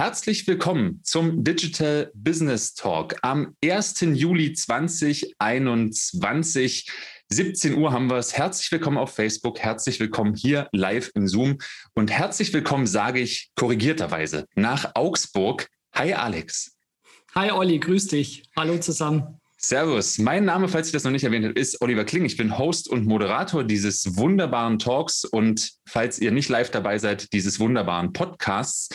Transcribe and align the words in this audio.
Herzlich 0.00 0.46
willkommen 0.46 1.00
zum 1.02 1.42
Digital 1.42 2.12
Business 2.14 2.74
Talk 2.74 3.16
am 3.22 3.56
1. 3.64 3.98
Juli 4.12 4.52
2021. 4.52 6.88
17 7.30 7.76
Uhr 7.76 7.90
haben 7.90 8.08
wir 8.08 8.18
es. 8.18 8.38
Herzlich 8.38 8.70
willkommen 8.70 8.96
auf 8.96 9.12
Facebook, 9.12 9.58
herzlich 9.58 9.98
willkommen 9.98 10.36
hier 10.36 10.68
live 10.70 11.10
im 11.16 11.26
Zoom 11.26 11.58
und 11.94 12.12
herzlich 12.12 12.52
willkommen, 12.52 12.86
sage 12.86 13.18
ich 13.18 13.50
korrigierterweise, 13.56 14.46
nach 14.54 14.94
Augsburg. 14.94 15.66
Hi 15.92 16.14
Alex. 16.14 16.76
Hi 17.34 17.50
Olli, 17.50 17.80
grüß 17.80 18.06
dich. 18.06 18.44
Hallo 18.56 18.78
zusammen. 18.78 19.40
Servus, 19.60 20.18
mein 20.18 20.44
Name, 20.44 20.68
falls 20.68 20.86
ich 20.86 20.92
das 20.92 21.02
noch 21.02 21.10
nicht 21.10 21.24
erwähnt 21.24 21.44
habe, 21.44 21.58
ist 21.58 21.82
Oliver 21.82 22.04
Kling. 22.04 22.24
Ich 22.24 22.36
bin 22.36 22.56
Host 22.58 22.88
und 22.88 23.06
Moderator 23.06 23.64
dieses 23.64 24.16
wunderbaren 24.16 24.78
Talks 24.78 25.24
und 25.24 25.72
falls 25.84 26.20
ihr 26.20 26.30
nicht 26.30 26.48
live 26.48 26.70
dabei 26.70 26.98
seid, 26.98 27.32
dieses 27.32 27.58
wunderbaren 27.58 28.12
Podcasts. 28.12 28.88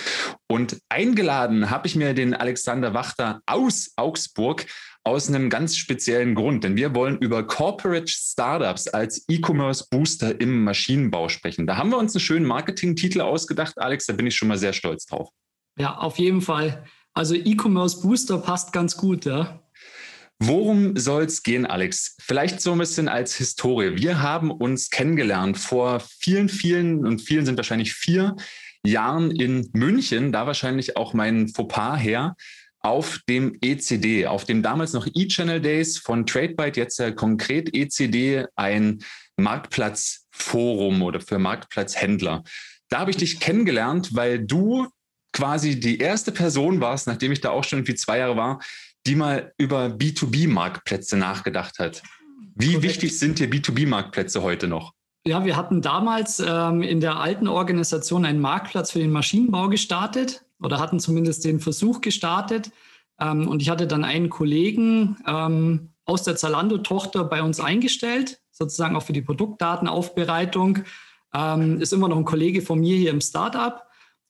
Und 0.47 0.79
eingeladen 0.87 1.69
habe 1.69 1.87
ich 1.87 1.97
mir 1.97 2.13
den 2.13 2.33
Alexander 2.33 2.93
Wachter 2.93 3.41
aus 3.45 3.91
Augsburg 3.97 4.65
aus 5.03 5.27
einem 5.27 5.49
ganz 5.49 5.75
speziellen 5.75 6.33
Grund, 6.33 6.63
denn 6.63 6.77
wir 6.77 6.95
wollen 6.95 7.17
über 7.17 7.45
Corporate 7.45 8.07
Startups 8.07 8.87
als 8.87 9.25
E-Commerce 9.27 9.87
Booster 9.91 10.39
im 10.39 10.63
Maschinenbau 10.63 11.27
sprechen. 11.27 11.67
Da 11.67 11.75
haben 11.75 11.89
wir 11.89 11.97
uns 11.97 12.15
einen 12.15 12.21
schönen 12.21 12.45
Marketing-Titel 12.45 13.19
ausgedacht, 13.19 13.77
Alex, 13.79 14.05
da 14.05 14.13
bin 14.13 14.27
ich 14.27 14.35
schon 14.37 14.47
mal 14.47 14.57
sehr 14.57 14.71
stolz 14.71 15.07
drauf. 15.07 15.27
Ja, 15.77 15.97
auf 15.97 16.19
jeden 16.19 16.39
Fall. 16.39 16.85
Also 17.13 17.35
E-Commerce 17.35 18.01
Booster 18.01 18.37
passt 18.37 18.71
ganz 18.71 18.95
gut, 18.95 19.25
ja. 19.25 19.59
Worum 20.39 20.97
soll 20.97 21.23
es 21.23 21.43
gehen, 21.43 21.65
Alex? 21.65 22.17
Vielleicht 22.19 22.61
so 22.61 22.73
ein 22.73 22.79
bisschen 22.79 23.07
als 23.07 23.35
Historie. 23.35 23.95
Wir 23.95 24.21
haben 24.21 24.51
uns 24.51 24.89
kennengelernt 24.89 25.57
vor 25.57 26.01
vielen, 26.19 26.49
vielen 26.49 27.05
und 27.05 27.21
vielen 27.21 27.45
sind 27.45 27.57
wahrscheinlich 27.57 27.93
vier 27.93 28.35
Jahren 28.85 29.31
in 29.31 29.69
München, 29.73 30.31
da 30.31 30.45
wahrscheinlich 30.45 30.97
auch 30.97 31.13
mein 31.13 31.47
Fauxpas 31.47 31.97
her, 31.97 32.35
auf 32.79 33.19
dem 33.29 33.57
ECD, 33.61 34.27
auf 34.27 34.43
dem 34.43 34.61
damals 34.61 34.91
noch 34.91 35.07
E-Channel 35.13 35.61
Days 35.61 35.97
von 35.97 36.25
TradeByte, 36.25 36.79
jetzt 36.79 36.99
ja 36.99 37.11
konkret 37.11 37.73
ECD, 37.73 38.45
ein 38.55 38.99
Marktplatzforum 39.37 41.01
oder 41.01 41.21
für 41.21 41.39
Marktplatzhändler. 41.39 42.43
Da 42.89 42.99
habe 42.99 43.11
ich 43.11 43.17
dich 43.17 43.39
kennengelernt, 43.39 44.13
weil 44.13 44.45
du 44.45 44.89
quasi 45.31 45.79
die 45.79 45.97
erste 45.97 46.33
Person 46.33 46.81
warst, 46.81 47.07
nachdem 47.07 47.31
ich 47.31 47.39
da 47.39 47.51
auch 47.51 47.63
schon 47.63 47.79
irgendwie 47.79 47.95
zwei 47.95 48.19
Jahre 48.19 48.35
war, 48.35 48.59
die 49.05 49.15
mal 49.15 49.53
über 49.57 49.87
B2B-Marktplätze 49.87 51.17
nachgedacht 51.17 51.79
hat. 51.79 52.03
Wie 52.55 52.73
Korrekt. 52.73 52.83
wichtig 52.83 53.19
sind 53.19 53.39
dir 53.39 53.49
B2B-Marktplätze 53.49 54.41
heute 54.41 54.67
noch? 54.67 54.93
Ja, 55.25 55.45
wir 55.45 55.55
hatten 55.55 55.81
damals 55.81 56.41
ähm, 56.45 56.81
in 56.81 56.99
der 56.99 57.17
alten 57.17 57.47
Organisation 57.47 58.25
einen 58.25 58.41
Marktplatz 58.41 58.91
für 58.91 58.99
den 58.99 59.11
Maschinenbau 59.11 59.69
gestartet 59.69 60.45
oder 60.61 60.79
hatten 60.79 60.99
zumindest 60.99 61.45
den 61.45 61.59
Versuch 61.59 62.01
gestartet. 62.01 62.71
Ähm, 63.19 63.47
und 63.47 63.61
ich 63.61 63.69
hatte 63.69 63.87
dann 63.87 64.03
einen 64.03 64.29
Kollegen 64.29 65.17
ähm, 65.25 65.89
aus 66.05 66.23
der 66.23 66.35
Zalando-Tochter 66.35 67.23
bei 67.23 67.41
uns 67.41 67.59
eingestellt, 67.59 68.41
sozusagen 68.51 68.95
auch 68.95 69.03
für 69.03 69.13
die 69.13 69.21
Produktdatenaufbereitung. 69.21 70.79
Ähm, 71.33 71.79
ist 71.79 71.93
immer 71.93 72.09
noch 72.09 72.17
ein 72.17 72.25
Kollege 72.25 72.61
von 72.61 72.79
mir 72.79 72.97
hier 72.97 73.11
im 73.11 73.21
Startup. 73.21 73.83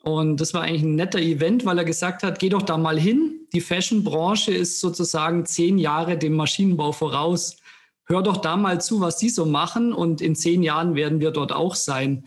Und 0.03 0.41
das 0.41 0.53
war 0.53 0.63
eigentlich 0.63 0.83
ein 0.83 0.95
netter 0.95 1.19
Event, 1.19 1.63
weil 1.63 1.77
er 1.77 1.85
gesagt 1.85 2.23
hat, 2.23 2.37
geh 2.37 2.49
doch 2.49 2.61
da 2.61 2.77
mal 2.77 2.99
hin. 2.99 3.47
Die 3.53 3.61
Fashion-Branche 3.61 4.53
ist 4.53 4.81
sozusagen 4.81 5.45
zehn 5.45 5.77
Jahre 5.77 6.17
dem 6.17 6.33
Maschinenbau 6.33 6.91
voraus. 6.91 7.55
Hör 8.07 8.21
doch 8.21 8.35
da 8.35 8.57
mal 8.57 8.81
zu, 8.81 8.99
was 8.99 9.15
die 9.15 9.29
so 9.29 9.45
machen 9.45 9.93
und 9.93 10.19
in 10.19 10.35
zehn 10.35 10.61
Jahren 10.61 10.95
werden 10.95 11.21
wir 11.21 11.31
dort 11.31 11.53
auch 11.53 11.75
sein. 11.75 12.25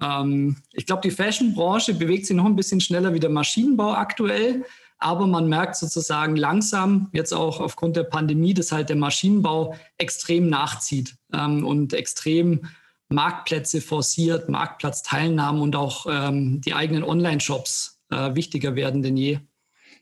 Ähm, 0.00 0.58
ich 0.72 0.86
glaube, 0.86 1.02
die 1.02 1.10
Fashion-Branche 1.10 1.94
bewegt 1.94 2.26
sich 2.26 2.36
noch 2.36 2.44
ein 2.44 2.54
bisschen 2.54 2.80
schneller 2.80 3.12
wie 3.12 3.18
der 3.18 3.30
Maschinenbau 3.30 3.94
aktuell. 3.94 4.64
Aber 4.98 5.26
man 5.26 5.48
merkt 5.48 5.74
sozusagen 5.74 6.36
langsam, 6.36 7.08
jetzt 7.12 7.34
auch 7.34 7.60
aufgrund 7.60 7.96
der 7.96 8.04
Pandemie, 8.04 8.54
dass 8.54 8.70
halt 8.70 8.88
der 8.88 8.96
Maschinenbau 8.96 9.74
extrem 9.98 10.48
nachzieht 10.48 11.16
ähm, 11.32 11.66
und 11.66 11.92
extrem 11.92 12.68
Marktplätze 13.08 13.80
forciert, 13.80 14.48
Marktplatzteilnahmen 14.48 15.60
und 15.60 15.76
auch 15.76 16.06
ähm, 16.08 16.60
die 16.60 16.74
eigenen 16.74 17.04
Online-Shops 17.04 18.00
äh, 18.10 18.34
wichtiger 18.34 18.74
werden 18.74 19.02
denn 19.02 19.16
je. 19.16 19.40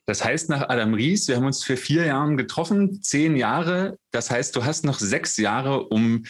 Das 0.06 0.25
heißt, 0.25 0.50
nach 0.50 0.69
Adam 0.69 0.94
Ries, 0.94 1.28
wir 1.28 1.37
haben 1.37 1.47
uns 1.47 1.65
für 1.65 1.76
vier 1.76 2.04
Jahre 2.04 2.37
getroffen, 2.37 3.03
zehn 3.03 3.37
Jahre. 3.37 3.98
Das 4.10 4.31
heißt, 4.31 4.54
du 4.54 4.65
hast 4.65 4.84
noch 4.84 4.98
sechs 4.98 5.37
Jahre, 5.38 5.84
um 5.84 6.25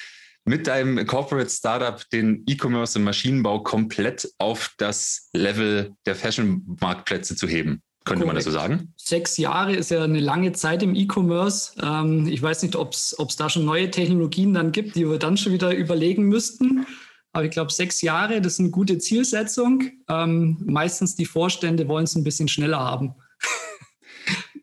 mit 0.44 0.66
deinem 0.66 1.04
Corporate 1.06 1.50
Startup 1.50 2.08
den 2.10 2.44
E-Commerce 2.46 2.98
und 2.98 3.04
Maschinenbau 3.04 3.62
komplett 3.62 4.30
auf 4.38 4.74
das 4.78 5.28
Level 5.32 5.94
der 6.06 6.14
Fashion-Marktplätze 6.14 7.34
zu 7.34 7.48
heben. 7.48 7.82
Könnte 8.04 8.25
Korrekt. 8.25 8.26
man 8.26 8.37
das 8.37 8.44
so 8.44 8.50
sagen? 8.50 8.92
Sechs 8.97 9.38
Jahre 9.38 9.75
ist 9.75 9.91
ja 9.91 10.04
eine 10.04 10.20
lange 10.20 10.53
Zeit 10.53 10.82
im 10.82 10.94
E-Commerce. 10.94 11.72
Ähm, 11.82 12.26
ich 12.26 12.42
weiß 12.42 12.62
nicht, 12.62 12.76
ob 12.76 12.92
es 12.92 13.16
da 13.38 13.48
schon 13.48 13.65
neue 13.65 13.91
Technologien 13.91 14.53
dann 14.53 14.72
gibt, 14.72 14.94
die 14.94 15.09
wir 15.09 15.19
dann 15.19 15.38
schon 15.38 15.53
wieder 15.53 15.75
überlegen 15.75 16.25
müssten. 16.25 16.87
Aber 17.32 17.47
ich 17.47 17.50
glaube, 17.50 17.72
sechs 17.72 18.03
Jahre, 18.03 18.41
das 18.41 18.54
ist 18.54 18.60
eine 18.60 18.70
gute 18.70 18.98
Zielsetzung. 18.98 19.91
Ähm, 20.09 20.62
meistens 20.66 21.16
die 21.16 21.25
Vorstände 21.25 21.88
wollen 21.88 22.04
es 22.04 22.15
ein 22.15 22.25
bisschen 22.25 22.48
schneller 22.48 22.78
haben. 22.78 23.15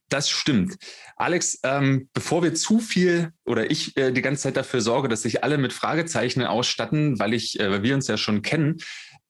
Das 0.08 0.30
stimmt. 0.30 0.76
Alex, 1.16 1.60
ähm, 1.64 2.10
bevor 2.14 2.44
wir 2.44 2.54
zu 2.54 2.80
viel 2.80 3.32
oder 3.46 3.72
ich 3.72 3.96
äh, 3.96 4.12
die 4.12 4.22
ganze 4.22 4.44
Zeit 4.44 4.58
dafür 4.58 4.82
sorge, 4.82 5.08
dass 5.08 5.22
sich 5.22 5.42
alle 5.42 5.58
mit 5.58 5.72
Fragezeichen 5.72 6.44
ausstatten, 6.44 7.18
weil 7.18 7.34
ich, 7.34 7.60
äh, 7.62 7.72
weil 7.72 7.84
wir 7.84 7.96
uns 7.96 8.08
ja 8.08 8.18
schon 8.18 8.42
kennen, 8.42 8.80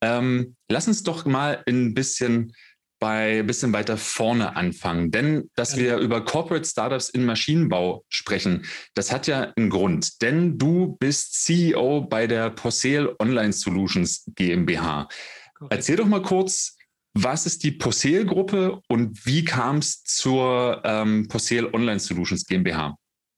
ähm, 0.02 0.56
lass 0.70 0.88
uns 0.88 1.04
doch 1.04 1.26
mal 1.26 1.62
ein 1.68 1.94
bisschen 1.94 2.54
bei 3.02 3.40
ein 3.40 3.48
bisschen 3.48 3.74
weiter 3.74 3.98
vorne 3.98 4.56
anfangen. 4.56 5.10
Denn 5.10 5.50
dass 5.56 5.76
wir 5.76 5.98
über 5.98 6.24
Corporate 6.24 6.66
Startups 6.66 7.10
in 7.10 7.26
Maschinenbau 7.26 8.06
sprechen, 8.10 8.64
das 8.94 9.12
hat 9.12 9.26
ja 9.26 9.52
einen 9.56 9.72
Grund. 9.72 10.22
Denn 10.22 10.60
du 10.60 10.98
bist 11.00 11.44
CEO 11.44 12.02
bei 12.02 12.28
der 12.28 12.52
Posel 12.52 13.16
Online 13.20 13.52
Solutions 13.52 14.24
GmbH. 14.36 15.10
Correct. 15.56 15.74
Erzähl 15.74 15.96
doch 15.96 16.06
mal 16.06 16.22
kurz, 16.22 16.78
was 17.16 17.48
ist 17.48 17.64
die 17.64 17.72
Posel 17.72 18.26
Gruppe 18.26 18.80
und 18.88 19.26
wie 19.26 19.44
kam 19.44 19.80
es 19.80 20.04
zur 20.04 20.82
ähm, 20.86 21.28
Posel 21.28 21.74
Online 21.74 22.00
Solutions 22.00 22.46
GmbH? 22.46 22.96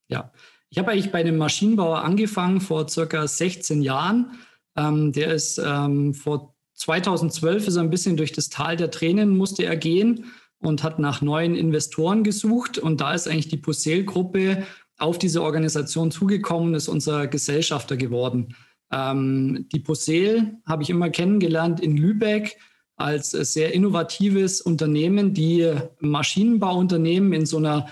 Ja, 0.10 0.34
ich 0.70 0.78
habe 0.78 0.92
eigentlich 0.92 1.12
bei 1.12 1.22
einem 1.22 1.38
Maschinenbauer 1.38 2.04
angefangen 2.04 2.60
vor 2.60 2.90
circa 2.90 3.26
16 3.26 3.82
Jahren. 3.82 4.40
Ähm, 4.76 5.14
der 5.14 5.34
ist 5.34 5.58
ähm, 5.58 6.14
vor 6.14 6.53
2012 6.76 7.68
ist 7.68 7.76
er 7.76 7.84
ein 7.84 7.90
bisschen 7.90 8.18
durch 8.18 8.32
das 8.32 8.50
Tal 8.50 8.76
der 8.76 8.92
Tränen, 8.92 9.38
musste 9.38 9.64
er 9.64 9.78
gehen 9.78 10.26
und 10.60 10.84
hat 10.84 11.00
nach 11.00 11.22
neuen 11.22 11.56
Investoren 11.56 12.24
gesucht. 12.24 12.78
Und 12.78 13.02
da 13.02 13.14
ist 13.14 13.28
eigentlich 13.28 13.50
die 13.50 13.58
Posel-Gruppe 13.58 14.66
auf 14.98 15.18
diese 15.18 15.44
Organisation 15.44 16.12
zugekommen, 16.12 16.74
ist 16.74 16.88
unser 16.88 17.28
Gesellschafter 17.28 17.98
geworden. 17.98 18.56
Ähm, 18.92 19.68
die 19.72 19.80
Posel 19.80 20.58
habe 20.66 20.84
ich 20.84 20.90
immer 20.90 21.10
kennengelernt 21.10 21.80
in 21.80 21.98
Lübeck 21.98 22.58
als 22.96 23.32
sehr 23.32 23.74
innovatives 23.74 24.62
Unternehmen, 24.62 25.34
die 25.34 25.74
Maschinenbauunternehmen 26.00 27.34
in 27.34 27.46
so 27.46 27.58
einer 27.58 27.88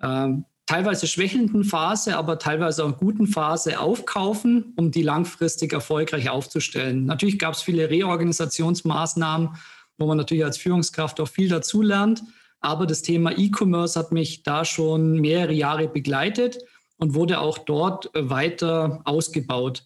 äh, 0.00 0.28
teilweise 0.66 1.06
schwächelnden 1.06 1.64
Phase, 1.64 2.16
aber 2.16 2.38
teilweise 2.38 2.84
auch 2.84 2.98
guten 2.98 3.26
Phase 3.26 3.80
aufkaufen, 3.80 4.74
um 4.76 4.90
die 4.90 5.02
langfristig 5.02 5.72
erfolgreich 5.72 6.28
aufzustellen. 6.28 7.06
Natürlich 7.06 7.38
gab 7.38 7.54
es 7.54 7.62
viele 7.62 7.88
Reorganisationsmaßnahmen, 7.88 9.50
wo 9.98 10.06
man 10.06 10.18
natürlich 10.18 10.44
als 10.44 10.58
Führungskraft 10.58 11.20
auch 11.20 11.28
viel 11.28 11.48
dazulernt. 11.48 12.22
Aber 12.60 12.86
das 12.86 13.02
Thema 13.02 13.36
E-Commerce 13.36 13.98
hat 13.98 14.12
mich 14.12 14.42
da 14.42 14.64
schon 14.64 15.20
mehrere 15.20 15.52
Jahre 15.52 15.88
begleitet 15.88 16.58
und 16.98 17.14
wurde 17.14 17.38
auch 17.38 17.58
dort 17.58 18.10
weiter 18.14 19.00
ausgebaut. 19.04 19.84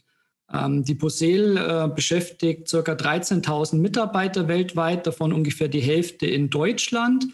Ähm, 0.52 0.84
die 0.84 0.94
Posel 0.94 1.56
äh, 1.56 1.88
beschäftigt 1.94 2.70
ca. 2.70 2.78
13.000 2.78 3.76
Mitarbeiter 3.76 4.48
weltweit, 4.48 5.06
davon 5.06 5.32
ungefähr 5.32 5.68
die 5.68 5.80
Hälfte 5.80 6.26
in 6.26 6.48
Deutschland 6.48 7.26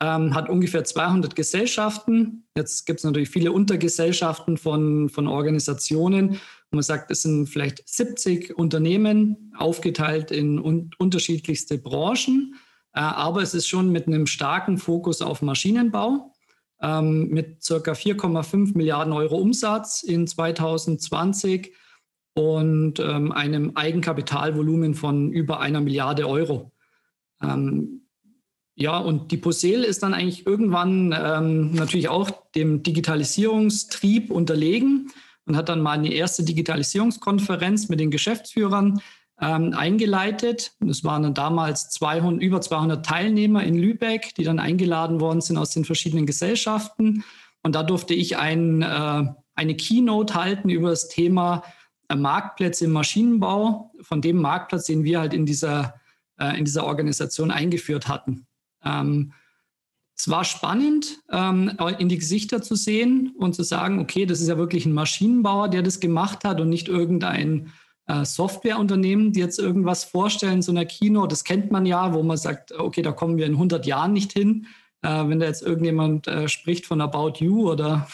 ähm, 0.00 0.34
hat 0.34 0.48
ungefähr 0.48 0.84
200 0.84 1.34
Gesellschaften. 1.34 2.44
Jetzt 2.56 2.86
gibt 2.86 3.00
es 3.00 3.04
natürlich 3.04 3.30
viele 3.30 3.52
Untergesellschaften 3.52 4.56
von, 4.56 5.08
von 5.08 5.26
Organisationen. 5.26 6.40
Man 6.70 6.82
sagt, 6.82 7.10
es 7.10 7.22
sind 7.22 7.46
vielleicht 7.48 7.88
70 7.88 8.56
Unternehmen 8.56 9.52
aufgeteilt 9.56 10.30
in 10.30 10.58
un 10.58 10.90
unterschiedlichste 10.98 11.78
Branchen. 11.78 12.54
Äh, 12.92 13.00
aber 13.00 13.42
es 13.42 13.54
ist 13.54 13.68
schon 13.68 13.90
mit 13.90 14.06
einem 14.06 14.26
starken 14.26 14.78
Fokus 14.78 15.20
auf 15.20 15.42
Maschinenbau. 15.42 16.32
Ähm, 16.80 17.28
mit 17.28 17.62
circa 17.64 17.92
4,5 17.92 18.76
Milliarden 18.76 19.12
Euro 19.12 19.36
Umsatz 19.36 20.04
in 20.04 20.28
2020 20.28 21.74
und 22.34 23.00
ähm, 23.00 23.32
einem 23.32 23.72
Eigenkapitalvolumen 23.74 24.94
von 24.94 25.32
über 25.32 25.58
einer 25.58 25.80
Milliarde 25.80 26.28
Euro. 26.28 26.70
Ähm, 27.42 28.07
ja, 28.80 28.96
und 28.96 29.32
die 29.32 29.38
Posel 29.38 29.82
ist 29.82 30.04
dann 30.04 30.14
eigentlich 30.14 30.46
irgendwann 30.46 31.12
ähm, 31.12 31.72
natürlich 31.72 32.08
auch 32.08 32.30
dem 32.54 32.84
Digitalisierungstrieb 32.84 34.30
unterlegen 34.30 35.10
und 35.46 35.56
hat 35.56 35.68
dann 35.68 35.82
mal 35.82 35.98
eine 35.98 36.12
erste 36.12 36.44
Digitalisierungskonferenz 36.44 37.88
mit 37.88 37.98
den 37.98 38.12
Geschäftsführern 38.12 39.00
ähm, 39.40 39.74
eingeleitet. 39.76 40.74
Es 40.88 41.02
waren 41.02 41.24
dann 41.24 41.34
damals 41.34 41.90
200, 41.90 42.40
über 42.40 42.60
200 42.60 43.04
Teilnehmer 43.04 43.64
in 43.64 43.76
Lübeck, 43.76 44.32
die 44.36 44.44
dann 44.44 44.60
eingeladen 44.60 45.20
worden 45.20 45.40
sind 45.40 45.56
aus 45.56 45.70
den 45.70 45.84
verschiedenen 45.84 46.24
Gesellschaften. 46.24 47.24
Und 47.64 47.74
da 47.74 47.82
durfte 47.82 48.14
ich 48.14 48.36
ein, 48.36 48.82
äh, 48.82 49.24
eine 49.56 49.76
Keynote 49.76 50.34
halten 50.34 50.70
über 50.70 50.90
das 50.90 51.08
Thema 51.08 51.64
äh, 52.08 52.14
Marktplätze 52.14 52.84
im 52.84 52.92
Maschinenbau, 52.92 53.92
von 54.02 54.20
dem 54.20 54.36
Marktplatz, 54.36 54.86
den 54.86 55.02
wir 55.02 55.18
halt 55.18 55.34
in 55.34 55.46
dieser, 55.46 55.94
äh, 56.38 56.56
in 56.56 56.64
dieser 56.64 56.86
Organisation 56.86 57.50
eingeführt 57.50 58.06
hatten. 58.06 58.46
Ähm, 58.88 59.32
es 60.16 60.28
war 60.28 60.44
spannend, 60.44 61.20
ähm, 61.30 61.78
in 61.98 62.08
die 62.08 62.18
Gesichter 62.18 62.60
zu 62.60 62.74
sehen 62.74 63.34
und 63.38 63.54
zu 63.54 63.62
sagen, 63.62 64.00
okay, 64.00 64.26
das 64.26 64.40
ist 64.40 64.48
ja 64.48 64.58
wirklich 64.58 64.84
ein 64.84 64.92
Maschinenbauer, 64.92 65.68
der 65.68 65.82
das 65.82 66.00
gemacht 66.00 66.42
hat 66.42 66.60
und 66.60 66.68
nicht 66.68 66.88
irgendein 66.88 67.72
äh, 68.08 68.24
Softwareunternehmen, 68.24 69.32
die 69.32 69.40
jetzt 69.40 69.60
irgendwas 69.60 70.02
vorstellen, 70.02 70.60
so 70.60 70.72
einer 70.72 70.86
Kino. 70.86 71.26
Das 71.28 71.44
kennt 71.44 71.70
man 71.70 71.86
ja, 71.86 72.14
wo 72.14 72.24
man 72.24 72.36
sagt, 72.36 72.72
okay, 72.72 73.02
da 73.02 73.12
kommen 73.12 73.36
wir 73.36 73.46
in 73.46 73.52
100 73.52 73.86
Jahren 73.86 74.12
nicht 74.12 74.32
hin. 74.32 74.66
Äh, 75.02 75.28
wenn 75.28 75.38
da 75.38 75.46
jetzt 75.46 75.62
irgendjemand 75.62 76.26
äh, 76.26 76.48
spricht 76.48 76.86
von 76.86 77.00
About 77.00 77.34
You 77.38 77.70
oder 77.70 78.08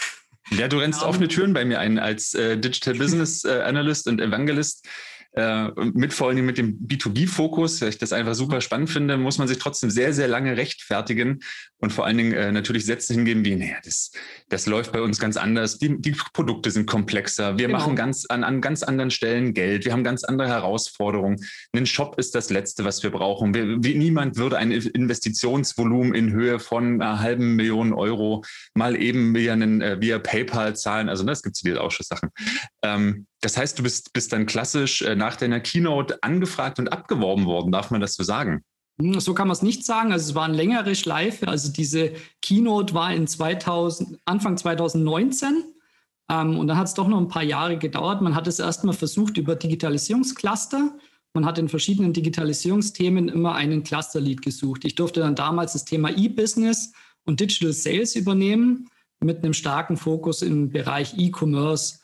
ja, 0.51 0.69
du 0.69 0.77
rennst 0.77 1.03
offene 1.03 1.29
Türen 1.29 1.55
bei 1.55 1.65
mir 1.65 1.81
ein 1.81 1.99
als 1.99 2.35
äh, 2.35 2.59
Digital 2.59 2.95
Business 2.95 3.45
äh, 3.45 3.63
Analyst 3.63 4.07
und 4.07 4.21
Evangelist 4.21 4.87
äh, 5.35 5.71
mit 5.93 6.13
vor 6.13 6.29
allem 6.29 6.47
mit 6.47 6.59
dem 6.59 6.79
B2B-Fokus, 6.87 7.81
weil 7.81 7.89
ich 7.89 7.99
das 7.99 8.13
einfach 8.13 8.35
super 8.35 8.61
spannend 8.61 8.91
finde, 8.91 9.17
muss 9.17 9.39
man 9.39 9.49
sich 9.49 9.59
trotzdem 9.59 9.91
sehr, 9.91 10.13
sehr 10.13 10.29
lange 10.29 10.57
rechtfertigen 10.57 11.41
und 11.79 11.93
vor 11.93 12.07
allen 12.07 12.17
Dingen 12.17 12.33
äh, 12.33 12.53
natürlich 12.53 12.87
Sätze 12.87 13.15
hingeben 13.15 13.45
wie, 13.45 13.57
naja, 13.57 13.77
das, 13.85 14.13
das 14.49 14.67
läuft 14.67 14.93
bei 14.93 15.03
uns 15.03 15.19
ganz 15.19 15.37
anders, 15.37 15.79
die, 15.79 16.01
die 16.01 16.17
Produkte 16.33 16.71
sind 16.71 16.87
komplexer, 16.87 17.59
wir 17.59 17.67
genau. 17.67 17.79
machen 17.79 17.97
ganz 17.97 18.27
an, 18.27 18.45
an 18.45 18.61
ganz 18.61 18.83
anderen 18.83 19.11
Stellen 19.11 19.55
Geld, 19.55 19.85
wir 19.85 19.93
haben 19.93 20.05
ganz 20.05 20.25
andere 20.25 20.49
Herausforderungen. 20.49 21.45
Ein 21.75 21.87
Shop 21.87 22.19
ist 22.19 22.35
das 22.35 22.51
Letzte, 22.51 22.85
was 22.85 23.03
wir 23.03 23.11
brauchen. 23.11 23.55
Wir, 23.55 23.83
wie, 23.83 23.95
niemand 23.95 24.37
würde 24.37 24.59
ein 24.59 24.71
Investitionsvolumen 24.71 26.15
in 26.15 26.33
Höhe 26.33 26.59
von 26.61 27.03
einer 27.03 27.21
halben 27.21 27.57
Million 27.57 27.93
Euro 27.93 28.45
mal 28.75 28.97
eben 28.97 29.35
via, 29.35 29.53
einen, 29.53 29.81
äh, 29.81 30.01
via 30.01 30.19
PayPal 30.19 30.77
zahlen. 30.77 31.09
Also 31.09 31.25
das 31.25 31.43
gibt 31.43 31.57
es 31.57 31.63
diese 31.63 31.81
Ausschusssachen. 31.81 32.31
Ähm, 32.83 33.27
das 33.45 33.59
heißt, 33.59 33.79
du 33.79 33.83
bist, 33.83 34.13
bist 34.15 34.33
dann 34.33 34.47
klassisch 34.47 35.03
äh, 35.03 35.15
nach 35.15 35.37
deiner 35.37 35.61
Keynote 35.61 36.23
angefragt 36.23 36.79
und 36.79 36.89
abgeworben 36.89 37.45
worden, 37.45 37.73
darf 37.73 37.91
man 37.91 38.01
das 38.01 38.15
so 38.15 38.23
sagen? 38.23 38.65
Hm, 38.99 39.21
so 39.21 39.35
kann 39.35 39.49
man 39.49 39.53
es 39.53 39.63
nicht 39.63 39.85
sagen. 39.85 40.13
Also 40.13 40.31
es 40.31 40.35
war 40.35 40.45
ein 40.45 40.55
längere 40.55 40.95
Schleife. 40.95 41.49
Also 41.49 41.71
diese 41.71 42.13
Keynote 42.41 42.95
war 42.95 43.13
in 43.13 43.27
2000, 43.27 44.19
Anfang 44.25 44.57
2019. 44.57 45.63
Ähm, 46.31 46.59
und 46.59 46.69
dann 46.69 46.79
hat 46.79 46.87
es 46.87 46.95
doch 46.95 47.07
noch 47.07 47.19
ein 47.19 47.29
paar 47.29 47.43
Jahre 47.43 47.77
gedauert. 47.77 48.23
Man 48.23 48.35
hat 48.35 48.47
es 48.47 48.59
erstmal 48.59 48.95
versucht 48.95 49.37
über 49.37 49.57
Digitalisierungscluster. 49.57 50.97
Man 51.35 51.45
hat 51.45 51.59
in 51.59 51.69
verschiedenen 51.69 52.15
Digitalisierungsthemen 52.15 53.29
immer 53.29 53.57
einen 53.57 53.83
Cluster-Lead 53.83 54.41
gesucht. 54.41 54.85
Ich 54.85 54.95
durfte 54.95 55.21
dann 55.21 55.35
damals 55.35 55.75
das 55.75 55.85
Thema 55.85 56.09
E-Business 56.17 56.93
und 57.25 57.41
Digital 57.41 57.73
Sales 57.73 58.15
übernehmen 58.17 58.89
mit 59.21 59.43
einem 59.43 59.53
starken 59.53 59.97
Fokus 59.97 60.41
im 60.43 60.71
Bereich 60.71 61.19
E-Commerce. 61.19 61.99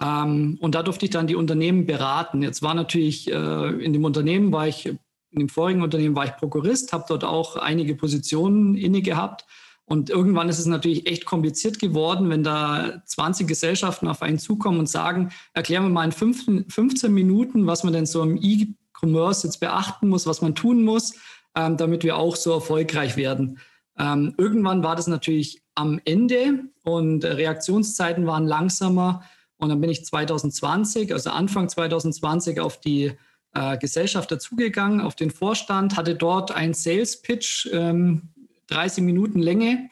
Ähm, 0.00 0.58
und 0.60 0.74
da 0.74 0.82
durfte 0.82 1.06
ich 1.06 1.10
dann 1.10 1.26
die 1.26 1.36
Unternehmen 1.36 1.86
beraten. 1.86 2.42
Jetzt 2.42 2.62
war 2.62 2.74
natürlich 2.74 3.30
äh, 3.30 3.68
in 3.84 3.92
dem 3.92 4.04
Unternehmen 4.04 4.52
war 4.52 4.66
ich, 4.66 4.86
in 4.86 4.98
dem 5.38 5.48
vorigen 5.48 5.82
Unternehmen 5.82 6.16
war 6.16 6.24
ich 6.24 6.36
Prokurist, 6.36 6.92
habe 6.92 7.04
dort 7.08 7.24
auch 7.24 7.56
einige 7.56 7.94
Positionen 7.94 8.76
inne 8.76 9.02
gehabt. 9.02 9.44
Und 9.86 10.08
irgendwann 10.08 10.48
ist 10.48 10.58
es 10.58 10.66
natürlich 10.66 11.06
echt 11.06 11.26
kompliziert 11.26 11.78
geworden, 11.78 12.30
wenn 12.30 12.42
da 12.42 13.02
20 13.04 13.46
Gesellschaften 13.46 14.08
auf 14.08 14.22
einen 14.22 14.38
zukommen 14.38 14.78
und 14.78 14.88
sagen, 14.88 15.30
erklären 15.52 15.84
wir 15.84 15.90
mal 15.90 16.06
in 16.06 16.12
15, 16.12 16.70
15 16.70 17.12
Minuten, 17.12 17.66
was 17.66 17.84
man 17.84 17.92
denn 17.92 18.06
so 18.06 18.22
im 18.22 18.38
E-Commerce 18.40 19.46
jetzt 19.46 19.60
beachten 19.60 20.08
muss, 20.08 20.26
was 20.26 20.40
man 20.40 20.54
tun 20.54 20.84
muss, 20.84 21.14
ähm, 21.54 21.76
damit 21.76 22.02
wir 22.02 22.16
auch 22.16 22.34
so 22.34 22.52
erfolgreich 22.52 23.16
werden. 23.16 23.58
Ähm, 23.98 24.34
irgendwann 24.38 24.82
war 24.82 24.96
das 24.96 25.06
natürlich 25.06 25.62
am 25.74 26.00
Ende 26.04 26.64
und 26.82 27.24
Reaktionszeiten 27.24 28.26
waren 28.26 28.46
langsamer. 28.46 29.22
Und 29.56 29.68
dann 29.68 29.80
bin 29.80 29.90
ich 29.90 30.04
2020, 30.04 31.12
also 31.12 31.30
Anfang 31.30 31.68
2020, 31.68 32.60
auf 32.60 32.80
die 32.80 33.12
äh, 33.54 33.78
Gesellschaft 33.78 34.30
dazugegangen, 34.30 35.00
auf 35.00 35.14
den 35.14 35.30
Vorstand, 35.30 35.96
hatte 35.96 36.14
dort 36.14 36.50
einen 36.50 36.74
Sales 36.74 37.22
Pitch, 37.22 37.68
ähm, 37.72 38.30
30 38.68 39.04
Minuten 39.04 39.40
Länge 39.40 39.90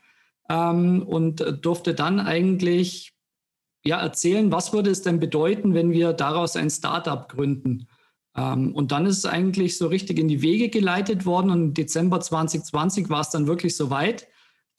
ähm, 0.48 1.02
und 1.02 1.44
durfte 1.62 1.94
dann 1.94 2.20
eigentlich 2.20 3.12
ja, 3.84 4.00
erzählen, 4.00 4.50
was 4.52 4.72
würde 4.72 4.90
es 4.90 5.02
denn 5.02 5.20
bedeuten, 5.20 5.74
wenn 5.74 5.92
wir 5.92 6.12
daraus 6.12 6.56
ein 6.56 6.70
Startup 6.70 7.28
gründen. 7.28 7.88
Ähm, 8.36 8.74
und 8.74 8.92
dann 8.92 9.06
ist 9.06 9.18
es 9.18 9.26
eigentlich 9.26 9.76
so 9.76 9.88
richtig 9.88 10.18
in 10.18 10.28
die 10.28 10.42
Wege 10.42 10.68
geleitet 10.68 11.26
worden 11.26 11.50
und 11.50 11.62
im 11.62 11.74
Dezember 11.74 12.20
2020 12.20 13.10
war 13.10 13.20
es 13.20 13.30
dann 13.30 13.46
wirklich 13.46 13.76
soweit 13.76 14.28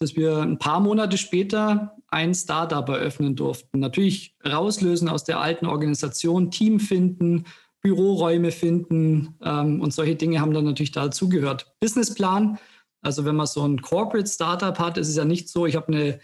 dass 0.03 0.17
wir 0.17 0.39
ein 0.39 0.57
paar 0.57 0.81
Monate 0.81 1.17
später 1.17 1.95
ein 2.09 2.35
Startup 2.35 2.87
eröffnen 2.89 3.37
durften. 3.37 3.79
Natürlich 3.79 4.35
rauslösen 4.45 5.07
aus 5.07 5.23
der 5.23 5.39
alten 5.39 5.65
Organisation, 5.65 6.51
Team 6.51 6.81
finden, 6.81 7.45
Büroräume 7.81 8.51
finden 8.51 9.35
ähm, 9.41 9.79
und 9.79 9.93
solche 9.93 10.15
Dinge 10.15 10.41
haben 10.41 10.53
dann 10.53 10.65
natürlich 10.65 10.91
dazugehört. 10.91 11.73
Businessplan, 11.79 12.59
also 13.01 13.23
wenn 13.23 13.37
man 13.37 13.47
so 13.47 13.65
ein 13.65 13.81
Corporate 13.81 14.29
Startup 14.29 14.77
hat, 14.77 14.97
ist 14.97 15.07
es 15.07 15.15
ja 15.15 15.23
nicht 15.23 15.47
so, 15.47 15.65
ich 15.65 15.77
habe 15.77 15.87
eine 15.87 16.19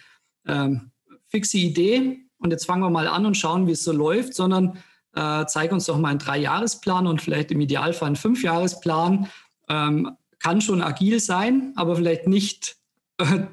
ähm, 0.45 0.91
fixe 1.27 1.57
Idee 1.57 2.19
und 2.37 2.51
jetzt 2.51 2.65
fangen 2.65 2.83
wir 2.83 2.89
mal 2.89 3.07
an 3.07 3.25
und 3.25 3.37
schauen, 3.37 3.65
wie 3.65 3.71
es 3.71 3.83
so 3.85 3.93
läuft, 3.93 4.33
sondern 4.33 4.77
äh, 5.15 5.45
zeig 5.45 5.71
uns 5.71 5.85
doch 5.85 5.97
mal 5.97 6.09
einen 6.09 6.19
Dreijahresplan 6.19 7.07
und 7.07 7.21
vielleicht 7.21 7.51
im 7.51 7.61
Idealfall 7.61 8.07
einen 8.07 8.15
Fünfjahresplan. 8.17 9.29
Ähm, 9.69 10.11
kann 10.39 10.59
schon 10.59 10.81
agil 10.81 11.19
sein, 11.19 11.73
aber 11.77 11.95
vielleicht 11.95 12.27
nicht 12.27 12.77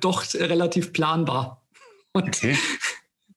doch 0.01 0.25
relativ 0.35 0.93
planbar. 0.93 1.63
Und 2.13 2.29
okay. 2.29 2.57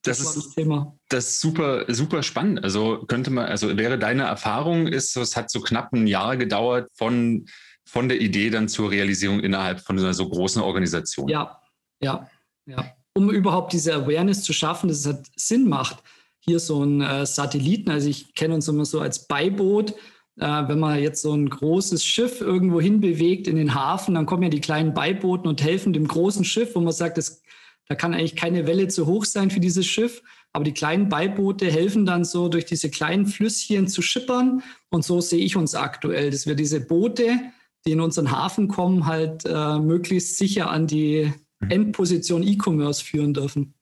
Das, 0.03 0.19
das 0.19 0.27
ist 0.27 0.37
das 0.37 0.55
Thema. 0.55 0.95
Das 1.09 1.27
ist 1.27 1.41
super, 1.41 1.83
super 1.93 2.23
spannend. 2.23 2.63
Also 2.63 3.03
könnte 3.07 3.31
man, 3.31 3.47
also 3.47 3.75
wäre 3.75 3.99
deine 3.99 4.23
Erfahrung, 4.23 4.87
ist, 4.87 5.17
es 5.17 5.35
hat 5.35 5.51
so 5.51 5.59
knapp 5.59 5.91
ein 5.91 6.07
Jahr 6.07 6.37
gedauert 6.37 6.89
von, 6.93 7.45
von 7.85 8.07
der 8.07 8.21
Idee 8.21 8.49
dann 8.49 8.69
zur 8.69 8.91
Realisierung 8.91 9.41
innerhalb 9.41 9.81
von 9.81 9.99
einer 9.99 10.13
so 10.13 10.29
großen 10.29 10.61
Organisation. 10.61 11.27
Ja, 11.27 11.61
ja, 12.01 12.29
ja. 12.65 12.95
Um 13.13 13.29
überhaupt 13.29 13.73
diese 13.73 13.93
Awareness 13.93 14.43
zu 14.43 14.53
schaffen, 14.53 14.87
dass 14.87 14.99
es 14.99 15.05
halt 15.05 15.27
Sinn 15.35 15.67
macht. 15.67 16.01
Hier 16.39 16.61
so 16.61 16.81
ein 16.81 17.01
äh, 17.01 17.25
Satelliten, 17.25 17.91
also 17.91 18.07
ich 18.07 18.33
kenne 18.33 18.55
uns 18.55 18.69
immer 18.69 18.85
so 18.85 19.01
als 19.01 19.27
Beiboot 19.27 19.91
äh, 19.91 19.95
wenn 20.39 20.80
man 20.80 21.00
jetzt 21.00 21.21
so 21.21 21.33
ein 21.33 21.50
großes 21.50 22.03
Schiff 22.03 22.41
irgendwo 22.41 22.80
hin 22.80 23.01
bewegt 23.01 23.47
in 23.47 23.56
den 23.56 23.75
Hafen, 23.75 24.15
dann 24.15 24.25
kommen 24.25 24.44
ja 24.44 24.50
die 24.50 24.62
kleinen 24.62 24.94
Beibooten 24.94 25.47
und 25.47 25.62
helfen 25.62 25.94
dem 25.94 26.07
großen 26.07 26.45
Schiff, 26.45 26.75
wo 26.75 26.80
man 26.80 26.94
sagt, 26.94 27.18
das, 27.18 27.41
da 27.87 27.95
kann 27.95 28.13
eigentlich 28.13 28.35
keine 28.35 28.66
Welle 28.68 28.87
zu 28.87 29.06
hoch 29.06 29.25
sein 29.25 29.52
für 29.52 29.59
dieses 29.59 29.85
Schiff. 29.85 30.21
Aber 30.52 30.63
die 30.63 30.73
kleinen 30.73 31.09
Beiboote 31.09 31.69
helfen 31.69 32.06
dann 32.06 32.25
so 32.25 32.49
durch 32.49 32.66
diese 32.66 32.90
kleinen 32.90 33.25
Flüsschen 33.28 33.87
zu 33.87 34.02
schippern. 34.02 34.63
Und 34.90 35.04
so 35.04 35.21
sehe 35.21 35.44
ich 35.44 35.56
uns 35.56 35.75
aktuell, 35.75 36.31
dass 36.31 36.47
wir 36.47 36.56
diese 36.56 36.81
Boote, 36.81 37.40
die 37.85 37.92
in 37.92 38.02
unseren 38.02 38.31
Hafen 38.31 38.68
kommen, 38.68 39.06
halt 39.06 39.44
äh, 39.45 39.78
möglichst 39.80 40.37
sicher 40.37 40.71
an 40.71 40.87
die 40.87 41.31
mhm. 41.59 41.69
Endposition 41.69 42.44
E-Commerce 42.44 43.04
führen 43.04 43.33
dürfen. 43.33 43.73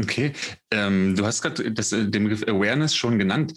Okay, 0.00 0.32
ähm, 0.72 1.14
du 1.14 1.24
hast 1.24 1.42
gerade 1.42 1.70
den 1.70 2.24
Begriff 2.24 2.42
Awareness 2.48 2.96
schon 2.96 3.18
genannt. 3.18 3.54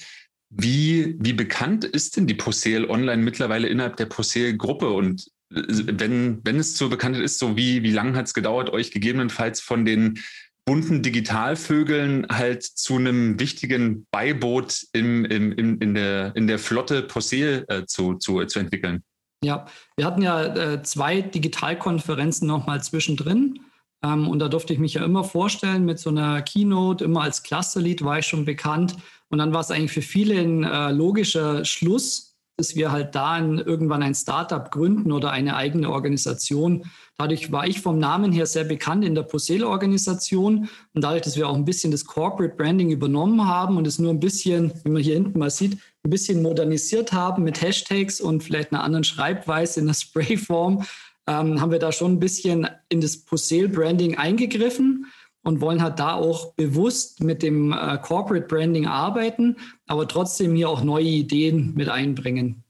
Wie, 0.50 1.18
wie 1.20 1.34
bekannt 1.34 1.84
ist 1.84 2.16
denn 2.16 2.28
die 2.28 2.34
Poseel 2.34 2.90
online 2.90 3.22
mittlerweile 3.22 3.68
innerhalb 3.68 3.98
der 3.98 4.06
Poseel-Gruppe? 4.06 4.90
Und 4.90 5.28
äh, 5.54 5.62
wenn, 5.68 6.40
wenn 6.44 6.58
es 6.58 6.78
so 6.78 6.90
bekannt 6.90 7.18
ist, 7.18 7.40
so 7.40 7.58
wie, 7.58 7.84
wie 7.84 7.92
lange 7.92 8.18
hat 8.18 8.28
es 8.28 8.34
gedauert, 8.34 8.70
euch 8.70 8.92
gegebenenfalls 8.92 9.60
von 9.60 9.84
den 9.86 10.20
bunten 10.66 11.02
Digitalvögeln 11.02 12.28
halt 12.30 12.64
zu 12.64 12.98
einem 12.98 13.40
wichtigen 13.40 14.06
Beiboot 14.12 14.86
im, 14.92 15.24
im, 15.26 15.54
im, 15.54 15.80
in, 15.80 15.94
der, 15.94 16.36
in 16.36 16.48
der 16.48 16.60
Flotte 16.60 17.04
Poseel 17.04 17.66
äh, 17.70 17.86
zu, 17.86 18.16
zu, 18.16 18.44
zu 18.46 18.60
entwickeln? 18.60 19.04
Ja, 19.44 19.66
wir 19.96 20.06
hatten 20.06 20.22
ja 20.22 20.44
äh, 20.44 20.84
zwei 20.84 21.22
Digitalkonferenzen 21.22 22.48
nochmal 22.48 22.84
zwischendrin. 22.84 23.60
Ähm, 24.04 24.28
und 24.28 24.40
da 24.40 24.50
durfte 24.50 24.74
ich 24.74 24.80
mich 24.80 24.96
ja 24.96 25.06
immer 25.06 25.24
vorstellen 25.24 25.86
mit 25.86 26.00
so 26.00 26.10
einer 26.10 26.42
Keynote, 26.42 27.04
immer 27.04 27.22
als 27.22 27.44
Clusterlead 27.44 28.04
war 28.04 28.20
ich 28.20 28.26
schon 28.26 28.46
bekannt. 28.46 28.98
Und 29.30 29.40
dann 29.40 29.54
war 29.54 29.62
es 29.62 29.72
eigentlich 29.72 29.92
für 29.92 30.02
viele 30.02 30.40
ein 30.40 30.64
äh, 30.64 30.92
logischer 30.92 31.66
Schluss, 31.66 32.28
dass 32.58 32.76
wir 32.76 32.92
halt 32.92 33.14
da 33.14 33.38
in, 33.38 33.60
irgendwann 33.60 34.02
ein 34.02 34.16
Startup 34.16 34.72
gründen 34.72 35.12
oder 35.12 35.32
eine 35.32 35.56
eigene 35.56 35.92
Organisation. 35.92 36.86
Dadurch 37.18 37.52
war 37.52 37.68
ich 37.68 37.82
vom 37.82 38.00
Namen 38.00 38.32
her 38.32 38.48
sehr 38.48 38.64
bekannt 38.64 39.06
in 39.06 39.14
der 39.14 39.24
Posel-Organisation 39.24 40.68
und 40.94 41.04
dadurch, 41.04 41.22
dass 41.22 41.38
wir 41.38 41.48
auch 41.48 41.56
ein 41.56 41.66
bisschen 41.66 41.92
das 41.92 42.06
Corporate 42.06 42.56
Branding 42.56 42.90
übernommen 42.90 43.48
haben 43.48 43.78
und 43.78 43.86
es 43.86 44.00
nur 44.00 44.12
ein 44.12 44.20
bisschen, 44.20 44.74
wie 44.84 44.90
man 44.90 45.04
hier 45.04 45.14
hinten 45.14 45.38
mal 45.38 45.52
sieht, 45.52 45.78
ein 46.04 46.10
bisschen 46.10 46.42
modernisiert 46.42 47.14
haben 47.14 47.44
mit 47.44 47.62
Hashtags 47.62 48.20
und 48.20 48.44
vielleicht 48.44 48.72
einer 48.72 48.84
anderen 48.84 49.04
Schreibweise 49.04 49.80
in 49.80 49.86
der 49.86 49.94
Sprayform, 49.96 50.84
ähm, 51.28 51.62
haben 51.62 51.72
wir 51.72 51.80
da 51.80 51.92
schon 51.92 52.14
ein 52.14 52.20
bisschen 52.20 52.68
in 52.90 53.02
das 53.02 53.18
Posel-Branding 53.18 54.18
eingegriffen 54.18 55.06
und 55.48 55.62
wollen 55.62 55.82
halt 55.82 55.98
da 55.98 56.14
auch 56.14 56.56
bewusst 56.56 57.24
mit 57.24 57.42
dem 57.42 57.72
äh, 57.72 57.98
Corporate 58.00 58.48
Branding 58.48 58.86
arbeiten, 58.86 59.56
aber 59.86 60.06
trotzdem 60.06 60.54
hier 60.54 60.68
auch 60.68 60.84
neue 60.84 61.06
Ideen 61.06 61.74
mit 61.74 61.88
einbringen. 61.88 62.66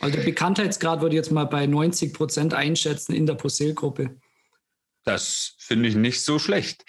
Also 0.00 0.16
der 0.16 0.24
Bekanntheitsgrad 0.24 1.00
würde 1.00 1.14
ich 1.14 1.18
jetzt 1.18 1.30
mal 1.30 1.44
bei 1.44 1.64
90 1.64 2.12
Prozent 2.12 2.54
einschätzen 2.54 3.14
in 3.14 3.24
der 3.24 3.34
Posel-Gruppe. 3.34 4.18
Das 5.04 5.54
finde 5.58 5.88
ich 5.88 5.94
nicht 5.94 6.22
so 6.22 6.40
schlecht. 6.40 6.84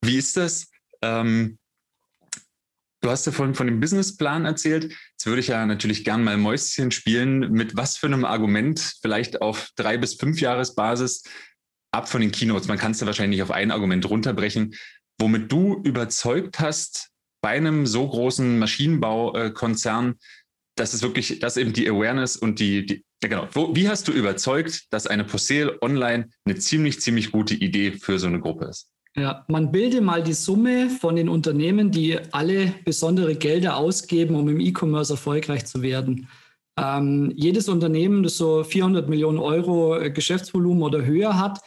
Wie 0.00 0.16
ist 0.16 0.36
das? 0.36 0.70
Ähm, 1.02 1.58
du 3.00 3.10
hast 3.10 3.26
ja 3.26 3.32
vorhin 3.32 3.56
von 3.56 3.66
dem 3.66 3.80
Businessplan 3.80 4.44
erzählt. 4.44 4.84
Jetzt 4.84 5.26
würde 5.26 5.40
ich 5.40 5.48
ja 5.48 5.66
natürlich 5.66 6.04
gern 6.04 6.22
mal 6.22 6.36
Mäuschen 6.36 6.92
spielen. 6.92 7.50
Mit 7.50 7.76
was 7.76 7.96
für 7.96 8.06
einem 8.06 8.24
Argument, 8.24 8.94
vielleicht 9.02 9.42
auf 9.42 9.70
drei 9.74 9.98
bis 9.98 10.14
fünf 10.14 10.40
Jahresbasis, 10.40 11.24
ab 11.92 12.08
von 12.08 12.20
den 12.20 12.32
Keynotes. 12.32 12.68
Man 12.68 12.78
kann 12.78 12.92
es 12.92 13.00
ja 13.00 13.06
wahrscheinlich 13.06 13.42
auf 13.42 13.50
ein 13.50 13.70
Argument 13.70 14.08
runterbrechen, 14.08 14.74
womit 15.18 15.50
du 15.50 15.80
überzeugt 15.84 16.60
hast, 16.60 17.10
bei 17.42 17.50
einem 17.50 17.86
so 17.86 18.06
großen 18.06 18.58
Maschinenbaukonzern, 18.58 20.16
dass 20.76 20.94
es 20.94 21.02
wirklich, 21.02 21.38
dass 21.38 21.56
eben 21.56 21.72
die 21.72 21.88
Awareness 21.88 22.36
und 22.36 22.60
die, 22.60 22.86
die 22.86 23.04
ja 23.22 23.28
genau. 23.28 23.48
Wo, 23.52 23.74
wie 23.74 23.88
hast 23.88 24.08
du 24.08 24.12
überzeugt, 24.12 24.86
dass 24.90 25.06
eine 25.06 25.24
Posel 25.24 25.76
online 25.82 26.30
eine 26.44 26.56
ziemlich, 26.56 27.00
ziemlich 27.00 27.32
gute 27.32 27.54
Idee 27.54 27.92
für 27.92 28.18
so 28.18 28.26
eine 28.26 28.40
Gruppe 28.40 28.66
ist? 28.66 28.90
Ja, 29.16 29.44
man 29.48 29.72
bilde 29.72 30.00
mal 30.00 30.22
die 30.22 30.32
Summe 30.32 30.88
von 30.88 31.16
den 31.16 31.28
Unternehmen, 31.28 31.90
die 31.90 32.18
alle 32.30 32.72
besondere 32.84 33.34
Gelder 33.34 33.76
ausgeben, 33.76 34.36
um 34.36 34.48
im 34.48 34.60
E-Commerce 34.60 35.12
erfolgreich 35.12 35.66
zu 35.66 35.82
werden. 35.82 36.28
Ähm, 36.78 37.32
jedes 37.34 37.68
Unternehmen, 37.68 38.22
das 38.22 38.36
so 38.36 38.62
400 38.62 39.08
Millionen 39.08 39.38
Euro 39.38 39.98
äh, 39.98 40.10
Geschäftsvolumen 40.10 40.82
oder 40.82 41.04
höher 41.04 41.38
hat, 41.38 41.60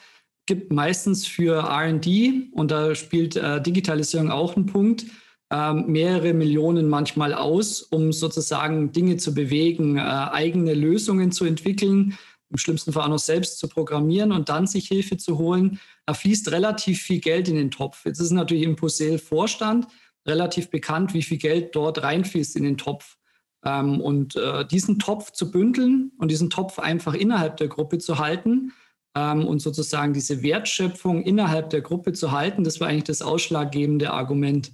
gibt 0.45 0.71
meistens 0.71 1.25
für 1.25 1.63
RD, 1.63 2.51
und 2.51 2.71
da 2.71 2.95
spielt 2.95 3.35
äh, 3.35 3.61
Digitalisierung 3.61 4.31
auch 4.31 4.55
einen 4.55 4.65
Punkt, 4.65 5.05
ähm, 5.51 5.85
mehrere 5.87 6.33
Millionen 6.33 6.89
manchmal 6.89 7.33
aus, 7.33 7.81
um 7.81 8.11
sozusagen 8.11 8.91
Dinge 8.91 9.17
zu 9.17 9.33
bewegen, 9.33 9.97
äh, 9.97 10.01
eigene 10.01 10.73
Lösungen 10.73 11.31
zu 11.31 11.45
entwickeln, 11.45 12.17
im 12.49 12.57
schlimmsten 12.57 12.91
Fall 12.93 13.03
auch 13.03 13.09
noch 13.09 13.19
selbst 13.19 13.59
zu 13.59 13.67
programmieren 13.67 14.31
und 14.31 14.49
dann 14.49 14.67
sich 14.67 14.87
Hilfe 14.87 15.17
zu 15.17 15.37
holen. 15.37 15.79
Da 16.05 16.13
fließt 16.13 16.51
relativ 16.51 17.01
viel 17.01 17.19
Geld 17.19 17.47
in 17.47 17.55
den 17.55 17.71
Topf. 17.71 18.05
Jetzt 18.05 18.19
ist 18.19 18.31
natürlich 18.31 18.63
im 18.63 18.75
Posel-Vorstand 18.75 19.87
relativ 20.25 20.69
bekannt, 20.69 21.13
wie 21.13 21.23
viel 21.23 21.37
Geld 21.37 21.75
dort 21.75 22.03
reinfließt 22.03 22.55
in 22.55 22.63
den 22.63 22.77
Topf. 22.77 23.17
Ähm, 23.65 24.01
und 24.01 24.35
äh, 24.35 24.65
diesen 24.65 24.99
Topf 24.99 25.31
zu 25.31 25.51
bündeln 25.51 26.11
und 26.17 26.29
diesen 26.29 26.49
Topf 26.49 26.79
einfach 26.79 27.13
innerhalb 27.13 27.57
der 27.57 27.67
Gruppe 27.67 27.97
zu 27.97 28.19
halten 28.19 28.73
ähm, 29.15 29.45
und 29.45 29.59
sozusagen 29.59 30.13
diese 30.13 30.43
Wertschöpfung 30.43 31.23
innerhalb 31.23 31.69
der 31.69 31.81
Gruppe 31.81 32.13
zu 32.13 32.31
halten, 32.31 32.63
das 32.63 32.79
war 32.79 32.87
eigentlich 32.87 33.03
das 33.05 33.21
ausschlaggebende 33.21 34.11
Argument. 34.11 34.73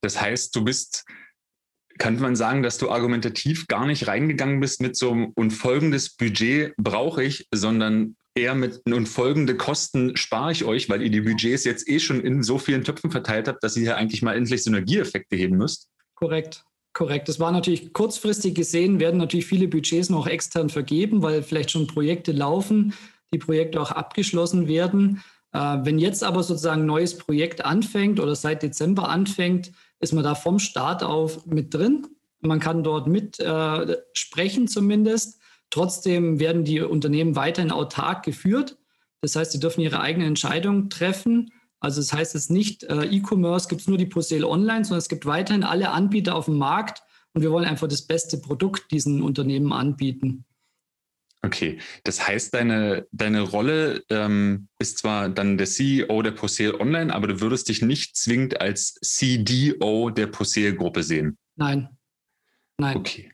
Das 0.00 0.20
heißt, 0.20 0.54
du 0.54 0.64
bist, 0.64 1.04
kann 1.98 2.18
man 2.20 2.36
sagen, 2.36 2.62
dass 2.62 2.78
du 2.78 2.90
argumentativ 2.90 3.66
gar 3.66 3.86
nicht 3.86 4.06
reingegangen 4.06 4.60
bist 4.60 4.80
mit 4.80 4.96
so 4.96 5.10
einem 5.10 5.32
und 5.34 5.50
folgendes 5.50 6.10
Budget 6.10 6.74
brauche 6.76 7.24
ich, 7.24 7.48
sondern 7.52 8.16
eher 8.34 8.54
mit 8.54 8.80
und 8.86 9.08
folgende 9.08 9.56
Kosten 9.56 10.16
spare 10.16 10.52
ich 10.52 10.64
euch, 10.64 10.88
weil 10.88 11.02
ihr 11.02 11.10
die 11.10 11.20
Budgets 11.20 11.64
jetzt 11.64 11.88
eh 11.88 11.98
schon 11.98 12.20
in 12.20 12.42
so 12.42 12.58
vielen 12.58 12.84
Töpfen 12.84 13.10
verteilt 13.10 13.48
habt, 13.48 13.62
dass 13.64 13.76
ihr 13.76 13.82
hier 13.82 13.96
eigentlich 13.96 14.22
mal 14.22 14.36
endlich 14.36 14.62
Synergieeffekte 14.62 15.36
heben 15.36 15.56
müsst. 15.56 15.88
Korrekt. 16.14 16.64
Korrekt. 16.92 17.28
Das 17.28 17.38
war 17.38 17.52
natürlich 17.52 17.92
kurzfristig 17.92 18.54
gesehen, 18.54 18.98
werden 18.98 19.18
natürlich 19.18 19.46
viele 19.46 19.68
Budgets 19.68 20.08
noch 20.08 20.26
extern 20.26 20.68
vergeben, 20.68 21.22
weil 21.22 21.42
vielleicht 21.42 21.70
schon 21.70 21.86
Projekte 21.86 22.32
laufen, 22.32 22.94
die 23.32 23.38
Projekte 23.38 23.80
auch 23.80 23.90
abgeschlossen 23.90 24.68
werden. 24.68 25.22
Äh, 25.52 25.78
wenn 25.82 25.98
jetzt 25.98 26.24
aber 26.24 26.42
sozusagen 26.42 26.82
ein 26.82 26.86
neues 26.86 27.16
Projekt 27.16 27.64
anfängt 27.64 28.20
oder 28.20 28.34
seit 28.34 28.62
Dezember 28.62 29.08
anfängt, 29.08 29.72
ist 30.00 30.12
man 30.12 30.24
da 30.24 30.34
vom 30.34 30.58
Start 30.58 31.02
auf 31.02 31.46
mit 31.46 31.74
drin. 31.74 32.06
Man 32.40 32.60
kann 32.60 32.84
dort 32.84 33.08
mit 33.08 33.40
äh, 33.40 33.96
sprechen 34.12 34.68
zumindest. 34.68 35.40
Trotzdem 35.70 36.38
werden 36.38 36.64
die 36.64 36.80
Unternehmen 36.80 37.36
weiterhin 37.36 37.72
autark 37.72 38.24
geführt. 38.24 38.78
Das 39.20 39.34
heißt, 39.36 39.52
sie 39.52 39.60
dürfen 39.60 39.80
ihre 39.80 40.00
eigene 40.00 40.26
Entscheidung 40.26 40.88
treffen. 40.88 41.50
Also 41.80 42.00
das 42.00 42.12
heißt 42.12 42.34
jetzt 42.34 42.50
nicht, 42.50 42.84
äh, 42.84 43.04
E-Commerce 43.04 43.68
gibt 43.68 43.82
es 43.82 43.88
nur 43.88 43.98
die 43.98 44.06
Posel 44.06 44.44
Online, 44.44 44.84
sondern 44.84 44.98
es 44.98 45.08
gibt 45.08 45.26
weiterhin 45.26 45.64
alle 45.64 45.90
Anbieter 45.90 46.34
auf 46.34 46.46
dem 46.46 46.58
Markt 46.58 47.02
und 47.34 47.42
wir 47.42 47.50
wollen 47.50 47.66
einfach 47.66 47.88
das 47.88 48.02
beste 48.02 48.38
Produkt 48.38 48.90
diesen 48.90 49.22
Unternehmen 49.22 49.72
anbieten. 49.72 50.44
Okay, 51.48 51.78
das 52.04 52.28
heißt, 52.28 52.52
deine, 52.52 53.06
deine 53.10 53.40
Rolle 53.40 54.02
ähm, 54.10 54.68
ist 54.78 54.98
zwar 54.98 55.30
dann 55.30 55.56
der 55.56 55.66
CEO 55.66 56.20
der 56.20 56.32
Posel 56.32 56.74
Online, 56.74 57.10
aber 57.14 57.26
du 57.26 57.40
würdest 57.40 57.70
dich 57.70 57.80
nicht 57.80 58.18
zwingend 58.18 58.60
als 58.60 58.96
CDO 59.00 60.10
der 60.10 60.26
Posel-Gruppe 60.26 61.02
sehen. 61.02 61.38
Nein. 61.56 61.88
Nein. 62.76 62.98
Okay. 62.98 63.32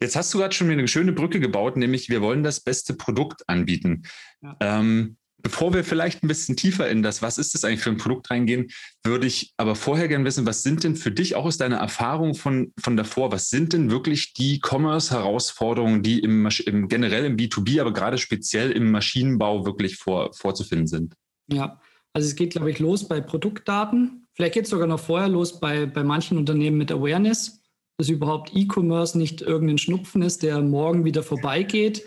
Jetzt 0.00 0.16
hast 0.16 0.34
du 0.34 0.38
gerade 0.38 0.52
schon 0.52 0.66
mir 0.66 0.72
eine 0.72 0.88
schöne 0.88 1.12
Brücke 1.12 1.38
gebaut, 1.38 1.76
nämlich 1.76 2.08
wir 2.08 2.22
wollen 2.22 2.42
das 2.42 2.58
beste 2.58 2.94
Produkt 2.94 3.48
anbieten. 3.48 4.02
Ja. 4.42 4.56
Ähm, 4.58 5.16
Bevor 5.44 5.74
wir 5.74 5.84
vielleicht 5.84 6.22
ein 6.22 6.28
bisschen 6.28 6.56
tiefer 6.56 6.88
in 6.88 7.02
das, 7.02 7.20
was 7.20 7.36
ist 7.36 7.52
das 7.52 7.64
eigentlich 7.64 7.82
für 7.82 7.90
ein 7.90 7.98
Produkt 7.98 8.30
reingehen, 8.30 8.70
würde 9.04 9.26
ich 9.26 9.52
aber 9.58 9.74
vorher 9.74 10.08
gerne 10.08 10.24
wissen, 10.24 10.46
was 10.46 10.62
sind 10.62 10.84
denn 10.84 10.96
für 10.96 11.10
dich 11.10 11.34
auch 11.34 11.44
aus 11.44 11.58
deiner 11.58 11.76
Erfahrung 11.76 12.34
von, 12.34 12.72
von 12.80 12.96
davor, 12.96 13.30
was 13.30 13.50
sind 13.50 13.74
denn 13.74 13.90
wirklich 13.90 14.32
die 14.32 14.58
Commerce-Herausforderungen, 14.64 16.02
die 16.02 16.20
im, 16.20 16.48
im, 16.64 16.88
generell 16.88 17.26
im 17.26 17.36
B2B, 17.36 17.78
aber 17.78 17.92
gerade 17.92 18.16
speziell 18.16 18.70
im 18.70 18.90
Maschinenbau 18.90 19.66
wirklich 19.66 19.98
vor, 19.98 20.32
vorzufinden 20.32 20.86
sind? 20.86 21.14
Ja, 21.52 21.78
also 22.14 22.26
es 22.26 22.36
geht, 22.36 22.52
glaube 22.52 22.70
ich, 22.70 22.78
los 22.78 23.06
bei 23.06 23.20
Produktdaten. 23.20 24.26
Vielleicht 24.32 24.54
geht 24.54 24.64
es 24.64 24.70
sogar 24.70 24.86
noch 24.86 25.00
vorher 25.00 25.28
los 25.28 25.60
bei, 25.60 25.84
bei 25.84 26.04
manchen 26.04 26.38
Unternehmen 26.38 26.78
mit 26.78 26.90
Awareness, 26.90 27.60
dass 27.98 28.08
überhaupt 28.08 28.52
E-Commerce 28.56 29.18
nicht 29.18 29.42
irgendein 29.42 29.76
Schnupfen 29.76 30.22
ist, 30.22 30.42
der 30.42 30.62
morgen 30.62 31.04
wieder 31.04 31.22
vorbeigeht 31.22 32.02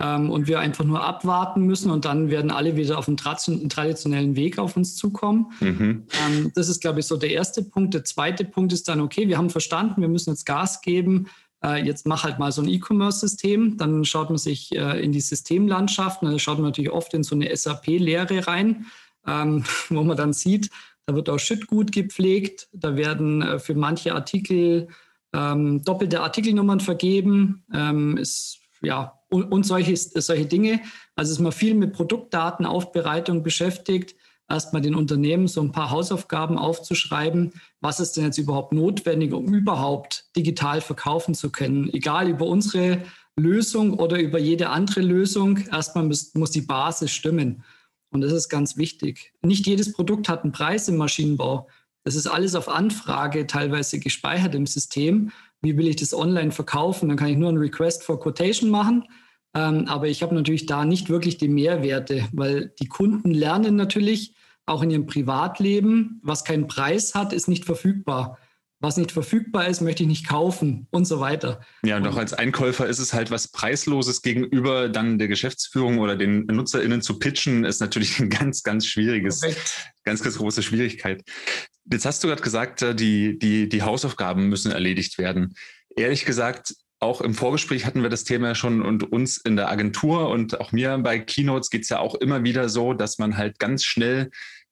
ähm, 0.00 0.30
und 0.30 0.48
wir 0.48 0.58
einfach 0.58 0.84
nur 0.84 1.04
abwarten 1.04 1.62
müssen 1.62 1.90
und 1.90 2.04
dann 2.04 2.30
werden 2.30 2.50
alle 2.50 2.76
wieder 2.76 2.98
auf 2.98 3.06
einen 3.06 3.18
traditionellen 3.18 4.34
Weg 4.34 4.58
auf 4.58 4.76
uns 4.76 4.96
zukommen. 4.96 5.52
Mhm. 5.60 6.06
Ähm, 6.26 6.52
das 6.54 6.68
ist, 6.68 6.80
glaube 6.80 7.00
ich, 7.00 7.06
so 7.06 7.16
der 7.16 7.30
erste 7.30 7.62
Punkt. 7.62 7.94
Der 7.94 8.04
zweite 8.04 8.44
Punkt 8.44 8.72
ist 8.72 8.88
dann, 8.88 9.00
okay, 9.00 9.28
wir 9.28 9.36
haben 9.36 9.50
verstanden, 9.50 10.00
wir 10.00 10.08
müssen 10.08 10.30
jetzt 10.30 10.46
Gas 10.46 10.80
geben. 10.80 11.26
Äh, 11.62 11.84
jetzt 11.84 12.06
mach 12.06 12.24
halt 12.24 12.38
mal 12.38 12.50
so 12.50 12.62
ein 12.62 12.68
E-Commerce-System. 12.68 13.76
Dann 13.76 14.04
schaut 14.06 14.30
man 14.30 14.38
sich 14.38 14.74
äh, 14.74 15.04
in 15.04 15.12
die 15.12 15.20
Systemlandschaften, 15.20 16.30
da 16.30 16.38
schaut 16.38 16.58
man 16.58 16.68
natürlich 16.68 16.90
oft 16.90 17.12
in 17.12 17.22
so 17.22 17.34
eine 17.34 17.54
SAP-Lehre 17.54 18.46
rein, 18.46 18.86
ähm, 19.26 19.64
wo 19.90 20.02
man 20.02 20.16
dann 20.16 20.32
sieht, 20.32 20.70
da 21.04 21.14
wird 21.14 21.28
auch 21.28 21.38
Schüttgut 21.38 21.92
gepflegt, 21.92 22.68
da 22.72 22.96
werden 22.96 23.42
äh, 23.42 23.58
für 23.58 23.74
manche 23.74 24.14
Artikel 24.14 24.88
ähm, 25.32 25.84
doppelte 25.84 26.22
Artikelnummern 26.22 26.80
vergeben. 26.80 27.64
Ähm, 27.72 28.16
ist 28.16 28.59
ja, 28.82 29.18
und, 29.28 29.44
und 29.52 29.64
solche, 29.64 29.96
solche 29.96 30.46
Dinge. 30.46 30.80
Also 31.14 31.32
ist 31.32 31.40
man 31.40 31.52
viel 31.52 31.74
mit 31.74 31.92
Produktdatenaufbereitung 31.92 33.42
beschäftigt, 33.42 34.14
erstmal 34.48 34.82
den 34.82 34.94
Unternehmen 34.94 35.48
so 35.48 35.60
ein 35.60 35.72
paar 35.72 35.90
Hausaufgaben 35.90 36.58
aufzuschreiben. 36.58 37.52
Was 37.80 38.00
ist 38.00 38.16
denn 38.16 38.24
jetzt 38.24 38.38
überhaupt 38.38 38.72
notwendig, 38.72 39.32
um 39.32 39.54
überhaupt 39.54 40.24
digital 40.36 40.80
verkaufen 40.80 41.34
zu 41.34 41.50
können? 41.50 41.88
Egal 41.92 42.28
über 42.28 42.46
unsere 42.46 43.02
Lösung 43.36 43.94
oder 43.94 44.20
über 44.20 44.38
jede 44.38 44.68
andere 44.68 45.00
Lösung. 45.00 45.58
Erstmal 45.70 46.04
muss, 46.04 46.34
muss 46.34 46.50
die 46.50 46.60
Basis 46.60 47.12
stimmen. 47.12 47.64
Und 48.10 48.22
das 48.22 48.32
ist 48.32 48.48
ganz 48.48 48.76
wichtig. 48.76 49.32
Nicht 49.42 49.66
jedes 49.66 49.92
Produkt 49.92 50.28
hat 50.28 50.42
einen 50.42 50.52
Preis 50.52 50.88
im 50.88 50.96
Maschinenbau. 50.96 51.68
Das 52.02 52.16
ist 52.16 52.26
alles 52.26 52.54
auf 52.54 52.68
Anfrage 52.68 53.46
teilweise 53.46 54.00
gespeichert 54.00 54.54
im 54.54 54.66
System 54.66 55.30
wie 55.62 55.76
will 55.76 55.88
ich 55.88 55.96
das 55.96 56.14
online 56.14 56.52
verkaufen, 56.52 57.08
dann 57.08 57.18
kann 57.18 57.28
ich 57.28 57.36
nur 57.36 57.48
einen 57.48 57.58
Request 57.58 58.02
for 58.02 58.20
Quotation 58.20 58.70
machen. 58.70 59.04
Ähm, 59.54 59.86
aber 59.88 60.08
ich 60.08 60.22
habe 60.22 60.34
natürlich 60.34 60.66
da 60.66 60.84
nicht 60.84 61.08
wirklich 61.08 61.38
die 61.38 61.48
Mehrwerte, 61.48 62.28
weil 62.32 62.72
die 62.80 62.86
Kunden 62.86 63.32
lernen 63.32 63.76
natürlich 63.76 64.34
auch 64.66 64.82
in 64.82 64.90
ihrem 64.90 65.06
Privatleben, 65.06 66.20
was 66.22 66.44
keinen 66.44 66.68
Preis 66.68 67.14
hat, 67.14 67.32
ist 67.32 67.48
nicht 67.48 67.64
verfügbar. 67.64 68.38
Was 68.82 68.96
nicht 68.96 69.12
verfügbar 69.12 69.68
ist, 69.68 69.82
möchte 69.82 70.04
ich 70.04 70.08
nicht 70.08 70.26
kaufen 70.26 70.86
und 70.90 71.04
so 71.04 71.20
weiter. 71.20 71.60
Ja, 71.84 71.98
und 71.98 72.06
auch 72.06 72.16
als 72.16 72.32
Einkäufer 72.32 72.86
ist 72.86 72.98
es 72.98 73.12
halt 73.12 73.30
was 73.30 73.48
Preisloses 73.48 74.22
gegenüber 74.22 74.88
dann 74.88 75.18
der 75.18 75.28
Geschäftsführung 75.28 75.98
oder 75.98 76.16
den 76.16 76.46
NutzerInnen 76.46 77.02
zu 77.02 77.18
pitchen, 77.18 77.64
ist 77.64 77.80
natürlich 77.80 78.18
ein 78.20 78.30
ganz, 78.30 78.62
ganz 78.62 78.86
schwieriges, 78.86 79.40
Perfekt. 79.40 79.92
ganz, 80.04 80.22
ganz 80.22 80.38
große 80.38 80.62
Schwierigkeit. 80.62 81.22
Jetzt 81.92 82.06
hast 82.06 82.22
du 82.22 82.28
gerade 82.28 82.42
gesagt, 82.42 82.82
äh, 82.82 82.94
die, 82.94 83.38
die, 83.38 83.68
die 83.68 83.82
Hausaufgaben 83.82 84.48
müssen 84.48 84.72
erledigt 84.72 85.18
werden. 85.18 85.54
Ehrlich 85.96 86.24
gesagt, 86.24 86.74
auch 87.00 87.20
im 87.22 87.34
Vorgespräch 87.34 87.86
hatten 87.86 88.02
wir 88.02 88.10
das 88.10 88.24
Thema 88.24 88.54
schon 88.54 88.82
und 88.82 89.10
uns 89.10 89.38
in 89.38 89.56
der 89.56 89.70
Agentur 89.70 90.28
und 90.28 90.60
auch 90.60 90.70
mir 90.70 90.98
bei 90.98 91.18
Keynotes 91.18 91.70
geht 91.70 91.82
es 91.82 91.88
ja 91.88 91.98
auch 91.98 92.14
immer 92.14 92.44
wieder 92.44 92.68
so, 92.68 92.92
dass 92.92 93.18
man 93.18 93.38
halt 93.38 93.58
ganz 93.58 93.84
schnell 93.84 94.30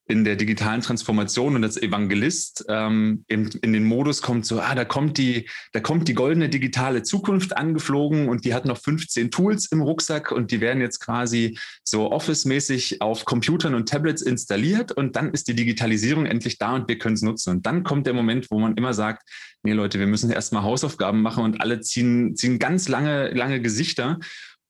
in 0.09 0.25
der 0.25 0.37
digitalen 0.37 0.81
Transformation 0.81 1.55
und 1.55 1.65
als 1.65 1.81
Evangelist 1.81 2.65
ähm, 2.69 3.25
in, 3.29 3.49
in, 3.63 3.75
den 3.75 3.85
Modus 3.85 4.23
kommt, 4.23 4.47
so, 4.47 4.59
ah, 4.59 4.75
da 4.75 4.87
kommt 4.87 5.19
die, 5.19 5.49
da 5.73 5.81
kommt 5.81 6.09
die 6.09 6.15
goldene 6.15 6.49
digitale 6.49 7.03
Zukunft 7.03 7.57
angeflogen 7.57 8.29
und 8.29 8.47
die 8.47 8.55
hat 8.55 8.65
noch 8.65 8.79
15 8.79 9.31
Tools 9.31 9.67
im 9.67 9.83
Rucksack 9.83 10.33
und 10.33 10.51
die 10.51 10.63
werden 10.63 10.81
jetzt 10.81 11.01
quasi 11.01 11.59
so 11.85 12.11
Office-mäßig 12.11 13.03
auf 13.03 13.27
Computern 13.27 13.75
und 13.75 13.87
Tablets 13.89 14.23
installiert 14.23 14.93
und 14.93 15.15
dann 15.15 15.31
ist 15.31 15.47
die 15.47 15.55
Digitalisierung 15.55 16.25
endlich 16.25 16.57
da 16.57 16.75
und 16.75 16.89
wir 16.89 16.99
können 16.99 17.15
es 17.15 17.23
nutzen. 17.23 17.51
Und 17.51 17.67
dann 17.67 17.85
kommt 17.85 18.07
der 18.07 18.15
Moment, 18.15 18.51
wo 18.51 18.59
man 18.59 18.77
immer 18.77 18.95
sagt, 18.95 19.29
nee 19.63 19.73
Leute, 19.73 19.99
wir 19.99 20.07
müssen 20.07 20.31
erstmal 20.31 20.63
Hausaufgaben 20.63 21.21
machen 21.21 21.45
und 21.45 21.61
alle 21.61 21.81
ziehen, 21.81 22.35
ziehen 22.35 22.59
ganz 22.59 22.89
lange, 22.89 23.29
lange 23.35 23.61
Gesichter. 23.61 24.19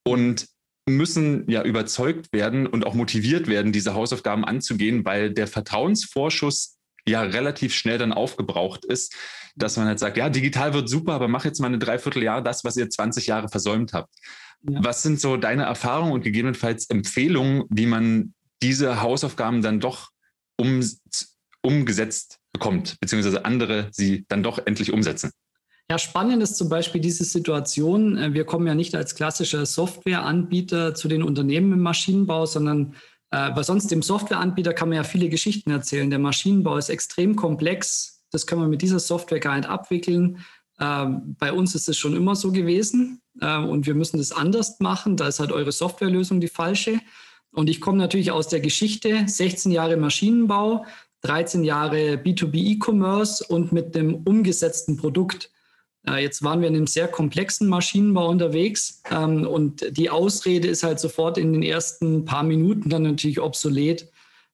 Und 0.02 0.48
müssen 0.88 1.48
ja 1.48 1.62
überzeugt 1.62 2.32
werden 2.32 2.66
und 2.66 2.86
auch 2.86 2.94
motiviert 2.94 3.48
werden, 3.48 3.72
diese 3.72 3.94
Hausaufgaben 3.94 4.44
anzugehen, 4.44 5.04
weil 5.04 5.32
der 5.32 5.46
Vertrauensvorschuss 5.46 6.76
ja 7.06 7.22
relativ 7.22 7.74
schnell 7.74 7.98
dann 7.98 8.12
aufgebraucht 8.12 8.84
ist, 8.84 9.14
dass 9.56 9.76
man 9.76 9.86
halt 9.86 9.98
sagt, 9.98 10.16
ja, 10.16 10.28
digital 10.28 10.74
wird 10.74 10.88
super, 10.88 11.12
aber 11.12 11.28
mach 11.28 11.44
jetzt 11.44 11.60
mal 11.60 11.66
eine 11.66 11.78
Dreivierteljahr 11.78 12.42
das, 12.42 12.64
was 12.64 12.76
ihr 12.76 12.88
20 12.88 13.26
Jahre 13.26 13.48
versäumt 13.48 13.92
habt. 13.92 14.14
Ja. 14.62 14.82
Was 14.82 15.02
sind 15.02 15.20
so 15.20 15.36
deine 15.36 15.64
Erfahrungen 15.64 16.12
und 16.12 16.22
gegebenenfalls 16.22 16.88
Empfehlungen, 16.90 17.64
wie 17.70 17.86
man 17.86 18.34
diese 18.62 19.00
Hausaufgaben 19.00 19.62
dann 19.62 19.80
doch 19.80 20.10
um, 20.56 20.80
umgesetzt 21.62 22.38
bekommt, 22.52 22.98
beziehungsweise 23.00 23.44
andere 23.44 23.88
sie 23.92 24.24
dann 24.28 24.42
doch 24.42 24.58
endlich 24.64 24.92
umsetzen? 24.92 25.30
Ja, 25.90 25.98
spannend 25.98 26.42
ist 26.42 26.56
zum 26.56 26.68
Beispiel 26.68 27.00
diese 27.00 27.24
Situation. 27.24 28.18
Äh, 28.18 28.34
wir 28.34 28.44
kommen 28.44 28.66
ja 28.66 28.74
nicht 28.74 28.94
als 28.94 29.14
klassischer 29.14 29.64
Softwareanbieter 29.64 30.94
zu 30.94 31.08
den 31.08 31.22
Unternehmen 31.22 31.72
im 31.72 31.80
Maschinenbau, 31.80 32.44
sondern 32.44 32.94
äh, 33.30 33.50
weil 33.54 33.64
sonst 33.64 33.90
dem 33.90 34.02
Softwareanbieter 34.02 34.74
kann 34.74 34.90
man 34.90 34.96
ja 34.96 35.04
viele 35.04 35.30
Geschichten 35.30 35.70
erzählen. 35.70 36.10
Der 36.10 36.18
Maschinenbau 36.18 36.76
ist 36.76 36.90
extrem 36.90 37.36
komplex. 37.36 38.22
Das 38.30 38.46
können 38.46 38.60
wir 38.60 38.68
mit 38.68 38.82
dieser 38.82 38.98
Software 38.98 39.40
gar 39.40 39.56
nicht 39.56 39.68
abwickeln. 39.68 40.44
Äh, 40.78 41.06
bei 41.38 41.54
uns 41.54 41.74
ist 41.74 41.88
es 41.88 41.96
schon 41.96 42.14
immer 42.14 42.36
so 42.36 42.52
gewesen 42.52 43.22
äh, 43.40 43.56
und 43.58 43.86
wir 43.86 43.94
müssen 43.94 44.18
das 44.18 44.32
anders 44.32 44.80
machen. 44.80 45.16
Da 45.16 45.28
ist 45.28 45.40
halt 45.40 45.52
eure 45.52 45.72
Softwarelösung 45.72 46.40
die 46.40 46.48
falsche. 46.48 47.00
Und 47.50 47.70
ich 47.70 47.80
komme 47.80 47.96
natürlich 47.96 48.30
aus 48.30 48.48
der 48.48 48.60
Geschichte, 48.60 49.24
16 49.26 49.72
Jahre 49.72 49.96
Maschinenbau, 49.96 50.84
13 51.22 51.64
Jahre 51.64 52.16
B2B 52.16 52.76
E-Commerce 52.76 53.42
und 53.42 53.72
mit 53.72 53.94
dem 53.94 54.14
umgesetzten 54.14 54.98
Produkt. 54.98 55.50
Äh, 56.08 56.22
jetzt 56.22 56.42
waren 56.42 56.60
wir 56.60 56.68
in 56.68 56.76
einem 56.76 56.86
sehr 56.86 57.08
komplexen 57.08 57.68
Maschinenbau 57.68 58.28
unterwegs 58.28 59.02
ähm, 59.10 59.46
und 59.46 59.84
die 59.96 60.10
Ausrede 60.10 60.68
ist 60.68 60.82
halt 60.82 61.00
sofort 61.00 61.38
in 61.38 61.52
den 61.52 61.62
ersten 61.62 62.24
paar 62.24 62.42
Minuten 62.42 62.88
dann 62.88 63.02
natürlich 63.02 63.40
obsolet. 63.40 64.10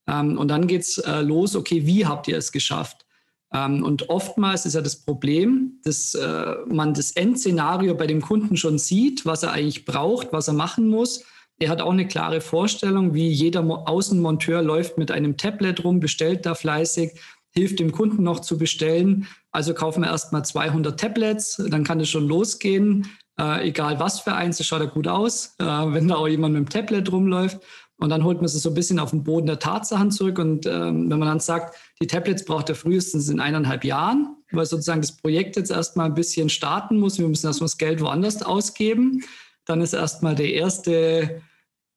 Ähm, 0.07 0.39
und 0.39 0.49
dann 0.49 0.67
geht 0.67 0.83
es 0.83 0.99
äh, 0.99 1.21
los, 1.21 1.57
okay, 1.57 1.87
wie 1.87 2.07
habt 2.07 2.29
ihr 2.29 2.37
es 2.37 2.53
geschafft? 2.53 3.07
Ähm, 3.53 3.85
und 3.85 4.09
oftmals 4.11 4.67
ist 4.67 4.75
ja 4.75 4.83
das 4.83 4.97
Problem, 4.97 5.79
dass 5.85 6.15
äh, 6.15 6.55
man 6.67 6.93
das 6.95 7.13
Endszenario 7.13 7.95
bei 7.95 8.07
dem 8.07 8.21
Kunden 8.21 8.57
schon 8.57 8.79
sieht, 8.79 9.25
was 9.25 9.43
er 9.43 9.53
eigentlich 9.53 9.85
braucht, 9.85 10.33
was 10.33 10.49
er 10.49 10.55
machen 10.55 10.89
muss. 10.89 11.25
Er 11.59 11.69
hat 11.69 11.81
auch 11.81 11.93
eine 11.93 12.09
klare 12.09 12.41
Vorstellung, 12.41 13.15
wie 13.15 13.29
jeder 13.29 13.63
Außenmonteur 13.63 14.61
läuft 14.61 14.99
mit 14.99 15.13
einem 15.13 15.37
Tablet 15.37 15.85
rum, 15.85 16.01
bestellt 16.01 16.45
da 16.47 16.55
fleißig, 16.57 17.13
hilft 17.51 17.79
dem 17.79 17.93
Kunden 17.93 18.25
noch 18.25 18.41
zu 18.41 18.59
bestellen. 18.59 19.29
Also 19.55 19.73
kaufen 19.73 20.03
wir 20.03 20.11
erstmal 20.11 20.45
200 20.45 20.99
Tablets, 20.99 21.63
dann 21.69 21.85
kann 21.85 22.01
es 22.01 22.11
schon 22.11 22.27
losgehen. 22.27 23.07
Äh, 23.39 23.69
egal 23.69 24.01
was 24.01 24.19
für 24.19 24.35
eins, 24.35 24.59
das 24.59 24.67
schaut 24.67 24.81
ja 24.81 24.87
gut 24.87 25.07
aus, 25.07 25.55
äh, 25.61 25.65
wenn 25.65 26.09
da 26.09 26.17
auch 26.17 26.27
jemand 26.27 26.55
mit 26.55 26.65
dem 26.65 26.69
Tablet 26.69 27.13
rumläuft. 27.13 27.61
Und 27.97 28.11
dann 28.11 28.25
holt 28.25 28.39
man 28.39 28.47
es 28.47 28.55
so 28.55 28.71
ein 28.71 28.75
bisschen 28.75 28.99
auf 28.99 29.11
den 29.11 29.23
Boden 29.23 29.47
der 29.47 29.61
Tatsachen 29.61 30.11
zurück. 30.11 30.41
Und 30.41 30.67
ähm, 30.67 31.09
wenn 31.09 31.21
man 31.21 31.29
dann 31.29 31.39
sagt, 31.39 31.77
die 32.03 32.09
Tablets 32.09 32.45
braucht 32.45 32.69
er 32.69 32.75
frühestens 32.75 33.29
in 33.29 33.39
eineinhalb 33.39 33.85
Jahren, 33.85 34.37
weil 34.51 34.67
sozusagen 34.67 35.03
das 35.03 35.17
Projekt 35.17 35.55
jetzt 35.55 35.71
erstmal 35.71 36.07
ein 36.07 36.15
bisschen 36.15 36.49
starten 36.49 36.99
muss, 36.99 37.21
wir 37.21 37.29
müssen 37.29 37.47
erstmal 37.47 37.67
das 37.67 37.79
Geld 37.79 38.01
woanders 38.01 38.43
ausgeben, 38.43 39.23
dann 39.67 39.81
ist 39.81 39.93
erstmal 39.93 40.35
der 40.35 40.53
erste 40.53 41.43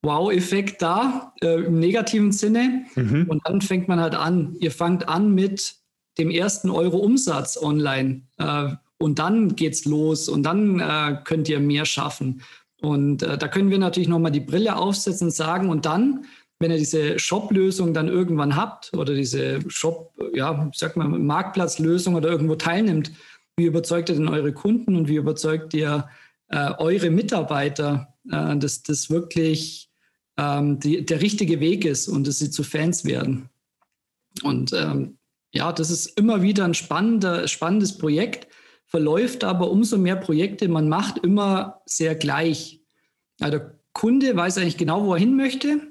Wow-Effekt 0.03 0.83
da, 0.83 1.33
äh, 1.41 1.63
im 1.63 1.79
negativen 1.79 2.31
Sinne. 2.31 2.85
Mhm. 2.93 3.25
Und 3.27 3.41
dann 3.47 3.61
fängt 3.61 3.87
man 3.87 3.99
halt 3.99 4.13
an. 4.13 4.55
Ihr 4.59 4.71
fangt 4.71 5.09
an 5.09 5.33
mit 5.33 5.76
dem 6.17 6.29
ersten 6.29 6.69
Euro 6.69 6.97
Umsatz 6.97 7.57
online. 7.61 8.21
Äh, 8.37 8.69
und 8.99 9.19
dann 9.19 9.55
geht's 9.55 9.85
los 9.85 10.27
und 10.27 10.43
dann 10.43 10.79
äh, 10.79 11.17
könnt 11.23 11.49
ihr 11.49 11.59
mehr 11.59 11.85
schaffen. 11.85 12.41
Und 12.81 13.23
äh, 13.23 13.37
da 13.37 13.47
können 13.47 13.69
wir 13.69 13.79
natürlich 13.79 14.09
nochmal 14.09 14.31
die 14.31 14.39
Brille 14.39 14.75
aufsetzen 14.75 15.27
und 15.27 15.31
sagen, 15.31 15.69
und 15.69 15.85
dann, 15.85 16.25
wenn 16.59 16.71
ihr 16.71 16.77
diese 16.77 17.19
Shop-Lösung 17.19 17.93
dann 17.93 18.07
irgendwann 18.07 18.55
habt 18.55 18.93
oder 18.93 19.13
diese 19.13 19.59
Shop, 19.69 20.13
ja, 20.33 20.69
sag 20.73 20.95
mal, 20.95 21.07
Marktplatzlösung 21.07 22.15
oder 22.15 22.29
irgendwo 22.29 22.55
teilnimmt, 22.55 23.11
wie 23.55 23.65
überzeugt 23.65 24.09
ihr 24.09 24.15
denn 24.15 24.29
eure 24.29 24.53
Kunden 24.53 24.95
und 24.95 25.07
wie 25.07 25.15
überzeugt 25.15 25.73
ihr 25.73 26.07
äh, 26.49 26.71
eure 26.77 27.09
Mitarbeiter, 27.09 28.13
äh, 28.31 28.55
dass 28.57 28.83
das 28.83 29.09
wirklich 29.09 29.89
ähm, 30.37 30.79
die, 30.79 31.05
der 31.05 31.21
richtige 31.21 31.59
Weg 31.59 31.85
ist 31.85 32.07
und 32.07 32.27
dass 32.27 32.39
sie 32.39 32.51
zu 32.51 32.63
Fans 32.63 33.05
werden? 33.05 33.49
Und 34.43 34.71
ähm, 34.73 35.17
ja, 35.53 35.71
das 35.71 35.89
ist 35.89 36.17
immer 36.17 36.41
wieder 36.41 36.65
ein 36.65 36.73
spannendes 36.73 37.97
Projekt, 37.97 38.47
verläuft 38.85 39.43
aber 39.43 39.69
umso 39.71 39.97
mehr 39.97 40.15
Projekte 40.15 40.67
man 40.67 40.89
macht, 40.89 41.19
immer 41.19 41.81
sehr 41.85 42.15
gleich. 42.15 42.81
Also 43.39 43.57
der 43.57 43.79
Kunde 43.93 44.35
weiß 44.35 44.57
eigentlich 44.57 44.77
genau, 44.77 45.05
wo 45.05 45.13
er 45.13 45.19
hin 45.19 45.35
möchte. 45.35 45.81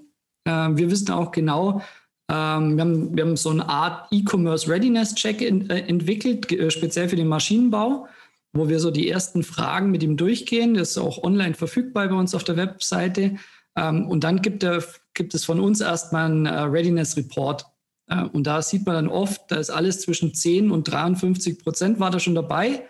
Äh, 0.45 0.51
wir 0.51 0.91
wissen 0.91 1.11
auch 1.11 1.31
genau, 1.31 1.83
ähm, 2.29 2.77
wir, 2.77 2.81
haben, 2.83 3.17
wir 3.17 3.25
haben 3.25 3.37
so 3.37 3.51
eine 3.51 3.69
Art 3.69 4.09
E-Commerce 4.11 4.69
Readiness 4.69 5.15
Check 5.15 5.43
äh, 5.43 5.49
entwickelt, 5.49 6.51
äh, 6.51 6.71
speziell 6.71 7.09
für 7.09 7.17
den 7.17 7.29
Maschinenbau, 7.29 8.09
wo 8.53 8.69
wir 8.69 8.81
so 8.81 8.91
die 8.91 9.09
ersten 9.09 9.43
Fragen 9.43 9.91
mit 9.91 10.03
ihm 10.03 10.17
durchgehen. 10.17 10.75
Das 10.75 10.91
ist 10.91 10.99
auch 10.99 11.23
online 11.23 11.55
verfügbar 11.55 12.09
bei 12.09 12.15
uns 12.17 12.35
auf 12.35 12.45
der 12.45 12.57
Webseite. 12.57 13.37
Ähm, 13.77 14.09
und 14.09 14.25
dann 14.25 14.43
gibt, 14.43 14.65
er, 14.65 14.83
gibt 15.15 15.35
es 15.35 15.45
von 15.45 15.61
uns 15.61 15.81
erstmal 15.81 16.27
einen 16.27 16.47
äh, 16.47 16.59
Readiness 16.61 17.17
Report 17.17 17.65
und 18.09 18.47
da 18.47 18.63
sieht 18.63 18.87
man 18.87 18.95
dann 18.95 19.09
oft, 19.09 19.51
da 19.51 19.57
ist 19.57 19.71
alles 19.71 20.01
zwischen 20.01 20.33
10 20.33 20.71
und 20.71 20.85
53 20.85 21.59
Prozent 21.59 21.99
war 21.99 22.11
da 22.11 22.21
schon 22.21 22.35
dabei, 22.35 22.85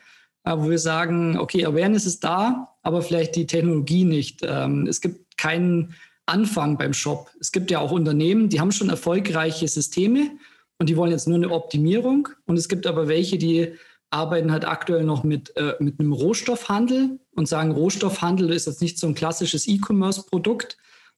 äh, 0.44 0.56
wo 0.56 0.70
wir 0.70 0.78
sagen, 0.78 1.38
okay, 1.38 1.64
Awareness 1.64 2.06
ist 2.06 2.22
da, 2.22 2.76
aber 2.82 3.02
vielleicht 3.02 3.34
die 3.36 3.46
Technologie 3.46 4.04
nicht. 4.04 4.40
Ähm, 4.42 4.86
es 4.86 5.00
gibt 5.00 5.36
keinen 5.36 5.94
Anfang 6.26 6.76
beim 6.76 6.92
Shop. 6.92 7.30
Es 7.40 7.52
gibt 7.52 7.70
ja 7.70 7.80
auch 7.80 7.92
Unternehmen, 7.92 8.48
die 8.48 8.60
haben 8.60 8.72
schon 8.72 8.88
erfolgreiche 8.88 9.66
Systeme 9.68 10.30
und 10.78 10.88
die 10.88 10.96
wollen 10.96 11.10
jetzt 11.10 11.28
nur 11.28 11.36
eine 11.36 11.50
Optimierung. 11.50 12.28
Und 12.46 12.58
es 12.58 12.68
gibt 12.68 12.86
aber 12.86 13.08
welche, 13.08 13.38
die 13.38 13.72
arbeiten 14.10 14.52
halt 14.52 14.64
aktuell 14.64 15.04
noch 15.04 15.24
mit, 15.24 15.56
äh, 15.56 15.74
mit 15.80 15.98
einem 15.98 16.12
Rohstoffhandel 16.12 17.18
und 17.34 17.48
sagen, 17.48 17.72
Rohstoffhandel 17.72 18.50
ist 18.50 18.66
jetzt 18.66 18.82
nicht 18.82 18.98
so 18.98 19.06
ein 19.06 19.14
klassisches 19.14 19.66
E-Commerce-Produkt, 19.66 20.76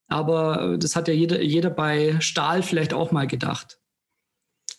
aber 0.08 0.78
das 0.78 0.96
hat 0.96 1.06
ja 1.06 1.14
jeder, 1.14 1.42
jeder 1.42 1.68
bei 1.68 2.16
Stahl 2.20 2.62
vielleicht 2.62 2.94
auch 2.94 3.12
mal 3.12 3.26
gedacht. 3.26 3.77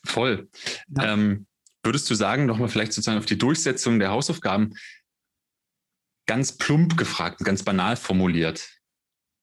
Voll. 0.05 0.49
Ja. 0.95 1.13
Ähm, 1.13 1.45
würdest 1.83 2.09
du 2.09 2.15
sagen, 2.15 2.45
nochmal 2.45 2.69
vielleicht 2.69 2.93
sozusagen 2.93 3.19
auf 3.19 3.25
die 3.25 3.37
Durchsetzung 3.37 3.99
der 3.99 4.09
Hausaufgaben, 4.09 4.73
ganz 6.27 6.57
plump 6.57 6.97
gefragt, 6.97 7.39
ganz 7.39 7.63
banal 7.63 7.95
formuliert, 7.95 8.69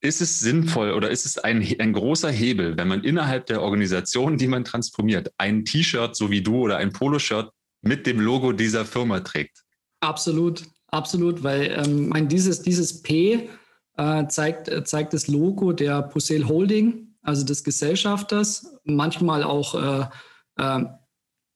ist 0.00 0.20
es 0.20 0.38
sinnvoll 0.40 0.92
oder 0.92 1.10
ist 1.10 1.26
es 1.26 1.38
ein, 1.38 1.66
ein 1.80 1.92
großer 1.92 2.30
Hebel, 2.30 2.76
wenn 2.76 2.88
man 2.88 3.02
innerhalb 3.02 3.46
der 3.46 3.62
Organisation, 3.62 4.36
die 4.38 4.46
man 4.46 4.64
transformiert, 4.64 5.32
ein 5.38 5.64
T-Shirt 5.64 6.14
so 6.14 6.30
wie 6.30 6.42
du 6.42 6.58
oder 6.58 6.76
ein 6.76 6.92
Poloshirt 6.92 7.50
mit 7.82 8.06
dem 8.06 8.20
Logo 8.20 8.52
dieser 8.52 8.84
Firma 8.84 9.20
trägt? 9.20 9.64
Absolut, 10.00 10.64
absolut, 10.88 11.42
weil 11.42 11.74
ähm, 11.84 12.08
mein, 12.08 12.28
dieses, 12.28 12.62
dieses 12.62 13.02
P 13.02 13.48
äh, 13.96 14.26
zeigt, 14.28 14.68
äh, 14.68 14.84
zeigt 14.84 15.14
das 15.14 15.28
Logo 15.28 15.72
der 15.72 16.02
Pusel 16.02 16.46
Holding, 16.46 17.14
also 17.22 17.44
des 17.44 17.64
Gesellschafters, 17.64 18.78
manchmal 18.84 19.42
auch 19.42 19.74
äh, 19.74 20.06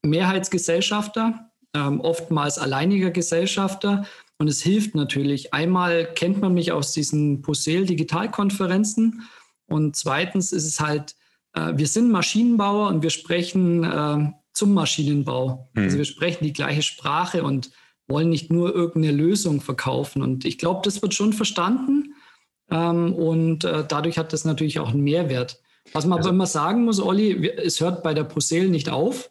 Mehrheitsgesellschafter, 0.03 1.51
äh, 1.73 1.79
oftmals 1.79 2.59
alleiniger 2.59 3.11
Gesellschafter. 3.11 4.07
Und 4.39 4.49
es 4.49 4.63
hilft 4.63 4.95
natürlich. 4.95 5.53
Einmal 5.53 6.07
kennt 6.15 6.41
man 6.41 6.55
mich 6.55 6.73
aus 6.73 6.93
diesen 6.93 7.43
Posel-Digitalkonferenzen. 7.43 9.23
Und 9.67 9.97
zweitens 9.97 10.53
ist 10.53 10.67
es 10.67 10.81
halt, 10.81 11.15
äh, 11.53 11.73
wir 11.77 11.87
sind 11.87 12.11
Maschinenbauer 12.11 12.89
und 12.89 13.03
wir 13.03 13.11
sprechen 13.11 13.85
äh, 13.85 14.33
zum 14.53 14.75
Maschinenbau. 14.75 15.71
Mhm. 15.75 15.83
Also 15.83 15.99
wir 15.99 16.05
sprechen 16.05 16.45
die 16.45 16.53
gleiche 16.53 16.83
Sprache 16.83 17.45
und 17.45 17.71
wollen 18.09 18.31
nicht 18.31 18.51
nur 18.51 18.75
irgendeine 18.75 19.15
Lösung 19.15 19.61
verkaufen. 19.61 20.23
Und 20.23 20.45
ich 20.45 20.59
glaube, 20.59 20.81
das 20.85 21.03
wird 21.03 21.15
schon 21.15 21.33
verstanden. 21.33 22.15
Ähm, 22.71 23.13
und 23.13 23.65
äh, 23.65 23.85
dadurch 23.87 24.19
hat 24.19 24.33
das 24.33 24.45
natürlich 24.45 24.81
auch 24.81 24.91
einen 24.91 25.05
Mehrwert. 25.05 25.61
Was 25.93 26.07
man 26.07 26.19
also, 26.19 26.29
aber 26.29 26.37
immer 26.37 26.47
sagen 26.47 26.85
muss, 26.85 27.01
Olli, 27.01 27.49
es 27.49 27.81
hört 27.81 28.03
bei 28.03 28.15
der 28.15 28.25
Posel 28.25 28.69
nicht 28.69 28.89
auf. 28.91 29.31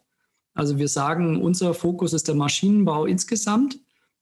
Also 0.54 0.78
wir 0.78 0.88
sagen, 0.88 1.42
unser 1.42 1.74
Fokus 1.74 2.12
ist 2.12 2.28
der 2.28 2.34
Maschinenbau 2.34 3.06
insgesamt. 3.06 3.78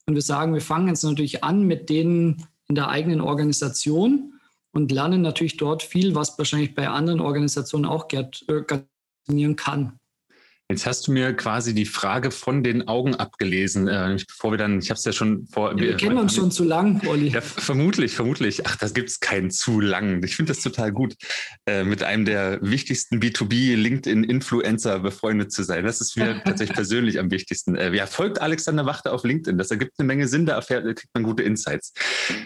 Und 0.07 0.15
wir 0.15 0.23
sagen, 0.23 0.55
wir 0.55 0.61
fangen 0.61 0.89
jetzt 0.89 1.03
natürlich 1.03 1.45
an 1.45 1.65
mit 1.65 1.91
denen 1.91 2.47
in 2.69 2.75
der 2.75 2.89
eigenen 2.89 3.21
Organisation 3.21 4.35
und 4.73 4.93
lernen 4.93 5.23
natürlich 5.23 5.57
dort 5.57 5.83
viel, 5.83 6.15
was 6.15 6.39
wahrscheinlich 6.39 6.75
bei 6.75 6.89
anderen 6.89 7.21
Organisationen 7.21 7.87
auch 7.87 8.09
äh, 8.13 8.25
funktionieren 9.29 9.57
kann. 9.57 9.98
Jetzt 10.71 10.85
hast 10.85 11.07
du 11.07 11.13
mir 11.13 11.33
quasi 11.33 11.75
die 11.75 11.87
Frage 11.87 12.31
von 12.31 12.63
den 12.63 12.89
Augen 12.89 13.15
abgelesen, 13.15 13.89
äh, 13.89 14.19
bevor 14.29 14.51
wir 14.51 14.59
dann, 14.59 14.81
ich 14.81 14.91
habe 14.91 14.99
es 14.99 15.05
ja 15.07 15.13
schon 15.13 15.47
vor. 15.47 15.71
Ja, 15.71 15.79
wir, 15.79 15.97
kennen 15.97 16.19
uns 16.19 16.35
schon 16.35 16.51
zu 16.51 16.63
lang, 16.63 17.01
Olli. 17.07 17.29
Ja, 17.29 17.41
vermutlich, 17.41 18.15
vermutlich. 18.15 18.67
Ach, 18.67 18.77
da 18.77 18.87
gibt 18.89 19.09
es 19.09 19.19
keinen 19.19 19.51
zu 19.51 19.81
lang. 19.81 20.23
Ich 20.25 20.37
finde 20.37 20.53
das 20.53 20.63
total 20.63 20.93
gut, 20.93 21.15
äh, 21.65 21.85
mit 21.85 22.03
einem 22.03 22.27
der 22.27 22.59
wichtigsten 22.61 23.19
B2B-LinkedIn-Influencer 23.19 24.99
befreundet 24.99 25.53
zu 25.53 25.63
sein. 25.63 25.87
Das 25.87 26.03
ist 26.03 26.19
mir 26.19 26.43
tatsächlich 26.45 26.77
persönlich 26.77 27.19
am 27.19 27.31
wichtigsten. 27.31 27.75
Äh, 27.75 27.95
ja, 27.95 28.07
folgt 28.07 28.43
Alexander 28.43 28.85
Wachter 28.85 29.15
auf 29.15 29.25
LinkedIn. 29.25 29.57
Das 29.57 29.71
ergibt 29.71 29.95
eine 29.99 30.07
Menge 30.07 30.29
Sinn, 30.29 30.45
da 30.45 30.55
erfährt, 30.55 30.85
kriegt 30.85 31.15
man 31.15 31.23
gute 31.23 31.45
Insights. 31.45 31.95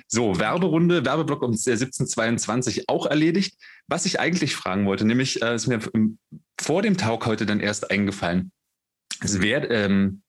So, 0.06 0.38
Werberunde, 0.38 1.04
Werbeblock 1.04 1.42
um 1.42 1.54
1722 1.54 2.88
auch 2.88 3.06
erledigt. 3.06 3.56
Was 3.88 4.06
ich 4.06 4.20
eigentlich 4.20 4.54
fragen 4.54 4.86
wollte, 4.86 5.04
nämlich, 5.04 5.42
äh, 5.42 5.56
ist 5.56 5.66
mir 5.66 5.80
vor 6.62 6.82
dem 6.82 6.96
Talk 6.96 7.26
heute 7.26 7.46
dann 7.46 7.60
erst 7.60 7.90
eingefallen. 7.90 8.52
Wär, 9.20 9.70
ähm, 9.70 10.22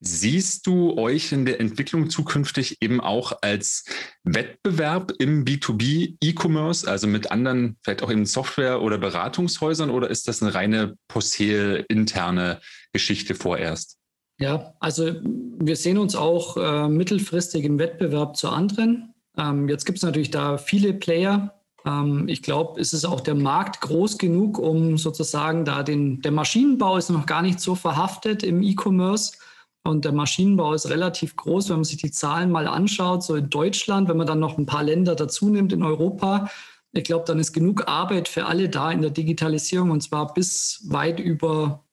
siehst 0.00 0.66
du 0.66 0.96
euch 0.98 1.32
in 1.32 1.46
der 1.46 1.60
Entwicklung 1.60 2.10
zukünftig 2.10 2.76
eben 2.82 3.00
auch 3.00 3.32
als 3.40 3.84
Wettbewerb 4.22 5.12
im 5.18 5.44
B2B 5.44 6.16
E-Commerce, 6.22 6.88
also 6.88 7.06
mit 7.06 7.30
anderen, 7.30 7.76
vielleicht 7.82 8.02
auch 8.02 8.10
in 8.10 8.26
Software- 8.26 8.82
oder 8.82 8.98
Beratungshäusern, 8.98 9.90
oder 9.90 10.10
ist 10.10 10.28
das 10.28 10.42
eine 10.42 10.54
reine 10.54 10.96
Posel-interne 11.08 12.60
Geschichte 12.92 13.34
vorerst? 13.34 13.98
Ja, 14.38 14.74
also 14.80 15.14
wir 15.22 15.76
sehen 15.76 15.96
uns 15.96 16.16
auch 16.16 16.56
äh, 16.56 16.88
mittelfristig 16.88 17.64
im 17.64 17.78
Wettbewerb 17.78 18.36
zu 18.36 18.48
anderen. 18.48 19.14
Ähm, 19.38 19.68
jetzt 19.68 19.84
gibt 19.86 19.98
es 19.98 20.02
natürlich 20.02 20.30
da 20.30 20.58
viele 20.58 20.92
Player, 20.92 21.63
ähm, 21.84 22.28
ich 22.28 22.42
glaube, 22.42 22.80
es 22.80 22.92
ist 22.92 23.04
auch 23.04 23.20
der 23.20 23.34
Markt 23.34 23.80
groß 23.80 24.18
genug, 24.18 24.58
um 24.58 24.96
sozusagen 24.98 25.64
da 25.64 25.82
den, 25.82 26.20
der 26.22 26.32
Maschinenbau 26.32 26.96
ist 26.96 27.10
noch 27.10 27.26
gar 27.26 27.42
nicht 27.42 27.60
so 27.60 27.74
verhaftet 27.74 28.42
im 28.42 28.62
E-Commerce. 28.62 29.32
Und 29.86 30.06
der 30.06 30.12
Maschinenbau 30.12 30.72
ist 30.72 30.88
relativ 30.88 31.36
groß, 31.36 31.68
wenn 31.68 31.76
man 31.76 31.84
sich 31.84 31.98
die 31.98 32.10
Zahlen 32.10 32.50
mal 32.50 32.66
anschaut, 32.66 33.22
so 33.22 33.34
in 33.34 33.50
Deutschland, 33.50 34.08
wenn 34.08 34.16
man 34.16 34.26
dann 34.26 34.40
noch 34.40 34.56
ein 34.56 34.64
paar 34.64 34.82
Länder 34.82 35.14
dazu 35.14 35.50
nimmt 35.50 35.74
in 35.74 35.82
Europa. 35.82 36.48
Ich 36.92 37.04
glaube, 37.04 37.24
dann 37.26 37.38
ist 37.38 37.52
genug 37.52 37.86
Arbeit 37.86 38.28
für 38.28 38.46
alle 38.46 38.70
da 38.70 38.90
in 38.90 39.02
der 39.02 39.10
Digitalisierung 39.10 39.90
und 39.90 40.00
zwar 40.00 40.32
bis 40.32 40.80
weit 40.88 41.20
über 41.20 41.84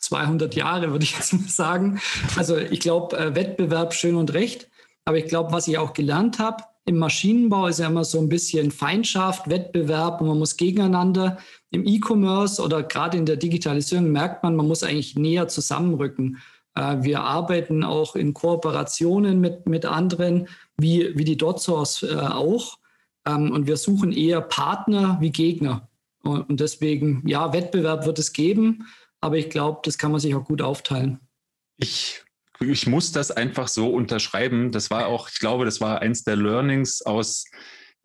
200 0.00 0.54
Jahre, 0.56 0.90
würde 0.90 1.04
ich 1.04 1.14
jetzt 1.16 1.32
mal 1.32 1.48
sagen. 1.48 2.00
Also 2.36 2.56
ich 2.56 2.80
glaube, 2.80 3.16
äh, 3.16 3.34
Wettbewerb 3.34 3.94
schön 3.94 4.16
und 4.16 4.34
recht. 4.34 4.68
Aber 5.06 5.16
ich 5.16 5.26
glaube, 5.26 5.52
was 5.52 5.68
ich 5.68 5.78
auch 5.78 5.94
gelernt 5.94 6.38
habe, 6.38 6.64
im 6.88 6.96
Maschinenbau 6.96 7.66
ist 7.66 7.80
ja 7.80 7.88
immer 7.88 8.04
so 8.04 8.18
ein 8.18 8.30
bisschen 8.30 8.70
Feindschaft, 8.70 9.50
Wettbewerb 9.50 10.22
und 10.22 10.28
man 10.28 10.38
muss 10.38 10.56
gegeneinander. 10.56 11.36
Im 11.70 11.86
E-Commerce 11.86 12.62
oder 12.62 12.82
gerade 12.82 13.18
in 13.18 13.26
der 13.26 13.36
Digitalisierung 13.36 14.10
merkt 14.10 14.42
man, 14.42 14.56
man 14.56 14.66
muss 14.66 14.82
eigentlich 14.82 15.14
näher 15.14 15.48
zusammenrücken. 15.48 16.38
Äh, 16.74 16.96
wir 17.02 17.20
arbeiten 17.20 17.84
auch 17.84 18.16
in 18.16 18.32
Kooperationen 18.32 19.38
mit, 19.38 19.68
mit 19.68 19.84
anderen, 19.84 20.48
wie, 20.78 21.12
wie 21.14 21.24
die 21.24 21.36
DotSource 21.36 22.04
äh, 22.04 22.16
auch. 22.16 22.78
Ähm, 23.26 23.52
und 23.52 23.66
wir 23.66 23.76
suchen 23.76 24.10
eher 24.10 24.40
Partner 24.40 25.18
wie 25.20 25.30
Gegner. 25.30 25.88
Und 26.22 26.58
deswegen, 26.58 27.22
ja, 27.26 27.52
Wettbewerb 27.52 28.06
wird 28.06 28.18
es 28.18 28.32
geben, 28.32 28.86
aber 29.20 29.36
ich 29.36 29.50
glaube, 29.50 29.80
das 29.84 29.98
kann 29.98 30.10
man 30.10 30.20
sich 30.20 30.34
auch 30.34 30.44
gut 30.44 30.62
aufteilen. 30.62 31.20
Ich 31.76 32.22
ich 32.60 32.86
muss 32.86 33.12
das 33.12 33.30
einfach 33.30 33.68
so 33.68 33.90
unterschreiben. 33.90 34.72
Das 34.72 34.90
war 34.90 35.06
auch, 35.06 35.28
ich 35.28 35.38
glaube, 35.38 35.64
das 35.64 35.80
war 35.80 36.00
eins 36.00 36.24
der 36.24 36.36
Learnings 36.36 37.02
aus 37.02 37.44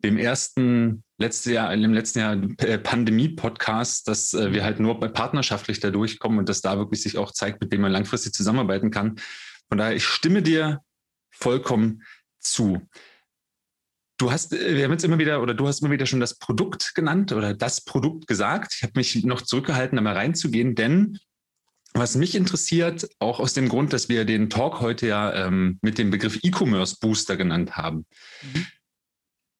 dem 0.04 0.18
ersten 0.18 1.02
letzte 1.18 1.52
Jahr, 1.52 1.72
im 1.72 1.94
letzten 1.94 2.18
Jahr 2.18 2.36
äh, 2.58 2.78
Pandemie-Podcast, 2.78 4.06
dass 4.06 4.34
äh, 4.34 4.52
wir 4.52 4.64
halt 4.64 4.78
nur 4.78 5.00
partnerschaftlich 5.00 5.80
da 5.80 5.90
durchkommen 5.90 6.38
und 6.38 6.48
dass 6.48 6.60
da 6.60 6.76
wirklich 6.76 7.02
sich 7.02 7.16
auch 7.16 7.32
zeigt, 7.32 7.60
mit 7.60 7.72
dem 7.72 7.80
man 7.80 7.92
langfristig 7.92 8.32
zusammenarbeiten 8.32 8.90
kann. 8.90 9.16
Von 9.68 9.78
daher, 9.78 9.96
ich 9.96 10.04
stimme 10.04 10.42
dir 10.42 10.80
vollkommen 11.30 12.02
zu. 12.40 12.82
Du 14.18 14.30
hast, 14.30 14.52
äh, 14.52 14.76
wir 14.76 14.84
haben 14.84 14.92
jetzt 14.92 15.04
immer 15.04 15.18
wieder, 15.18 15.40
oder 15.40 15.54
du 15.54 15.66
hast 15.66 15.80
immer 15.80 15.90
wieder 15.90 16.06
schon 16.06 16.20
das 16.20 16.38
Produkt 16.38 16.94
genannt 16.94 17.32
oder 17.32 17.54
das 17.54 17.84
Produkt 17.84 18.26
gesagt. 18.26 18.74
Ich 18.76 18.82
habe 18.82 18.92
mich 18.96 19.24
noch 19.24 19.42
zurückgehalten, 19.42 19.96
da 19.96 20.02
mal 20.02 20.14
reinzugehen, 20.14 20.74
denn 20.74 21.18
was 21.94 22.16
mich 22.16 22.34
interessiert, 22.34 23.08
auch 23.20 23.38
aus 23.38 23.54
dem 23.54 23.68
Grund, 23.68 23.92
dass 23.92 24.08
wir 24.08 24.24
den 24.24 24.50
Talk 24.50 24.80
heute 24.80 25.06
ja 25.06 25.46
ähm, 25.46 25.78
mit 25.80 25.96
dem 25.96 26.10
Begriff 26.10 26.40
E-Commerce 26.42 26.96
Booster 27.00 27.36
genannt 27.36 27.76
haben. 27.76 28.06
Mhm. 28.42 28.66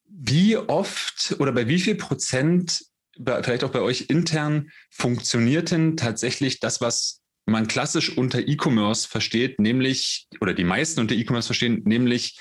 Wie 0.07 0.57
oft 0.57 1.37
oder 1.39 1.53
bei 1.53 1.69
wie 1.69 1.79
viel 1.79 1.95
Prozent, 1.95 2.85
vielleicht 3.15 3.63
auch 3.63 3.71
bei 3.71 3.81
euch 3.81 4.07
intern, 4.09 4.71
funktioniert 4.91 5.71
denn 5.71 5.97
tatsächlich 5.97 6.61
das, 6.61 6.81
was 6.81 7.21
man 7.47 7.69
klassisch 7.69 8.17
unter 8.17 8.41
E-Commerce 8.41 9.07
versteht, 9.07 9.61
nämlich, 9.61 10.27
oder 10.41 10.55
die 10.55 10.65
meisten 10.65 11.01
unter 11.01 11.15
E-Commerce 11.15 11.47
verstehen, 11.47 11.83
nämlich 11.85 12.39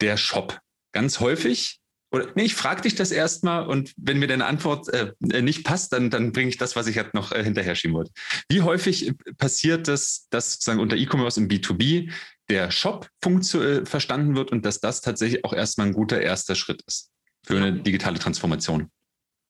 der 0.00 0.16
Shop. 0.16 0.58
Ganz 0.92 1.20
häufig 1.20 1.80
oder 2.14 2.28
nee, 2.36 2.44
ich 2.44 2.54
frage 2.54 2.82
dich 2.82 2.94
das 2.94 3.10
erstmal 3.10 3.66
und 3.66 3.92
wenn 3.96 4.20
mir 4.20 4.28
deine 4.28 4.46
Antwort 4.46 4.88
äh, 4.88 5.12
nicht 5.20 5.64
passt, 5.64 5.92
dann, 5.92 6.10
dann 6.10 6.30
bringe 6.30 6.48
ich 6.48 6.58
das, 6.58 6.76
was 6.76 6.86
ich 6.86 6.96
halt 6.96 7.12
noch 7.12 7.32
äh, 7.32 7.42
hinterher 7.42 7.74
schieben 7.74 7.96
wollte. 7.96 8.12
Wie 8.48 8.62
häufig 8.62 9.08
äh, 9.08 9.14
passiert 9.36 9.88
das, 9.88 10.28
dass 10.30 10.52
sozusagen 10.52 10.78
unter 10.78 10.96
E-Commerce 10.96 11.40
im 11.40 11.48
B2B 11.48 12.12
der 12.48 12.70
Shop 12.70 13.08
äh, 13.26 13.84
verstanden 13.84 14.36
wird 14.36 14.52
und 14.52 14.64
dass 14.64 14.78
das 14.78 15.00
tatsächlich 15.00 15.44
auch 15.44 15.52
erstmal 15.52 15.88
ein 15.88 15.92
guter 15.92 16.20
erster 16.20 16.54
Schritt 16.54 16.82
ist 16.86 17.10
für 17.44 17.56
eine 17.56 17.72
digitale 17.72 18.20
Transformation? 18.20 18.90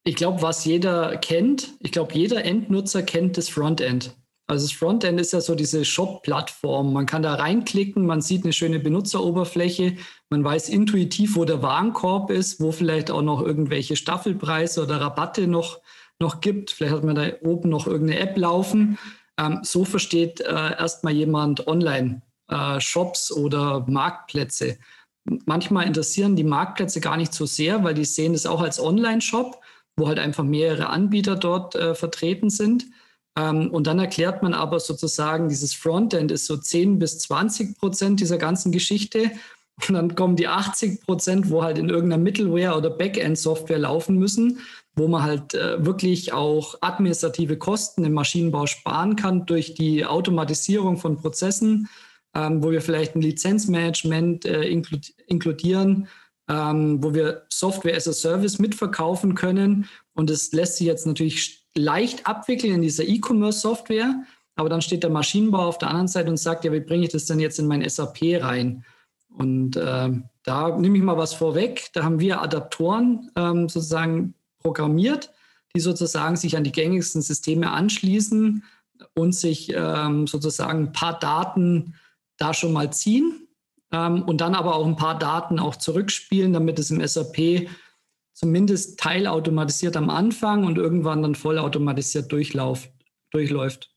Ich 0.07 0.16
glaube, 0.16 0.40
was 0.40 0.64
jeder 0.64 1.16
kennt, 1.18 1.74
ich 1.81 1.92
glaube, 1.92 2.14
jeder 2.14 2.44
Endnutzer 2.44 3.03
kennt 3.03 3.37
das 3.37 3.50
Frontend. 3.50 4.16
Also 4.46 4.66
das 4.66 4.76
Frontend 4.76 5.18
ist 5.18 5.33
ja 5.33 5.40
so 5.40 5.54
diese 5.54 5.85
Shop-Plattform. 5.85 6.92
Man 6.92 7.07
kann 7.07 7.22
da 7.22 7.35
reinklicken, 7.35 8.04
man 8.04 8.20
sieht 8.20 8.44
eine 8.44 8.52
schöne 8.52 8.78
Benutzeroberfläche, 8.78 9.96
man 10.28 10.44
weiß 10.44 10.68
intuitiv, 10.68 11.37
wo 11.37 11.46
der 11.46 11.62
Warenkorb 11.62 12.30
ist, 12.30 12.61
wo 12.61 12.70
vielleicht 12.70 13.11
auch 13.11 13.22
noch 13.22 13.40
irgendwelche 13.40 13.96
Staffelpreise 13.96 14.83
oder 14.83 15.00
Rabatte 15.00 15.46
noch, 15.46 15.80
noch 16.18 16.42
gibt. 16.42 16.72
Vielleicht 16.72 16.94
hat 16.94 17.04
man 17.04 17.14
da 17.14 17.26
oben 17.42 17.70
noch 17.70 17.87
irgendeine 17.87 18.20
App 18.20 18.37
laufen. 18.37 18.98
Ähm, 19.38 19.61
so 19.62 19.87
versteht 19.87 20.40
äh, 20.40 20.44
erstmal 20.52 21.14
jemand 21.14 21.66
Online-Shops 21.66 23.30
äh, 23.30 23.40
oder 23.40 23.87
Marktplätze. 23.88 24.78
Manchmal 25.46 25.87
interessieren 25.87 26.37
die 26.37 26.44
Marktplätze 26.44 27.00
gar 27.00 27.16
nicht 27.16 27.33
so 27.33 27.46
sehr, 27.46 27.83
weil 27.83 27.94
die 27.94 28.04
sehen 28.04 28.35
es 28.35 28.44
auch 28.44 28.61
als 28.61 28.78
Online-Shop, 28.78 29.59
wo 29.96 30.07
halt 30.07 30.18
einfach 30.18 30.44
mehrere 30.44 30.88
Anbieter 30.88 31.35
dort 31.35 31.74
äh, 31.76 31.94
vertreten 31.94 32.50
sind. 32.50 32.85
Ähm, 33.37 33.70
und 33.70 33.87
dann 33.87 33.99
erklärt 33.99 34.42
man 34.42 34.55
aber 34.55 34.81
sozusagen, 34.81 35.49
dieses 35.49 35.75
Frontend 35.75 36.31
ist 36.31 36.47
so 36.47 36.57
10 36.57 36.99
bis 36.99 37.18
20 37.20 37.79
Prozent 37.79 38.20
dieser 38.20 38.38
ganzen 38.38 38.73
Geschichte. 38.73 39.31
Und 39.88 39.94
dann 39.94 40.14
kommen 40.14 40.37
die 40.37 40.47
80 40.47 41.03
Prozent, 41.03 41.51
wo 41.51 41.64
halt 41.64 41.79
in 41.79 41.88
irgendeiner 41.88 42.23
Middleware 42.23 42.77
oder 42.77 42.90
Backend-Software 42.90 43.79
laufen 43.79 44.18
müssen, 44.18 44.61
wo 44.94 45.09
man 45.09 45.25
halt 45.25 45.55
äh, 45.55 45.85
wirklich 45.85 46.33
auch 46.33 46.77
administrative 46.81 47.59
Kosten 47.59 48.05
im 48.05 48.12
Maschinenbau 48.12 48.66
sparen 48.66 49.16
kann 49.16 49.47
durch 49.47 49.75
die 49.75 50.05
Automatisierung 50.05 50.97
von 50.97 51.16
Prozessen, 51.16 51.88
ähm, 52.37 52.62
wo 52.62 52.70
wir 52.70 52.81
vielleicht 52.81 53.16
ein 53.16 53.23
Lizenzmanagement 53.23 54.44
äh, 54.44 54.62
inkludieren, 55.27 56.07
ähm, 56.49 57.03
wo 57.03 57.12
wir 57.12 57.42
Software 57.49 57.97
as 57.97 58.07
a 58.07 58.12
Service 58.12 58.61
mitverkaufen 58.61 59.35
können. 59.35 59.88
Und 60.12 60.31
es 60.31 60.53
lässt 60.53 60.77
sich 60.77 60.87
jetzt 60.87 61.07
natürlich 61.07 61.63
leicht 61.77 62.27
abwickeln 62.27 62.75
in 62.75 62.83
dieser 62.83 63.05
E-Commerce-Software, 63.05 64.23
aber 64.57 64.69
dann 64.69 64.83
steht 64.83 65.03
der 65.03 65.11
Maschinenbau 65.11 65.67
auf 65.67 65.79
der 65.79 65.89
anderen 65.89 66.09
Seite 66.09 66.31
und 66.31 66.37
sagt, 66.37 66.65
ja, 66.65 66.73
wie 66.73 66.81
bringe 66.81 67.05
ich 67.05 67.13
das 67.13 67.27
denn 67.27 67.41
jetzt 67.41 67.59
in 67.59 67.67
mein 67.67 67.89
SAP 67.89 68.19
rein? 68.41 68.85
Und 69.29 69.77
äh, 69.77 70.11
da 70.45 70.79
nehme 70.79 70.97
ich 70.97 71.03
mal 71.03 71.17
was 71.17 71.35
vorweg. 71.35 71.89
Da 71.93 72.05
haben 72.05 72.21
wir 72.21 72.41
Adaptoren 72.41 73.31
ähm, 73.35 73.69
sozusagen 73.69 74.35
programmiert, 74.59 75.33
die 75.75 75.81
sozusagen 75.81 76.37
sich 76.37 76.57
an 76.57 76.63
die 76.65 76.73
gängigsten 76.73 77.21
Systeme 77.21 77.73
anschließen 77.73 78.63
und 79.15 79.35
sich 79.35 79.73
ähm, 79.75 80.29
sozusagen 80.29 80.85
ein 80.85 80.93
paar 80.93 81.19
Daten 81.19 81.95
da 82.37 82.55
schon 82.55 82.73
mal 82.73 82.93
ziehen 82.93 83.49
ähm, 83.93 84.23
und 84.23 84.41
dann 84.41 84.55
aber 84.55 84.77
auch 84.77 84.87
ein 84.87 84.97
paar 84.97 85.19
Daten 85.19 85.59
auch 85.59 85.77
zurückspielen, 85.77 86.53
damit 86.53 86.79
es 86.79 86.91
im 86.91 87.05
SAP 87.05 87.69
zumindest 88.35 88.99
teilautomatisiert 88.99 89.97
am 89.97 90.11
Anfang 90.11 90.64
und 90.64 90.77
irgendwann 90.77 91.23
dann 91.23 91.35
vollautomatisiert 91.35 92.31
durchläuft. 92.31 93.90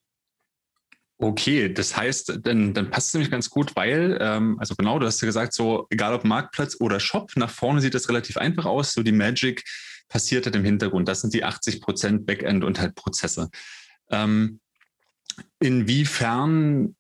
Okay, 1.20 1.74
das 1.74 1.98
heißt, 1.98 2.40
dann, 2.44 2.76
dann 2.76 2.92
passt 2.92 3.08
es 3.08 3.14
nämlich 3.16 3.32
ganz 3.32 3.50
gut, 3.50 3.76
weil, 3.76 4.20
ähm, 4.22 4.58
also 4.60 4.76
genau, 4.76 5.00
du 5.00 5.08
hast 5.08 5.20
ja 5.20 5.26
gesagt, 5.26 5.52
so 5.54 5.88
egal 5.90 6.14
ob 6.14 6.24
Marktplatz 6.24 6.78
oder 6.80 7.00
Shop, 7.00 7.32
nach 7.36 7.50
vorne 7.50 7.82
sieht 7.82 7.96
das 7.96 8.08
relativ 8.08 8.38
einfach 8.38 8.66
aus. 8.66 8.94
So 8.94 9.02
die 9.02 9.12
Magic 9.12 9.64
passiert 10.10 10.46
halt 10.46 10.56
im 10.56 10.64
Hintergrund. 10.64 11.08
Das 11.08 11.22
sind 11.22 11.34
die 11.34 11.44
80 11.44 11.82
Prozent 11.82 12.28
Backend 12.28 12.64
und 12.64 12.80
halt 12.80 12.94
Prozesse. 12.94 13.50
Ähm, 14.12 14.60
inwiefern 15.60 16.96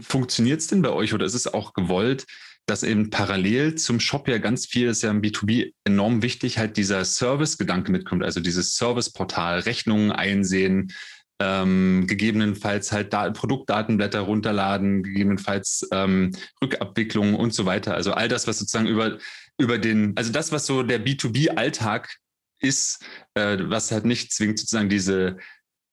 funktioniert 0.00 0.60
es 0.60 0.68
denn 0.68 0.82
bei 0.82 0.90
euch 0.90 1.12
oder 1.12 1.26
ist 1.26 1.34
es 1.34 1.52
auch 1.52 1.74
gewollt, 1.74 2.26
dass 2.66 2.82
eben 2.82 3.10
parallel 3.10 3.74
zum 3.74 4.00
Shop 4.00 4.28
ja 4.28 4.38
ganz 4.38 4.66
viel, 4.66 4.88
ist 4.88 5.02
ja 5.02 5.10
im 5.10 5.20
B2B 5.20 5.72
enorm 5.84 6.22
wichtig, 6.22 6.58
halt 6.58 6.76
dieser 6.76 7.04
Service-Gedanke 7.04 7.90
mitkommt, 7.90 8.22
also 8.22 8.40
dieses 8.40 8.76
Service-Portal, 8.76 9.60
Rechnungen 9.60 10.12
einsehen, 10.12 10.92
ähm, 11.40 12.06
gegebenenfalls 12.06 12.92
halt 12.92 13.12
da 13.12 13.30
Produktdatenblätter 13.30 14.20
runterladen, 14.20 15.02
gegebenenfalls 15.02 15.88
ähm, 15.92 16.32
Rückabwicklung 16.62 17.34
und 17.34 17.52
so 17.52 17.66
weiter. 17.66 17.94
Also 17.94 18.12
all 18.12 18.28
das, 18.28 18.46
was 18.46 18.58
sozusagen 18.58 18.86
über, 18.86 19.18
über 19.58 19.78
den, 19.78 20.12
also 20.16 20.30
das, 20.32 20.52
was 20.52 20.66
so 20.66 20.84
der 20.84 21.04
B2B-Alltag 21.04 22.16
ist, 22.60 23.04
äh, 23.34 23.58
was 23.60 23.90
halt 23.90 24.04
nicht 24.04 24.32
zwingend 24.32 24.60
sozusagen 24.60 24.88
diese 24.88 25.38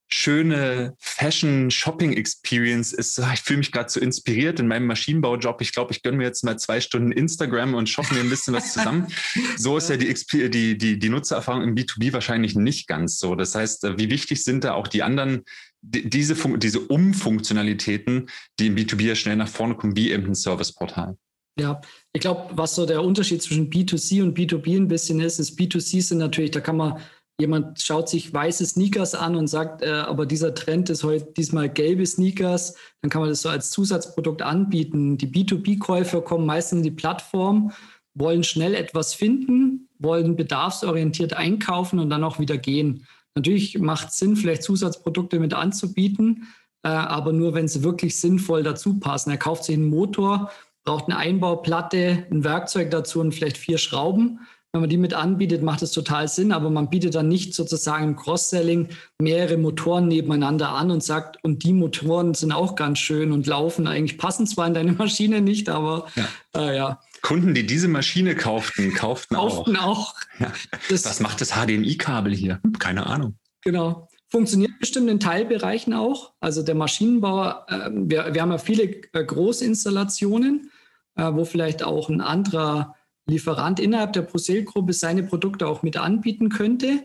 schöne 0.09 0.95
Fashion-Shopping-Experience 0.99 2.93
ist. 2.93 3.21
Ich 3.33 3.41
fühle 3.41 3.59
mich 3.59 3.71
gerade 3.71 3.89
so 3.89 3.99
inspiriert 3.99 4.59
in 4.59 4.67
meinem 4.67 4.87
Maschinenbaujob. 4.87 5.61
Ich 5.61 5.71
glaube, 5.71 5.93
ich 5.93 6.01
gönne 6.01 6.17
mir 6.17 6.23
jetzt 6.23 6.43
mal 6.43 6.57
zwei 6.57 6.81
Stunden 6.81 7.11
Instagram 7.11 7.75
und 7.75 7.87
shoppe 7.87 8.15
mir 8.15 8.21
ein 8.21 8.29
bisschen 8.29 8.53
was 8.53 8.73
zusammen. 8.73 9.07
So 9.57 9.77
ist 9.77 9.89
ja 9.89 9.97
die, 9.97 10.13
die, 10.49 10.77
die, 10.77 10.99
die 10.99 11.09
Nutzererfahrung 11.09 11.63
im 11.63 11.75
B2B 11.75 12.13
wahrscheinlich 12.13 12.55
nicht 12.55 12.87
ganz 12.87 13.19
so. 13.19 13.35
Das 13.35 13.53
heißt, 13.55 13.83
äh, 13.83 13.97
wie 13.97 14.09
wichtig 14.09 14.43
sind 14.43 14.63
da 14.63 14.73
auch 14.73 14.87
die 14.87 15.03
anderen, 15.03 15.43
diese, 15.81 16.35
diese 16.57 16.79
Umfunktionalitäten, 16.79 18.29
die 18.59 18.67
im 18.67 18.75
B2B 18.75 19.03
ja 19.03 19.15
schnell 19.15 19.35
nach 19.35 19.47
vorne 19.47 19.75
kommen, 19.75 19.95
wie 19.95 20.11
eben 20.11 20.27
ein 20.27 20.35
Serviceportal? 20.35 21.17
Ja, 21.59 21.81
ich 22.13 22.21
glaube, 22.21 22.49
was 22.53 22.75
so 22.75 22.85
der 22.85 23.03
Unterschied 23.03 23.41
zwischen 23.41 23.69
B2C 23.69 24.23
und 24.23 24.37
B2B 24.37 24.77
ein 24.77 24.87
bisschen 24.87 25.19
ist, 25.19 25.39
ist 25.39 25.59
B2C 25.59 26.01
sind 26.01 26.19
natürlich, 26.19 26.51
da 26.51 26.61
kann 26.61 26.77
man 26.77 26.99
jemand 27.39 27.81
schaut 27.81 28.09
sich 28.09 28.33
weiße 28.33 28.65
Sneakers 28.65 29.15
an 29.15 29.35
und 29.35 29.47
sagt, 29.47 29.81
äh, 29.81 29.89
aber 29.89 30.25
dieser 30.25 30.53
Trend 30.53 30.89
ist 30.89 31.03
heute 31.03 31.31
diesmal 31.35 31.69
gelbe 31.69 32.05
Sneakers, 32.05 32.75
dann 33.01 33.09
kann 33.09 33.21
man 33.21 33.29
das 33.29 33.41
so 33.41 33.49
als 33.49 33.71
Zusatzprodukt 33.71 34.41
anbieten. 34.41 35.17
Die 35.17 35.27
B2B-Käufer 35.27 36.21
kommen 36.21 36.45
meistens 36.45 36.79
in 36.79 36.83
die 36.83 36.91
Plattform, 36.91 37.71
wollen 38.13 38.43
schnell 38.43 38.75
etwas 38.75 39.13
finden, 39.13 39.87
wollen 39.99 40.35
bedarfsorientiert 40.35 41.33
einkaufen 41.33 41.99
und 41.99 42.09
dann 42.09 42.23
auch 42.23 42.39
wieder 42.39 42.57
gehen. 42.57 43.07
Natürlich 43.35 43.79
macht 43.79 44.09
es 44.09 44.17
Sinn, 44.17 44.35
vielleicht 44.35 44.63
Zusatzprodukte 44.63 45.39
mit 45.39 45.53
anzubieten, 45.53 46.47
äh, 46.83 46.89
aber 46.89 47.31
nur, 47.31 47.53
wenn 47.53 47.69
sie 47.69 47.83
wirklich 47.83 48.19
sinnvoll 48.19 48.63
dazu 48.63 48.99
passen. 48.99 49.31
Er 49.31 49.37
kauft 49.37 49.63
sich 49.63 49.75
einen 49.75 49.89
Motor, 49.89 50.51
braucht 50.83 51.05
eine 51.05 51.17
Einbauplatte, 51.17 52.25
ein 52.29 52.43
Werkzeug 52.43 52.91
dazu 52.91 53.21
und 53.21 53.33
vielleicht 53.33 53.57
vier 53.57 53.77
Schrauben 53.77 54.39
wenn 54.71 54.81
man 54.81 54.89
die 54.89 54.97
mit 54.97 55.15
anbietet, 55.15 55.63
macht 55.63 55.81
es 55.81 55.91
total 55.91 56.27
Sinn, 56.27 56.51
aber 56.51 56.69
man 56.69 56.91
bietet 56.91 57.15
dann 57.15 57.27
nicht 57.27 57.55
sozusagen 57.55 58.03
im 58.03 58.15
Cross-Selling 58.15 58.89
mehrere 59.19 59.57
Motoren 59.57 60.07
nebeneinander 60.07 60.69
an 60.69 60.91
und 60.91 61.03
sagt, 61.03 61.43
und 61.43 61.63
die 61.63 61.73
Motoren 61.73 62.35
sind 62.35 62.51
auch 62.51 62.75
ganz 62.75 62.99
schön 62.99 63.31
und 63.31 63.47
laufen 63.47 63.87
eigentlich, 63.87 64.19
passen 64.19 64.45
zwar 64.45 64.67
in 64.67 64.75
deine 64.75 64.91
Maschine 64.91 65.41
nicht, 65.41 65.69
aber 65.69 66.07
ja. 66.15 66.27
Äh, 66.55 66.77
ja. 66.77 66.99
Kunden, 67.23 67.53
die 67.55 67.65
diese 67.65 67.87
Maschine 67.87 68.35
kauften, 68.35 68.93
kauften, 68.93 69.35
kauften 69.35 69.75
auch. 69.75 70.13
auch. 70.13 70.15
Ja. 70.39 70.53
Was 70.89 71.19
macht 71.19 71.41
das 71.41 71.53
HDMI-Kabel 71.53 72.33
hier? 72.33 72.59
Hm, 72.63 72.77
keine 72.77 73.07
Ahnung. 73.07 73.37
Genau. 73.63 74.07
Funktioniert 74.29 74.77
bestimmt 74.79 75.09
in 75.09 75.19
Teilbereichen 75.19 75.93
auch. 75.93 76.33
Also 76.39 76.61
der 76.61 76.75
Maschinenbauer, 76.75 77.65
äh, 77.69 77.89
wir, 77.91 78.35
wir 78.35 78.41
haben 78.41 78.51
ja 78.51 78.59
viele 78.59 78.83
äh, 78.83 79.25
Großinstallationen, 79.25 80.69
äh, 81.15 81.33
wo 81.33 81.43
vielleicht 81.43 81.81
auch 81.81 82.09
ein 82.09 82.21
anderer 82.21 82.95
Lieferant 83.29 83.79
innerhalb 83.79 84.13
der 84.13 84.23
Prosel-Gruppe 84.23 84.93
seine 84.93 85.23
Produkte 85.23 85.67
auch 85.67 85.83
mit 85.83 85.97
anbieten 85.97 86.49
könnte. 86.49 87.03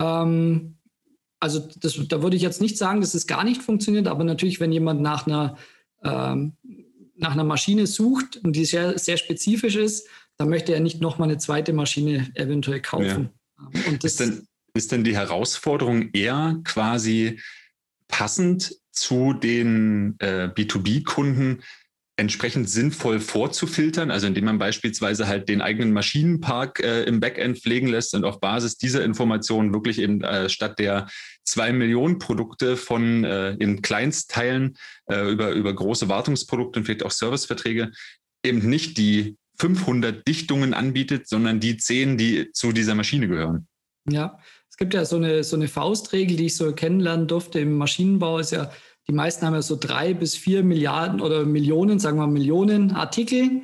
Ähm, 0.00 0.76
also 1.40 1.68
das, 1.80 1.98
da 2.08 2.22
würde 2.22 2.36
ich 2.36 2.42
jetzt 2.42 2.60
nicht 2.60 2.78
sagen, 2.78 3.00
dass 3.00 3.14
es 3.14 3.26
gar 3.26 3.44
nicht 3.44 3.62
funktioniert, 3.62 4.08
aber 4.08 4.24
natürlich, 4.24 4.60
wenn 4.60 4.72
jemand 4.72 5.00
nach 5.00 5.26
einer, 5.26 5.56
ähm, 6.02 6.56
nach 7.14 7.32
einer 7.32 7.44
Maschine 7.44 7.86
sucht 7.86 8.38
und 8.38 8.54
die 8.54 8.64
sehr, 8.64 8.98
sehr 8.98 9.16
spezifisch 9.16 9.76
ist, 9.76 10.08
dann 10.36 10.48
möchte 10.48 10.72
er 10.72 10.80
nicht 10.80 11.00
nochmal 11.00 11.28
eine 11.28 11.38
zweite 11.38 11.72
Maschine 11.72 12.30
eventuell 12.34 12.80
kaufen. 12.80 13.30
Ja. 13.58 13.88
Und 13.88 14.04
das 14.04 14.12
ist, 14.12 14.20
denn, 14.20 14.46
ist 14.74 14.92
denn 14.92 15.04
die 15.04 15.16
Herausforderung 15.16 16.10
eher 16.12 16.60
quasi 16.64 17.40
passend 18.06 18.76
zu 18.92 19.32
den 19.32 20.16
äh, 20.18 20.48
B2B-Kunden 20.48 21.62
entsprechend 22.18 22.68
sinnvoll 22.68 23.20
vorzufiltern, 23.20 24.10
also 24.10 24.26
indem 24.26 24.46
man 24.46 24.58
beispielsweise 24.58 25.28
halt 25.28 25.48
den 25.48 25.62
eigenen 25.62 25.92
Maschinenpark 25.92 26.80
äh, 26.80 27.04
im 27.04 27.20
Backend 27.20 27.58
pflegen 27.60 27.86
lässt 27.86 28.12
und 28.12 28.24
auf 28.24 28.40
Basis 28.40 28.76
dieser 28.76 29.04
Informationen 29.04 29.72
wirklich 29.72 30.00
eben 30.00 30.22
äh, 30.22 30.48
statt 30.48 30.80
der 30.80 31.06
zwei 31.44 31.72
Millionen 31.72 32.18
Produkte 32.18 32.76
von 32.76 33.22
äh, 33.22 33.52
in 33.52 33.82
Kleinstteilen 33.82 34.76
äh, 35.06 35.30
über, 35.30 35.52
über 35.52 35.72
große 35.72 36.08
Wartungsprodukte 36.08 36.80
und 36.80 36.86
vielleicht 36.86 37.04
auch 37.04 37.12
Serviceverträge 37.12 37.92
eben 38.44 38.68
nicht 38.68 38.98
die 38.98 39.36
500 39.60 40.26
Dichtungen 40.26 40.74
anbietet, 40.74 41.28
sondern 41.28 41.60
die 41.60 41.76
10, 41.76 42.18
die 42.18 42.50
zu 42.52 42.72
dieser 42.72 42.96
Maschine 42.96 43.28
gehören. 43.28 43.68
Ja, 44.10 44.38
es 44.68 44.76
gibt 44.76 44.92
ja 44.92 45.04
so 45.04 45.16
eine, 45.16 45.44
so 45.44 45.54
eine 45.54 45.68
Faustregel, 45.68 46.36
die 46.36 46.46
ich 46.46 46.56
so 46.56 46.72
kennenlernen 46.72 47.28
durfte 47.28 47.60
im 47.60 47.76
Maschinenbau, 47.76 48.40
ist 48.40 48.50
ja, 48.50 48.72
die 49.08 49.14
meisten 49.14 49.46
haben 49.46 49.54
ja 49.54 49.62
so 49.62 49.76
drei 49.76 50.12
bis 50.12 50.36
vier 50.36 50.62
Milliarden 50.62 51.20
oder 51.20 51.44
Millionen, 51.44 51.98
sagen 51.98 52.18
wir 52.18 52.26
Millionen 52.26 52.92
Artikel. 52.92 53.62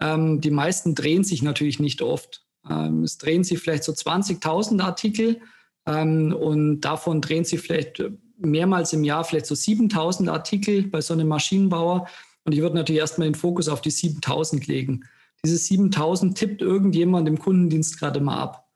Ähm, 0.00 0.40
die 0.40 0.50
meisten 0.50 0.94
drehen 0.94 1.22
sich 1.22 1.42
natürlich 1.42 1.80
nicht 1.80 2.00
oft. 2.00 2.44
Ähm, 2.68 3.02
es 3.02 3.18
drehen 3.18 3.44
sich 3.44 3.58
vielleicht 3.58 3.84
so 3.84 3.92
20.000 3.92 4.82
Artikel 4.82 5.40
ähm, 5.86 6.32
und 6.32 6.80
davon 6.80 7.20
drehen 7.20 7.44
sich 7.44 7.60
vielleicht 7.60 8.02
mehrmals 8.38 8.92
im 8.94 9.04
Jahr 9.04 9.24
vielleicht 9.24 9.46
so 9.46 9.54
7.000 9.54 10.30
Artikel 10.30 10.86
bei 10.86 11.02
so 11.02 11.12
einem 11.12 11.28
Maschinenbauer. 11.28 12.06
Und 12.44 12.52
ich 12.52 12.60
würde 12.60 12.76
natürlich 12.76 13.00
erstmal 13.00 13.28
den 13.28 13.34
Fokus 13.34 13.68
auf 13.68 13.82
die 13.82 13.92
7.000 13.92 14.66
legen. 14.66 15.04
Diese 15.44 15.56
7.000 15.56 16.34
tippt 16.34 16.62
irgendjemand 16.62 17.28
im 17.28 17.38
Kundendienst 17.38 17.98
gerade 17.98 18.20
mal 18.20 18.38
ab. 18.38 18.68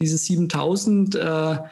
Diese 0.00 0.16
7.000 0.16 1.18
äh, 1.18 1.68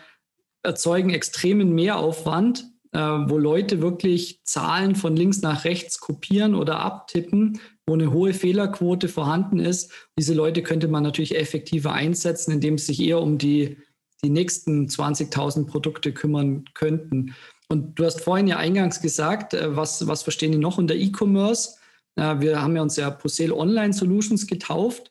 erzeugen 0.63 1.11
extremen 1.11 1.73
Mehraufwand 1.73 2.72
äh, 2.93 2.99
wo 2.99 3.39
Leute 3.39 3.81
wirklich 3.81 4.41
Zahlen 4.45 4.95
von 4.95 5.17
links 5.17 5.43
nach 5.43 5.65
rechts 5.65 5.99
kopieren 5.99 6.55
oder 6.55 6.81
abtippen, 6.81 7.61
wo 7.87 7.95
eine 7.95 8.13
hohe 8.13 8.35
Fehlerquote 8.35 9.09
vorhanden 9.09 9.59
ist. 9.59 9.93
Diese 10.19 10.35
Leute 10.35 10.63
könnte 10.63 10.89
man 10.89 11.03
natürlich 11.03 11.37
effektiver 11.37 11.93
einsetzen, 11.93 12.53
indem 12.53 12.79
sie 12.79 12.87
sich 12.87 13.01
eher 13.01 13.21
um 13.21 13.39
die, 13.39 13.79
die 14.23 14.31
nächsten 14.31 14.87
20.000 14.87 15.67
Produkte 15.67 16.13
kümmern 16.13 16.65
könnten. 16.75 17.35
Und 17.69 17.99
du 17.99 18.05
hast 18.05 18.21
vorhin 18.21 18.47
ja 18.47 18.59
eingangs 18.59 19.01
gesagt, 19.01 19.55
äh, 19.55 19.75
was, 19.75 20.07
was 20.07 20.23
verstehen 20.23 20.53
die 20.53 20.59
noch 20.59 20.79
unter 20.79 20.95
E-Commerce? 20.95 21.77
Äh, 22.17 22.41
wir 22.41 22.61
haben 22.61 22.77
ja 22.77 22.83
uns 22.83 22.97
ja 22.97 23.11
Posel 23.11 23.53
Online 23.53 23.95
Solutions 23.95 24.47
getauft, 24.47 25.11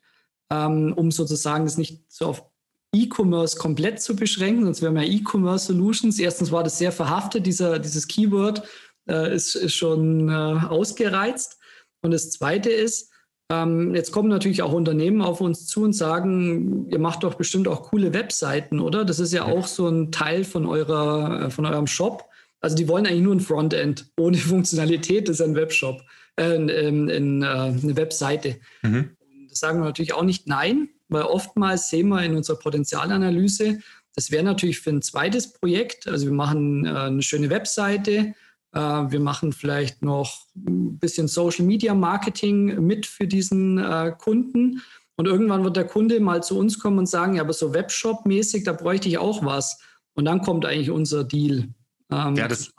ähm, 0.52 0.94
um 0.96 1.10
sozusagen 1.10 1.66
das 1.66 1.78
nicht 1.78 2.12
so 2.12 2.28
auf 2.28 2.51
E-Commerce 2.94 3.58
komplett 3.58 4.02
zu 4.02 4.16
beschränken, 4.16 4.66
sonst 4.66 4.82
wären 4.82 4.96
wir 4.96 5.04
E-Commerce 5.04 5.68
Solutions. 5.68 6.20
Erstens 6.20 6.52
war 6.52 6.64
das 6.64 6.78
sehr 6.78 6.92
verhaftet, 6.92 7.46
dieser, 7.46 7.80
dieses 7.80 8.08
Keyword 8.08 8.64
äh, 9.08 9.34
ist, 9.34 9.56
ist 9.56 9.76
schon 9.76 10.30
äh, 10.30 10.32
ausgereizt. 10.32 11.58
Und 12.02 12.12
das 12.12 12.32
Zweite 12.32 12.70
ist, 12.70 13.12
ähm, 13.52 13.94
jetzt 13.96 14.12
kommen 14.12 14.30
natürlich 14.30 14.62
auch 14.62 14.72
Unternehmen 14.72 15.22
auf 15.22 15.42
uns 15.42 15.68
zu 15.68 15.84
und 15.84 15.94
sagen, 15.94 16.90
ihr 16.90 17.00
macht 17.00 17.24
doch 17.24 17.36
bestimmt 17.36 17.68
auch 17.68 17.84
coole 17.84 18.14
Webseiten, 18.14 18.80
oder? 18.80 19.04
Das 19.04 19.20
ist 19.20 19.34
ja 19.34 19.46
auch 19.46 19.68
so 19.68 19.88
ein 19.88 20.12
Teil 20.12 20.44
von, 20.44 20.66
eurer, 20.66 21.48
äh, 21.48 21.50
von 21.50 21.66
eurem 21.66 21.88
Shop. 21.88 22.26
Also 22.62 22.76
die 22.76 22.88
wollen 22.88 23.06
eigentlich 23.06 23.24
nur 23.24 23.36
ein 23.36 23.40
Frontend 23.40 24.12
ohne 24.18 24.38
Funktionalität, 24.38 25.28
das 25.28 25.40
ist 25.40 25.46
ein 25.46 25.56
Webshop, 25.56 26.02
äh, 26.38 26.56
in, 26.56 26.70
in, 26.70 27.10
in, 27.10 27.44
äh, 27.44 27.46
eine 27.46 27.98
Webseite. 27.98 28.58
Mhm. 28.84 29.12
Das 29.50 29.60
sagen 29.60 29.80
wir 29.80 29.86
natürlich 29.86 30.14
auch 30.14 30.24
nicht 30.24 30.48
nein, 30.48 30.90
weil 31.12 31.24
oftmals 31.24 31.90
sehen 31.90 32.10
wir 32.10 32.24
in 32.24 32.36
unserer 32.36 32.58
Potenzialanalyse, 32.58 33.80
das 34.16 34.32
wäre 34.32 34.44
natürlich 34.44 34.80
für 34.80 34.90
ein 34.90 35.02
zweites 35.02 35.54
Projekt. 35.54 36.08
Also 36.08 36.26
wir 36.26 36.34
machen 36.34 36.86
äh, 36.86 36.90
eine 36.90 37.22
schöne 37.22 37.50
Webseite, 37.50 38.34
äh, 38.74 38.80
wir 38.80 39.20
machen 39.20 39.54
vielleicht 39.54 40.02
noch 40.02 40.48
ein 40.56 40.98
bisschen 41.00 41.28
Social 41.28 41.66
Media 41.66 41.94
Marketing 41.94 42.86
mit 42.86 43.06
für 43.06 43.28
diesen 43.28 43.78
äh, 43.78 44.14
Kunden. 44.18 44.82
Und 45.16 45.28
irgendwann 45.28 45.64
wird 45.64 45.78
der 45.78 45.88
Kunde 45.88 46.20
mal 46.20 46.42
zu 46.42 46.58
uns 46.58 46.80
kommen 46.80 47.00
und 47.00 47.08
sagen, 47.08 47.36
ja, 47.36 47.44
aber 47.44 47.54
so 47.54 47.74
Webshop-mäßig, 47.74 48.64
da 48.64 48.74
bräuchte 48.74 49.08
ich 49.08 49.18
auch 49.18 49.46
was. 49.46 49.80
Und 50.14 50.26
dann 50.26 50.42
kommt 50.42 50.66
eigentlich 50.66 50.90
unser 50.90 51.24
Deal. 51.24 51.70
Ähm, 52.12 52.36
ja, 52.36 52.48
das, 52.48 52.72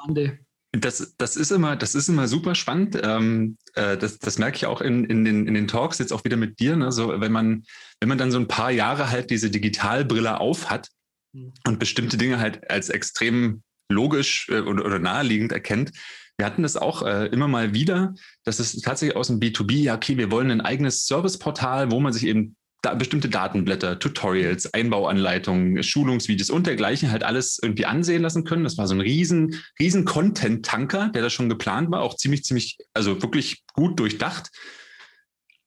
das, 0.73 1.15
das, 1.19 1.37
ist 1.37 1.53
immer, 1.53 1.77
das 1.77 1.95
ist 1.95 2.09
immer 2.09 2.27
super 2.29 2.55
spannend. 2.55 2.99
Ähm, 3.03 3.59
äh, 3.75 3.97
das, 3.99 4.19
das 4.19 4.39
merke 4.39 4.57
ich 4.57 4.67
auch 4.67 4.81
in, 4.81 5.05
in, 5.05 5.25
den, 5.25 5.47
in 5.47 5.55
den 5.55 5.69
Talks 5.69 5.99
jetzt 5.99 6.13
auch 6.13 6.25
wieder 6.25 6.37
mit 6.37 6.61
dir. 6.61 6.77
Ne? 6.77 6.91
So, 6.93 7.21
wenn, 7.21 7.33
man, 7.33 7.65
wenn 8.01 8.09
man 8.09 8.19
dann 8.19 8.33
so 8.33 8.39
ein 8.39 8.49
paar 8.49 8.71
Jahre 8.71 9.11
halt 9.11 9.31
diese 9.31 9.51
Digitalbrille 9.51 10.41
auf 10.41 10.71
hat 10.71 10.89
mhm. 11.33 11.53
und 11.67 11.79
bestimmte 11.79 12.17
Dinge 12.17 12.41
halt 12.41 12.71
als 12.71 12.89
extrem 12.89 13.63
logisch 13.91 14.49
äh, 14.49 14.61
oder, 14.61 14.87
oder 14.87 14.99
naheliegend 14.99 15.53
erkennt, 15.53 15.93
wir 16.39 16.47
hatten 16.47 16.63
das 16.63 16.77
auch 16.77 17.03
äh, 17.03 17.27
immer 17.27 17.49
mal 17.49 17.75
wieder, 17.75 18.15
dass 18.45 18.59
es 18.59 18.81
tatsächlich 18.81 19.17
aus 19.17 19.29
dem 19.29 19.39
B2B, 19.39 19.75
ja, 19.75 19.95
okay, 19.95 20.17
wir 20.17 20.31
wollen 20.31 20.51
ein 20.51 20.63
eigenes 20.63 21.07
Serviceportal, 21.07 21.91
wo 21.91 22.01
man 22.01 22.15
sich 22.15 22.25
eben 22.25 22.57
da 22.83 22.95
bestimmte 22.95 23.29
Datenblätter, 23.29 24.01
Tutorials, 24.01 24.75
Einbauanleitungen, 24.75 25.83
Schulungsvideos 25.83 26.51
und 26.51 26.67
dergleichen 26.67 27.13
halt 27.13 27.23
alles 27.23 27.59
irgendwie 27.63 27.87
ansehen 27.87 28.23
lassen 28.23 28.45
können. 28.45 28.65
Das 28.65 28.77
war 28.77 28.89
so 28.89 28.95
ein 28.95 29.01
riesen, 29.01 29.63
riesen 29.79 30.05
Content-Tanker, 30.05 31.11
der 31.11 31.23
da 31.23 31.31
schon 31.31 31.49
geplant 31.49 31.93
war, 31.93 32.03
auch 32.03 32.17
ziemlich, 32.17 32.43
ziemlich, 32.43 32.79
also 32.93 33.23
wirklich 33.23 33.63
gut 33.73 34.01
durchdacht. 34.01 34.51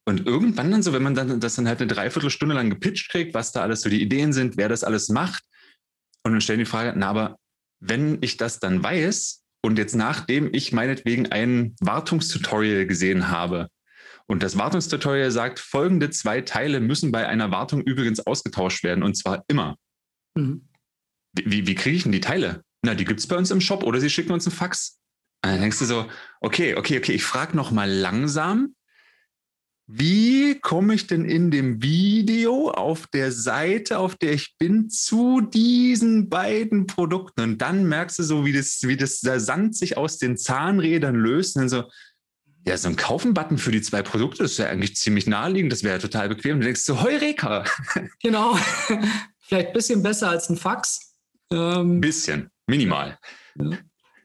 Und 0.04 0.26
irgendwann 0.26 0.70
dann 0.70 0.82
so, 0.82 0.92
wenn 0.92 1.02
man 1.02 1.14
dann 1.14 1.40
das 1.40 1.56
dann 1.56 1.66
halt 1.66 1.80
eine 1.80 1.88
Dreiviertelstunde 1.92 2.54
lang 2.54 2.68
gepitcht 2.70 3.10
kriegt, 3.10 3.34
was 3.34 3.50
da 3.50 3.62
alles 3.62 3.80
so 3.80 3.88
die 3.88 4.02
Ideen 4.02 4.32
sind, 4.32 4.58
wer 4.58 4.68
das 4.68 4.84
alles 4.84 5.08
macht, 5.08 5.42
und 6.22 6.32
dann 6.32 6.40
stellen 6.40 6.58
die 6.58 6.64
Frage, 6.64 6.92
na, 6.96 7.08
aber 7.08 7.38
wenn 7.80 8.18
ich 8.20 8.36
das 8.36 8.58
dann 8.58 8.82
weiß 8.82 9.42
und 9.62 9.78
jetzt 9.78 9.94
nachdem 9.94 10.52
ich 10.52 10.72
meinetwegen 10.72 11.26
ein 11.30 11.76
Wartungstutorial 11.80 12.86
gesehen 12.86 13.30
habe 13.30 13.68
und 14.26 14.42
das 14.42 14.58
Wartungstutorial 14.58 15.30
sagt, 15.30 15.58
folgende 15.58 16.10
zwei 16.10 16.40
Teile 16.40 16.80
müssen 16.80 17.12
bei 17.12 17.26
einer 17.28 17.50
Wartung 17.50 17.82
übrigens 17.82 18.26
ausgetauscht 18.26 18.82
werden 18.82 19.04
und 19.04 19.16
zwar 19.16 19.44
immer. 19.48 19.76
Mhm. 20.34 20.68
Wie, 21.32 21.66
wie 21.66 21.74
kriege 21.74 21.96
ich 21.96 22.02
denn 22.02 22.12
die 22.12 22.20
Teile? 22.20 22.62
Na, 22.82 22.94
die 22.94 23.04
gibt 23.04 23.20
es 23.20 23.26
bei 23.26 23.36
uns 23.36 23.50
im 23.50 23.60
Shop 23.60 23.82
oder 23.82 24.00
sie 24.00 24.10
schicken 24.10 24.32
uns 24.32 24.46
einen 24.46 24.56
Fax. 24.56 24.98
Und 25.44 25.52
dann 25.52 25.60
denkst 25.60 25.78
du 25.78 25.84
so, 25.84 26.06
okay, 26.40 26.74
okay, 26.76 26.98
okay, 26.98 27.12
ich 27.12 27.24
frage 27.24 27.56
nochmal 27.56 27.90
langsam, 27.90 28.74
wie 29.88 30.58
komme 30.58 30.94
ich 30.94 31.06
denn 31.06 31.24
in 31.24 31.52
dem 31.52 31.80
Video 31.80 32.70
auf 32.70 33.06
der 33.06 33.30
Seite, 33.30 33.98
auf 34.00 34.16
der 34.16 34.32
ich 34.32 34.56
bin, 34.58 34.90
zu 34.90 35.40
diesen 35.40 36.28
beiden 36.28 36.88
Produkten? 36.88 37.42
Und 37.42 37.58
dann 37.62 37.84
merkst 37.86 38.18
du 38.18 38.24
so, 38.24 38.44
wie 38.44 38.52
das, 38.52 38.80
wie 38.82 38.96
das 38.96 39.20
der 39.20 39.38
Sand 39.38 39.76
sich 39.76 39.96
aus 39.96 40.18
den 40.18 40.36
Zahnrädern 40.36 41.14
löst. 41.14 41.54
Und 41.54 41.62
dann 41.62 41.68
so, 41.68 41.84
ja, 42.66 42.76
so 42.76 42.88
ein 42.88 42.96
Kaufen-Button 42.96 43.58
für 43.58 43.70
die 43.70 43.80
zwei 43.80 44.02
Produkte 44.02 44.44
ist 44.44 44.58
ja 44.58 44.66
eigentlich 44.66 44.96
ziemlich 44.96 45.26
naheliegend. 45.26 45.72
Das 45.72 45.84
wäre 45.84 45.94
ja 45.94 46.00
total 46.00 46.28
bequem. 46.28 46.54
Und 46.54 46.60
du 46.60 46.64
denkst 46.64 46.82
so, 46.82 47.02
Heureka! 47.02 47.64
Genau. 48.22 48.56
Vielleicht 49.40 49.68
ein 49.68 49.72
bisschen 49.72 50.02
besser 50.02 50.30
als 50.30 50.50
ein 50.50 50.56
Fax. 50.56 51.14
Ähm, 51.52 52.00
bisschen, 52.00 52.50
minimal. 52.66 53.18
Ja. 53.56 53.78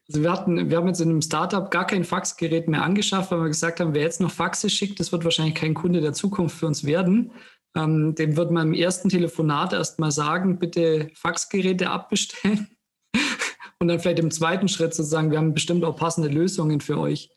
Also 0.08 0.24
wir, 0.24 0.32
hatten, 0.32 0.70
wir 0.70 0.78
haben 0.78 0.88
jetzt 0.88 1.02
in 1.02 1.10
einem 1.10 1.22
Startup 1.22 1.70
gar 1.70 1.86
kein 1.86 2.04
Faxgerät 2.04 2.68
mehr 2.68 2.84
angeschafft, 2.84 3.32
weil 3.32 3.42
wir 3.42 3.48
gesagt 3.48 3.80
haben, 3.80 3.94
wer 3.94 4.02
jetzt 4.02 4.20
noch 4.20 4.32
Faxe 4.32 4.70
schickt, 4.70 5.00
das 5.00 5.12
wird 5.12 5.24
wahrscheinlich 5.24 5.56
kein 5.56 5.76
Kunde 5.76 6.02
der 6.02 6.14
Zukunft 6.14 6.58
für 6.58 6.66
uns 6.66 6.84
werden. 6.84 7.32
Ähm, 7.76 8.16
dem 8.16 8.36
wird 8.36 8.52
man 8.52 8.70
im 8.70 8.74
ersten 8.74 9.10
Telefonat 9.10 9.72
erstmal 9.72 10.12
sagen, 10.12 10.58
bitte 10.58 11.12
Faxgeräte 11.14 11.92
abbestellen. 11.92 12.76
Und 13.80 13.88
dann 13.88 14.00
vielleicht 14.00 14.20
im 14.20 14.32
zweiten 14.32 14.68
Schritt 14.68 14.96
sozusagen, 14.96 15.30
wir 15.30 15.38
haben 15.38 15.54
bestimmt 15.54 15.86
auch 15.86 15.96
passende 15.96 16.28
Lösungen 16.28 16.82
für 16.82 16.98
euch. 16.98 17.30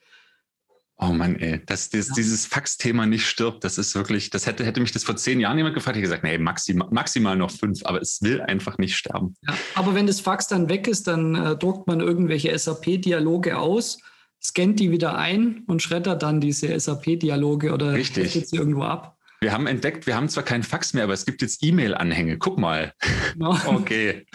Oh 0.96 1.08
Mann, 1.08 1.36
ey, 1.36 1.60
dass, 1.66 1.90
dass 1.90 2.08
ja. 2.08 2.14
dieses 2.14 2.46
Fax-Thema 2.46 3.06
nicht 3.06 3.26
stirbt, 3.26 3.64
das 3.64 3.78
ist 3.78 3.96
wirklich, 3.96 4.30
das 4.30 4.46
hätte, 4.46 4.64
hätte 4.64 4.80
mich 4.80 4.92
das 4.92 5.02
vor 5.02 5.16
zehn 5.16 5.40
Jahren 5.40 5.56
jemand 5.56 5.74
gefragt, 5.74 5.96
hätte 5.96 6.02
gesagt, 6.02 6.22
nee, 6.22 6.38
maximal, 6.38 6.88
maximal 6.90 7.36
noch 7.36 7.50
fünf, 7.50 7.80
aber 7.84 8.00
es 8.00 8.22
will 8.22 8.40
einfach 8.40 8.78
nicht 8.78 8.96
sterben. 8.96 9.34
Ja, 9.42 9.54
aber 9.74 9.94
wenn 9.96 10.06
das 10.06 10.20
Fax 10.20 10.46
dann 10.46 10.68
weg 10.68 10.86
ist, 10.86 11.08
dann 11.08 11.34
äh, 11.34 11.56
druckt 11.56 11.88
man 11.88 12.00
irgendwelche 12.00 12.56
SAP-Dialoge 12.56 13.58
aus, 13.58 13.98
scannt 14.40 14.78
die 14.78 14.92
wieder 14.92 15.18
ein 15.18 15.64
und 15.66 15.82
schreddert 15.82 16.22
dann 16.22 16.40
diese 16.40 16.78
SAP-Dialoge 16.78 17.72
oder 17.72 17.94
Richtig. 17.94 18.32
sie 18.32 18.56
irgendwo 18.56 18.82
ab. 18.82 19.18
Wir 19.40 19.52
haben 19.52 19.66
entdeckt, 19.66 20.06
wir 20.06 20.14
haben 20.14 20.28
zwar 20.28 20.44
keinen 20.44 20.62
Fax 20.62 20.94
mehr, 20.94 21.04
aber 21.04 21.12
es 21.12 21.26
gibt 21.26 21.42
jetzt 21.42 21.62
E-Mail-Anhänge. 21.62 22.38
Guck 22.38 22.58
mal. 22.58 22.92
No. 23.36 23.58
Okay. 23.66 24.26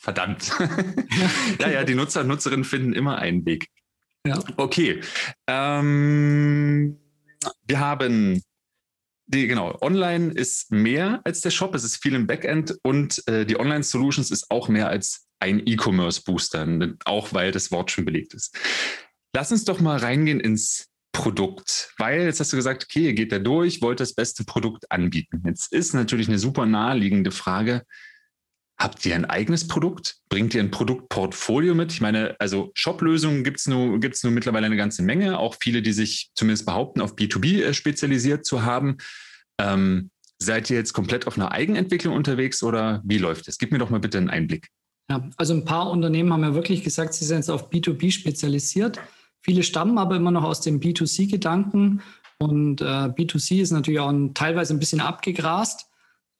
Verdammt. 0.00 0.52
ja, 1.60 1.68
ja, 1.68 1.84
die 1.84 1.96
Nutzer 1.96 2.20
und 2.20 2.28
Nutzerinnen 2.28 2.64
finden 2.64 2.92
immer 2.92 3.18
einen 3.18 3.44
Weg. 3.44 3.68
Ja. 4.26 4.38
Okay. 4.56 5.00
Ähm, 5.46 6.98
wir 7.66 7.80
haben 7.80 8.42
die, 9.26 9.48
genau, 9.48 9.76
online 9.80 10.32
ist 10.32 10.70
mehr 10.70 11.20
als 11.24 11.40
der 11.40 11.50
Shop, 11.50 11.74
es 11.74 11.84
ist 11.84 11.96
viel 11.96 12.14
im 12.14 12.26
Backend 12.26 12.76
und 12.82 13.26
äh, 13.26 13.44
die 13.44 13.58
Online-Solutions 13.58 14.30
ist 14.30 14.50
auch 14.50 14.68
mehr 14.68 14.88
als 14.88 15.26
ein 15.40 15.62
E-Commerce-Booster, 15.66 16.94
auch 17.04 17.32
weil 17.32 17.50
das 17.50 17.70
Wort 17.70 17.90
schon 17.90 18.04
belegt 18.04 18.34
ist. 18.34 18.56
Lass 19.34 19.52
uns 19.52 19.64
doch 19.64 19.80
mal 19.80 19.98
reingehen 19.98 20.40
ins 20.40 20.86
Produkt, 21.12 21.92
weil 21.98 22.22
jetzt 22.22 22.40
hast 22.40 22.52
du 22.52 22.56
gesagt, 22.56 22.84
okay, 22.84 23.06
ihr 23.06 23.14
geht 23.14 23.32
da 23.32 23.38
durch, 23.38 23.82
wollt 23.82 24.00
das 24.00 24.14
beste 24.14 24.44
Produkt 24.44 24.90
anbieten. 24.90 25.42
Jetzt 25.44 25.72
ist 25.72 25.92
natürlich 25.92 26.28
eine 26.28 26.38
super 26.38 26.66
naheliegende 26.66 27.30
Frage, 27.30 27.82
Habt 28.78 29.06
ihr 29.06 29.14
ein 29.14 29.24
eigenes 29.24 29.66
Produkt? 29.68 30.16
Bringt 30.28 30.54
ihr 30.54 30.62
ein 30.62 30.70
Produktportfolio 30.70 31.74
mit? 31.74 31.92
Ich 31.92 32.02
meine, 32.02 32.36
also 32.38 32.72
Shop-Lösungen 32.74 33.42
gibt 33.42 33.60
es 33.60 33.66
nur, 33.66 33.98
gibt's 34.00 34.22
nur 34.22 34.32
mittlerweile 34.32 34.66
eine 34.66 34.76
ganze 34.76 35.02
Menge, 35.02 35.38
auch 35.38 35.56
viele, 35.58 35.80
die 35.80 35.92
sich 35.92 36.30
zumindest 36.34 36.66
behaupten, 36.66 37.00
auf 37.00 37.14
B2B 37.14 37.64
äh, 37.64 37.72
spezialisiert 37.72 38.44
zu 38.44 38.64
haben. 38.64 38.98
Ähm, 39.58 40.10
seid 40.38 40.68
ihr 40.68 40.76
jetzt 40.76 40.92
komplett 40.92 41.26
auf 41.26 41.38
einer 41.38 41.52
Eigenentwicklung 41.52 42.14
unterwegs 42.14 42.62
oder 42.62 43.00
wie 43.04 43.16
läuft 43.16 43.48
es? 43.48 43.56
Gib 43.56 43.72
mir 43.72 43.78
doch 43.78 43.88
mal 43.88 44.00
bitte 44.00 44.18
einen 44.18 44.28
Einblick. 44.28 44.68
Ja, 45.08 45.26
also 45.36 45.54
ein 45.54 45.64
paar 45.64 45.90
Unternehmen 45.90 46.32
haben 46.32 46.42
ja 46.42 46.54
wirklich 46.54 46.82
gesagt, 46.82 47.14
sie 47.14 47.24
sind 47.24 47.38
jetzt 47.38 47.50
auf 47.50 47.70
B2B 47.70 48.10
spezialisiert. 48.10 49.00
Viele 49.40 49.62
stammen 49.62 49.96
aber 49.96 50.16
immer 50.16 50.32
noch 50.32 50.44
aus 50.44 50.60
dem 50.60 50.80
B2C-Gedanken 50.80 52.02
und 52.38 52.82
äh, 52.82 52.84
B2C 52.84 53.62
ist 53.62 53.70
natürlich 53.70 54.00
auch 54.00 54.10
ein, 54.10 54.34
teilweise 54.34 54.74
ein 54.74 54.80
bisschen 54.80 55.00
abgegrast. 55.00 55.88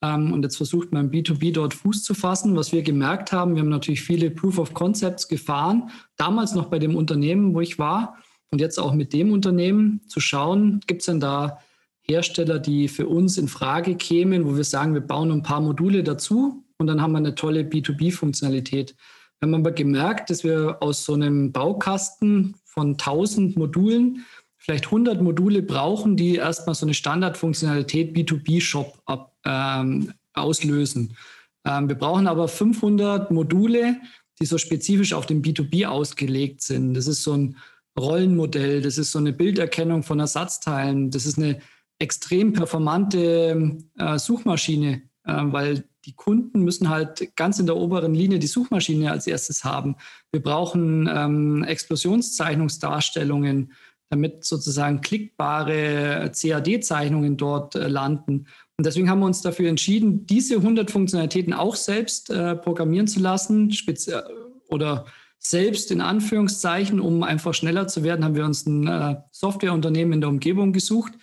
Ähm, 0.03 0.33
und 0.33 0.43
jetzt 0.43 0.57
versucht 0.57 0.93
man 0.93 1.11
B2B 1.11 1.53
dort 1.53 1.75
Fuß 1.75 2.03
zu 2.03 2.15
fassen. 2.15 2.57
Was 2.57 2.73
wir 2.73 2.83
gemerkt 2.83 3.33
haben, 3.33 3.55
wir 3.55 3.63
haben 3.63 3.69
natürlich 3.69 4.03
viele 4.03 4.31
Proof 4.31 4.59
of 4.59 4.75
Concepts 4.75 5.29
gefahren, 5.29 5.91
damals 6.17 6.55
noch 6.55 6.67
bei 6.67 6.79
dem 6.79 6.97
Unternehmen, 6.97 7.55
wo 7.55 7.61
ich 7.61 7.79
war 7.79 8.17
und 8.51 8.61
jetzt 8.61 8.79
auch 8.79 8.95
mit 8.95 9.13
dem 9.13 9.33
Unternehmen 9.33 10.01
zu 10.07 10.21
schauen, 10.21 10.81
gibt 10.87 11.03
es 11.03 11.07
denn 11.07 11.21
da 11.21 11.59
Hersteller, 12.03 12.59
die 12.59 12.89
für 12.89 13.09
uns 13.09 13.37
in 13.37 13.49
Frage 13.49 13.97
kämen, 13.97 14.47
wo 14.47 14.57
wir 14.57 14.65
sagen, 14.65 14.95
wir 14.95 15.01
bauen 15.01 15.33
ein 15.33 15.43
paar 15.43 15.61
Module 15.61 16.05
dazu 16.05 16.65
und 16.79 16.87
dann 16.87 17.03
haben 17.03 17.13
wir 17.13 17.19
eine 17.19 17.35
tolle 17.35 17.63
B2B-Funktionalität. 17.63 18.95
Wir 19.41 19.49
haben 19.49 19.55
aber 19.55 19.73
gemerkt, 19.73 20.31
dass 20.31 20.45
wir 20.45 20.79
aus 20.81 21.05
so 21.05 21.15
einem 21.15 21.53
Baukasten 21.53 22.55
von 22.65 22.93
1000 22.93 23.57
Modulen 23.57 24.25
vielleicht 24.57 24.87
100 24.87 25.21
Module 25.21 25.63
brauchen, 25.63 26.17
die 26.17 26.37
erstmal 26.37 26.75
so 26.75 26.87
eine 26.87 26.95
Standardfunktionalität 26.95 28.17
B2B-Shop 28.17 29.01
ähm, 29.47 30.13
auslösen. 30.35 31.17
Ähm, 31.65 31.89
wir 31.89 31.97
brauchen 31.97 32.27
aber 32.27 32.49
500 32.49 33.31
Module, 33.31 33.97
die 34.41 34.47
so 34.47 34.59
spezifisch 34.59 35.13
auf 35.13 35.27
den 35.27 35.43
B2B 35.43 35.87
ausgelegt 35.87 36.63
sind. 36.63 36.95
Das 36.95 37.07
ist 37.07 37.23
so 37.23 37.35
ein 37.35 37.57
Rollenmodell, 37.99 38.83
das 38.83 38.99
ist 38.99 39.13
so 39.13 39.19
eine 39.19 39.33
Bilderkennung 39.33 40.03
von 40.03 40.21
Ersatzteilen, 40.21 41.11
das 41.11 41.25
ist 41.25 41.39
eine 41.39 41.61
extrem 41.99 42.53
performante 42.53 43.79
äh, 43.99 44.19
Suchmaschine, 44.19 45.01
äh, 45.25 45.43
weil 45.47 45.85
die 46.05 46.15
Kunden 46.15 46.61
müssen 46.61 46.91
halt 46.91 47.35
ganz 47.37 47.59
in 47.59 47.65
der 47.67 47.77
oberen 47.77 48.15
Linie 48.15 48.39
die 48.39 48.47
Suchmaschine 48.47 49.11
als 49.11 49.27
erstes 49.27 49.65
haben. 49.65 49.97
Wir 50.31 50.43
brauchen 50.43 51.09
ähm, 51.11 51.65
Explosionszeichnungsdarstellungen 51.65 53.73
damit 54.09 54.45
sozusagen 54.45 55.01
klickbare 55.01 56.31
CAD-Zeichnungen 56.33 57.37
dort 57.37 57.75
äh, 57.75 57.89
landen. 57.89 58.47
Und 58.79 58.85
deswegen 58.85 59.09
haben 59.09 59.21
wir 59.21 59.27
uns 59.27 59.41
dafür 59.41 59.69
entschieden, 59.69 60.27
diese 60.27 60.57
100 60.57 60.91
Funktionalitäten 60.91 61.55
auch 61.55 61.77
selbst 61.77 62.29
äh, 62.31 62.55
programmieren 62.57 63.07
zu 63.07 63.21
lassen 63.21 63.71
äh, 63.71 64.23
oder 64.69 65.07
selbst 65.39 65.91
in 65.91 66.01
Anführungszeichen, 66.01 67.01
um 67.01 67.23
einfach 67.23 67.55
schneller 67.55 67.89
zu 67.89 68.03
werden, 68.03 68.25
haben 68.25 68.35
wir 68.35 68.45
uns 68.45 68.67
ein 68.67 68.87
äh, 68.87 69.17
Softwareunternehmen 69.31 70.15
in 70.15 70.21
der 70.21 70.29
Umgebung 70.29 70.73
gesucht, 70.73 71.15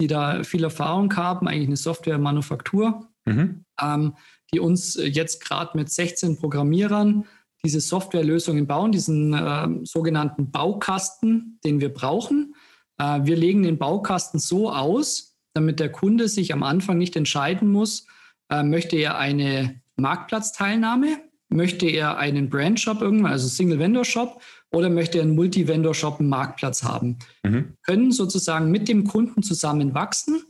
die 0.00 0.06
da 0.06 0.42
viel 0.42 0.64
Erfahrung 0.64 1.14
haben, 1.16 1.48
eigentlich 1.48 1.68
eine 1.68 1.76
Softwaremanufaktur, 1.76 3.08
mhm. 3.24 3.64
ähm, 3.80 4.14
die 4.52 4.60
uns 4.60 4.98
jetzt 5.00 5.44
gerade 5.44 5.76
mit 5.76 5.90
16 5.90 6.38
Programmierern 6.38 7.24
diese 7.64 7.80
Softwarelösungen 7.80 8.66
bauen, 8.66 8.92
diesen 8.92 9.32
äh, 9.32 9.68
sogenannten 9.84 10.50
Baukasten, 10.50 11.58
den 11.64 11.80
wir 11.80 11.92
brauchen. 11.92 12.54
Äh, 12.98 13.20
wir 13.24 13.36
legen 13.36 13.62
den 13.62 13.78
Baukasten 13.78 14.38
so 14.38 14.70
aus, 14.70 15.37
damit 15.54 15.80
der 15.80 15.90
Kunde 15.90 16.28
sich 16.28 16.52
am 16.52 16.62
Anfang 16.62 16.98
nicht 16.98 17.16
entscheiden 17.16 17.70
muss, 17.70 18.06
äh, 18.50 18.62
möchte 18.62 18.96
er 18.96 19.18
eine 19.18 19.80
Marktplatzteilnahme, 19.96 21.18
möchte 21.48 21.86
er 21.86 22.18
einen 22.18 22.50
Brandshop 22.50 23.00
irgendwann, 23.00 23.32
also 23.32 23.48
Single-Vendor-Shop, 23.48 24.40
oder 24.70 24.90
möchte 24.90 25.18
er 25.18 25.24
einen 25.24 25.34
Multi-Vendor-Shop, 25.34 26.20
einen 26.20 26.28
Marktplatz 26.28 26.82
haben. 26.82 27.18
Mhm. 27.42 27.74
Können 27.82 28.12
sozusagen 28.12 28.70
mit 28.70 28.88
dem 28.88 29.04
Kunden 29.04 29.42
zusammen 29.42 29.94
wachsen, 29.94 30.42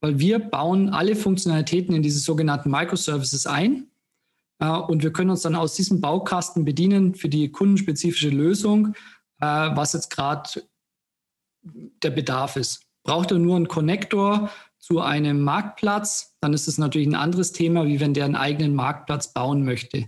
weil 0.00 0.18
wir 0.18 0.38
bauen 0.38 0.90
alle 0.90 1.16
Funktionalitäten 1.16 1.94
in 1.94 2.02
diese 2.02 2.18
sogenannten 2.18 2.70
Microservices 2.70 3.46
ein 3.46 3.86
äh, 4.58 4.68
und 4.68 5.02
wir 5.02 5.12
können 5.12 5.30
uns 5.30 5.42
dann 5.42 5.54
aus 5.54 5.74
diesem 5.74 6.00
Baukasten 6.00 6.64
bedienen 6.64 7.14
für 7.14 7.28
die 7.28 7.50
kundenspezifische 7.50 8.30
Lösung, 8.30 8.94
äh, 9.40 9.46
was 9.46 9.92
jetzt 9.94 10.10
gerade 10.10 10.62
der 11.64 12.10
Bedarf 12.10 12.56
ist. 12.56 12.84
Braucht 13.04 13.32
er 13.32 13.38
nur 13.38 13.56
einen 13.56 13.68
Connector 13.68 14.50
zu 14.78 15.00
einem 15.00 15.42
Marktplatz, 15.42 16.36
dann 16.40 16.52
ist 16.52 16.68
es 16.68 16.78
natürlich 16.78 17.06
ein 17.06 17.14
anderes 17.14 17.52
Thema, 17.52 17.86
wie 17.86 18.00
wenn 18.00 18.14
der 18.14 18.24
einen 18.24 18.36
eigenen 18.36 18.74
Marktplatz 18.74 19.32
bauen 19.32 19.64
möchte. 19.64 20.06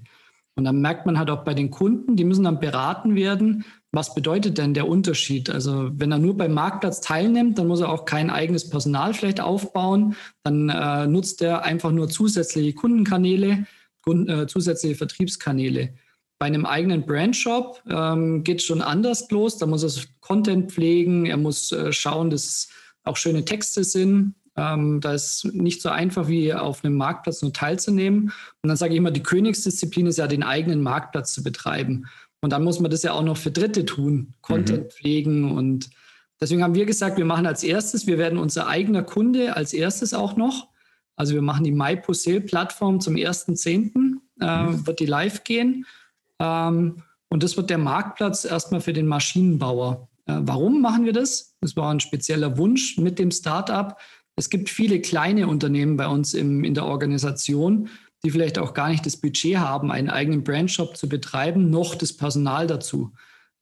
Und 0.56 0.64
dann 0.64 0.80
merkt 0.80 1.04
man 1.06 1.18
halt 1.18 1.30
auch 1.30 1.44
bei 1.44 1.54
den 1.54 1.70
Kunden, 1.70 2.16
die 2.16 2.24
müssen 2.24 2.44
dann 2.44 2.60
beraten 2.60 3.16
werden, 3.16 3.64
was 3.90 4.14
bedeutet 4.14 4.58
denn 4.58 4.74
der 4.74 4.88
Unterschied? 4.88 5.50
Also 5.50 5.90
wenn 5.92 6.12
er 6.12 6.18
nur 6.18 6.36
beim 6.36 6.52
Marktplatz 6.52 7.00
teilnimmt, 7.00 7.58
dann 7.58 7.68
muss 7.68 7.80
er 7.80 7.90
auch 7.90 8.04
kein 8.04 8.30
eigenes 8.30 8.68
Personal 8.68 9.14
vielleicht 9.14 9.40
aufbauen. 9.40 10.16
Dann 10.42 10.68
äh, 10.68 11.06
nutzt 11.06 11.42
er 11.42 11.62
einfach 11.62 11.92
nur 11.92 12.08
zusätzliche 12.08 12.74
Kundenkanäle 12.74 13.66
äh, 14.06 14.46
zusätzliche 14.46 14.96
Vertriebskanäle. 14.96 15.94
Bei 16.38 16.46
einem 16.46 16.66
eigenen 16.66 17.06
Brandshop 17.06 17.82
ähm, 17.88 18.42
geht 18.42 18.58
es 18.58 18.64
schon 18.64 18.82
anders 18.82 19.30
los. 19.30 19.58
Da 19.58 19.66
muss 19.66 19.82
er 19.82 20.02
Content 20.20 20.72
pflegen, 20.72 21.26
er 21.26 21.36
muss 21.36 21.72
äh, 21.72 21.92
schauen, 21.92 22.30
dass 22.30 22.68
auch 23.04 23.16
schöne 23.16 23.44
Texte 23.44 23.84
sind. 23.84 24.34
Ähm, 24.56 25.00
da 25.00 25.14
ist 25.14 25.44
nicht 25.52 25.82
so 25.82 25.88
einfach 25.88 26.28
wie 26.28 26.54
auf 26.54 26.84
einem 26.84 26.96
Marktplatz 26.96 27.42
nur 27.42 27.52
teilzunehmen. 27.52 28.32
Und 28.62 28.68
dann 28.68 28.76
sage 28.76 28.92
ich 28.92 28.98
immer, 28.98 29.10
die 29.10 29.22
Königsdisziplin 29.22 30.06
ist 30.06 30.18
ja, 30.18 30.26
den 30.26 30.42
eigenen 30.42 30.82
Marktplatz 30.82 31.32
zu 31.32 31.42
betreiben. 31.42 32.06
Und 32.40 32.50
dann 32.50 32.62
muss 32.62 32.78
man 32.78 32.90
das 32.90 33.02
ja 33.02 33.12
auch 33.12 33.22
noch 33.22 33.36
für 33.36 33.50
Dritte 33.50 33.84
tun, 33.84 34.34
Content 34.42 34.84
mhm. 34.84 34.90
pflegen. 34.90 35.50
Und 35.50 35.90
deswegen 36.40 36.62
haben 36.62 36.74
wir 36.74 36.86
gesagt, 36.86 37.16
wir 37.16 37.24
machen 37.24 37.46
als 37.46 37.62
erstes, 37.62 38.06
wir 38.06 38.18
werden 38.18 38.38
unser 38.38 38.66
eigener 38.66 39.02
Kunde 39.02 39.56
als 39.56 39.72
erstes 39.72 40.14
auch 40.14 40.36
noch. 40.36 40.68
Also 41.16 41.34
wir 41.34 41.42
machen 41.42 41.64
die 41.64 41.72
MyPosel-Plattform 41.72 43.00
zum 43.00 43.14
1.10. 43.14 44.18
Äh, 44.40 44.62
mhm. 44.62 44.86
wird 44.86 45.00
die 45.00 45.06
live 45.06 45.44
gehen. 45.44 45.86
Ähm, 46.38 47.02
und 47.28 47.42
das 47.42 47.56
wird 47.56 47.70
der 47.70 47.78
Marktplatz 47.78 48.44
erstmal 48.44 48.80
für 48.80 48.92
den 48.92 49.06
Maschinenbauer. 49.06 50.08
Äh, 50.26 50.40
warum 50.40 50.80
machen 50.80 51.04
wir 51.04 51.12
das? 51.12 51.54
Das 51.60 51.76
war 51.76 51.92
ein 51.92 52.00
spezieller 52.00 52.58
Wunsch 52.58 52.98
mit 52.98 53.18
dem 53.18 53.30
Startup. 53.30 53.96
Es 54.36 54.50
gibt 54.50 54.68
viele 54.68 55.00
kleine 55.00 55.46
Unternehmen 55.46 55.96
bei 55.96 56.08
uns 56.08 56.34
im, 56.34 56.64
in 56.64 56.74
der 56.74 56.86
Organisation, 56.86 57.88
die 58.24 58.30
vielleicht 58.30 58.58
auch 58.58 58.74
gar 58.74 58.88
nicht 58.88 59.04
das 59.06 59.18
Budget 59.18 59.58
haben, 59.58 59.92
einen 59.92 60.10
eigenen 60.10 60.44
Brandshop 60.44 60.96
zu 60.96 61.08
betreiben, 61.08 61.70
noch 61.70 61.94
das 61.94 62.12
Personal 62.12 62.66
dazu. 62.66 63.12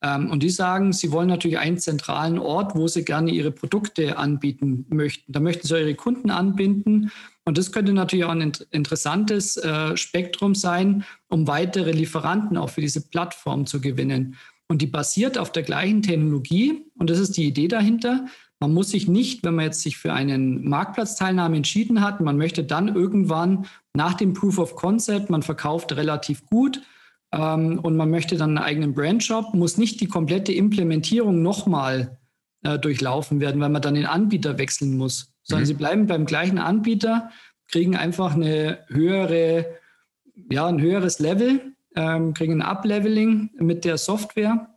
Ähm, 0.03 0.31
und 0.31 0.43
die 0.43 0.51
sagen, 0.51 0.93
sie 0.93 1.13
wollen 1.13 1.29
natürlich 1.29 1.59
einen 1.59 1.79
zentralen 1.79 2.39
Ort, 2.39 2.75
wo 2.75 2.89
sie 2.89 3.05
gerne 3.05 3.31
ihre 3.31 3.53
Produkte 3.53 4.19
anbieten 4.19 4.87
möchten. 4.89 5.33
Da 5.33 5.41
möchten 5.41 5.67
sie 5.67 5.79
ihre 5.79 5.95
Kunden 5.95 6.31
anbinden. 6.31 7.11
Und 7.45 7.59
das 7.59 7.73
könnte 7.73 7.93
natürlich 7.93 8.25
auch 8.25 8.31
ein 8.31 8.53
interessantes 8.71 9.57
äh, 9.57 9.97
Spektrum 9.97 10.55
sein, 10.55 11.05
um 11.29 11.47
weitere 11.47 11.93
Lieferanten 11.93 12.57
auch 12.57 12.71
für 12.71 12.81
diese 12.81 13.09
Plattform 13.09 13.67
zu 13.67 13.81
gewinnen. 13.81 14.37
Und 14.73 14.81
die 14.81 14.87
basiert 14.87 15.37
auf 15.37 15.53
der 15.53 15.65
gleichen 15.65 16.01
Technologie. 16.01 16.87
Und 16.97 17.11
das 17.11 17.19
ist 17.19 17.37
die 17.37 17.45
Idee 17.45 17.69
dahinter. 17.69 18.25
Man 18.59 18.73
muss 18.73 18.89
sich 18.89 19.07
nicht, 19.07 19.45
wenn 19.45 19.55
man 19.55 19.67
jetzt 19.67 19.83
sich 19.83 19.99
für 19.99 20.15
einen 20.15 20.67
Marktplatzteilnahme 20.67 21.59
entschieden 21.59 22.01
hat, 22.01 22.23
man 22.23 22.39
möchte 22.39 22.65
dann 22.65 22.89
irgendwann 22.89 23.67
nach 23.93 24.15
dem 24.15 24.33
Proof 24.33 24.59
of 24.59 24.75
Concept, 24.75 25.29
man 25.29 25.43
verkauft 25.43 25.95
relativ 25.95 26.47
gut 26.47 26.81
ähm, 27.33 27.81
und 27.81 27.97
man 27.97 28.09
möchte 28.09 28.39
dann 28.39 28.57
einen 28.57 28.67
eigenen 28.67 28.95
Brandshop, 28.95 29.53
muss 29.53 29.77
nicht 29.77 30.01
die 30.01 30.07
komplette 30.07 30.55
Implementierung 30.55 31.43
nochmal 31.43 32.17
äh, 32.63 32.79
durchlaufen 32.79 33.41
werden, 33.41 33.61
weil 33.61 33.69
man 33.69 33.83
dann 33.83 33.95
den 33.95 34.07
Anbieter 34.07 34.57
wechseln 34.57 34.97
muss, 34.97 35.35
sondern 35.43 35.65
mhm. 35.65 35.67
sie 35.67 35.75
bleiben 35.75 36.07
beim 36.07 36.25
gleichen 36.25 36.59
Anbieter, 36.59 37.29
kriegen 37.71 37.95
einfach 37.95 38.37
eine 38.37 38.79
höhere, 38.89 39.67
ja, 40.51 40.67
ein 40.67 40.81
höheres 40.81 41.19
Level, 41.19 41.75
ähm, 41.97 42.35
kriegen 42.35 42.61
ein 42.61 42.63
Upleveling 42.63 43.51
mit 43.59 43.85
der 43.85 43.99
Software 43.99 44.69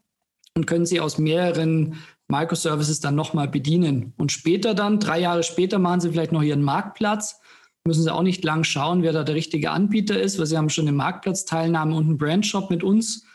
und 0.55 0.67
können 0.67 0.85
sie 0.85 0.99
aus 0.99 1.17
mehreren 1.17 1.95
Microservices 2.27 2.99
dann 2.99 3.15
nochmal 3.15 3.47
bedienen. 3.47 4.13
Und 4.17 4.31
später 4.31 4.73
dann, 4.73 4.99
drei 4.99 5.19
Jahre 5.19 5.43
später, 5.43 5.79
machen 5.79 6.01
sie 6.01 6.09
vielleicht 6.11 6.31
noch 6.31 6.41
ihren 6.41 6.63
Marktplatz. 6.63 7.39
Müssen 7.85 8.03
sie 8.03 8.13
auch 8.13 8.23
nicht 8.23 8.43
lang 8.43 8.63
schauen, 8.63 9.03
wer 9.03 9.13
da 9.13 9.23
der 9.23 9.35
richtige 9.35 9.71
Anbieter 9.71 10.19
ist, 10.19 10.39
weil 10.39 10.47
sie 10.47 10.57
haben 10.57 10.69
schon 10.69 10.87
eine 10.87 10.97
Marktplatzteilnahme 10.97 11.95
und 11.95 12.05
einen 12.05 12.17
Brandshop 12.17 12.71
mit 12.71 12.83
uns 12.83 13.25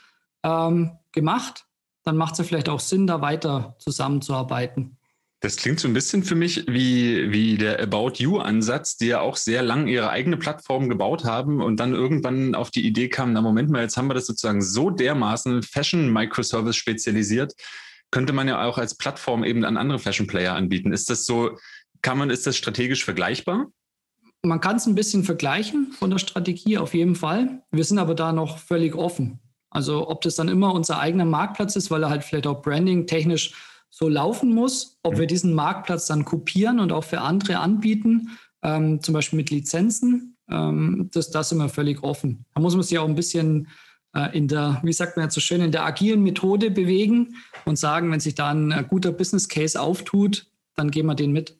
ähm, 0.42 0.98
gemacht. 1.12 1.66
Dann 2.02 2.16
macht 2.16 2.32
es 2.32 2.38
ja 2.38 2.44
vielleicht 2.44 2.68
auch 2.68 2.80
Sinn, 2.80 3.06
da 3.06 3.20
weiter 3.20 3.76
zusammenzuarbeiten. 3.78 4.98
Das 5.42 5.56
klingt 5.56 5.80
so 5.80 5.88
ein 5.88 5.94
bisschen 5.94 6.22
für 6.22 6.34
mich 6.34 6.66
wie, 6.68 7.32
wie 7.32 7.56
der 7.56 7.80
About 7.82 8.12
You-Ansatz, 8.16 8.98
die 8.98 9.06
ja 9.06 9.20
auch 9.20 9.36
sehr 9.36 9.62
lang 9.62 9.86
ihre 9.86 10.10
eigene 10.10 10.36
Plattform 10.36 10.90
gebaut 10.90 11.24
haben 11.24 11.62
und 11.62 11.80
dann 11.80 11.94
irgendwann 11.94 12.54
auf 12.54 12.70
die 12.70 12.86
Idee 12.86 13.08
kamen, 13.08 13.32
na 13.32 13.40
Moment 13.40 13.70
mal, 13.70 13.80
jetzt 13.80 13.96
haben 13.96 14.08
wir 14.08 14.14
das 14.14 14.26
sozusagen 14.26 14.60
so 14.60 14.90
dermaßen 14.90 15.62
Fashion-Microservice 15.62 16.76
spezialisiert, 16.76 17.54
könnte 18.10 18.34
man 18.34 18.48
ja 18.48 18.62
auch 18.62 18.76
als 18.76 18.96
Plattform 18.96 19.42
eben 19.42 19.64
an 19.64 19.78
andere 19.78 19.98
Fashion-Player 19.98 20.54
anbieten. 20.54 20.92
Ist 20.92 21.08
das 21.08 21.24
so, 21.24 21.56
kann 22.02 22.18
man, 22.18 22.28
ist 22.28 22.46
das 22.46 22.58
strategisch 22.58 23.04
vergleichbar? 23.04 23.68
Man 24.42 24.60
kann 24.60 24.76
es 24.76 24.86
ein 24.86 24.94
bisschen 24.94 25.24
vergleichen 25.24 25.92
von 25.92 26.10
der 26.10 26.18
Strategie 26.18 26.76
auf 26.76 26.92
jeden 26.92 27.14
Fall. 27.14 27.62
Wir 27.70 27.84
sind 27.84 27.98
aber 27.98 28.14
da 28.14 28.32
noch 28.32 28.58
völlig 28.58 28.94
offen. 28.94 29.40
Also 29.70 30.08
ob 30.08 30.20
das 30.22 30.34
dann 30.34 30.48
immer 30.48 30.74
unser 30.74 30.98
eigener 30.98 31.24
Marktplatz 31.24 31.76
ist, 31.76 31.90
weil 31.90 32.02
er 32.02 32.10
halt 32.10 32.24
vielleicht 32.24 32.46
auch 32.46 32.60
branding 32.60 33.06
technisch 33.06 33.54
so 33.90 34.08
laufen 34.08 34.54
muss, 34.54 34.98
ob 35.02 35.16
wir 35.16 35.24
mhm. 35.24 35.28
diesen 35.28 35.54
Marktplatz 35.54 36.06
dann 36.06 36.24
kopieren 36.24 36.80
und 36.80 36.92
auch 36.92 37.04
für 37.04 37.20
andere 37.20 37.58
anbieten, 37.58 38.38
ähm, 38.62 39.02
zum 39.02 39.14
Beispiel 39.14 39.36
mit 39.36 39.50
Lizenzen, 39.50 40.36
ähm, 40.48 41.10
das, 41.12 41.30
das 41.30 41.48
sind 41.48 41.58
wir 41.58 41.68
völlig 41.68 42.02
offen. 42.02 42.44
Da 42.54 42.60
muss 42.60 42.74
man 42.74 42.82
sich 42.82 42.98
auch 42.98 43.08
ein 43.08 43.14
bisschen 43.14 43.68
äh, 44.14 44.36
in 44.36 44.48
der, 44.48 44.80
wie 44.82 44.92
sagt 44.92 45.16
man 45.16 45.26
jetzt 45.26 45.34
so 45.34 45.40
schön, 45.40 45.60
in 45.60 45.72
der 45.72 45.84
agilen 45.84 46.22
Methode 46.22 46.70
bewegen 46.70 47.36
und 47.64 47.76
sagen, 47.76 48.10
wenn 48.10 48.20
sich 48.20 48.34
da 48.34 48.50
ein 48.50 48.70
äh, 48.70 48.84
guter 48.88 49.12
Business 49.12 49.48
Case 49.48 49.80
auftut, 49.80 50.46
dann 50.76 50.90
gehen 50.90 51.06
wir 51.06 51.14
den 51.14 51.32
mit. 51.32 51.58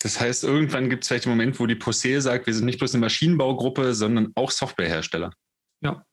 Das 0.00 0.20
heißt, 0.20 0.42
irgendwann 0.42 0.90
gibt 0.90 1.04
es 1.04 1.08
vielleicht 1.08 1.26
einen 1.26 1.36
Moment, 1.36 1.60
wo 1.60 1.66
die 1.66 1.76
Posee 1.76 2.18
sagt, 2.18 2.46
wir 2.46 2.54
sind 2.54 2.64
nicht 2.64 2.78
bloß 2.78 2.94
eine 2.94 3.02
Maschinenbaugruppe, 3.02 3.94
sondern 3.94 4.32
auch 4.34 4.50
Softwarehersteller. 4.50 5.32
Ja. 5.80 6.04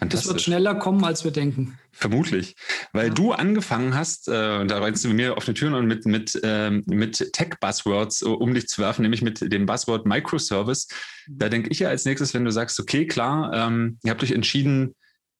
Das 0.00 0.26
wird 0.26 0.40
schneller 0.40 0.74
kommen, 0.74 1.04
als 1.04 1.22
wir 1.22 1.30
denken. 1.30 1.78
Vermutlich. 1.92 2.56
Weil 2.92 3.08
ja. 3.08 3.14
du 3.14 3.32
angefangen 3.32 3.94
hast, 3.94 4.26
äh, 4.28 4.64
da 4.66 4.78
rennst 4.78 5.04
du 5.04 5.08
mir 5.08 5.36
auf 5.36 5.46
eine 5.46 5.54
Tür 5.54 5.76
und 5.76 5.86
mit, 5.86 6.06
mit, 6.06 6.40
ähm, 6.42 6.82
mit 6.86 7.32
Tech-Buzzwords 7.32 8.22
um 8.22 8.54
dich 8.54 8.68
zu 8.68 8.80
werfen, 8.80 9.02
nämlich 9.02 9.22
mit 9.22 9.52
dem 9.52 9.66
Buzzword 9.66 10.06
Microservice. 10.06 10.88
Da 11.28 11.48
denke 11.48 11.70
ich 11.70 11.80
ja 11.80 11.88
als 11.88 12.04
nächstes, 12.04 12.34
wenn 12.34 12.44
du 12.44 12.50
sagst, 12.50 12.80
okay, 12.80 13.06
klar, 13.06 13.52
ähm, 13.54 13.98
ihr 14.02 14.10
habt 14.10 14.22
euch 14.22 14.32
entschieden, 14.32 14.94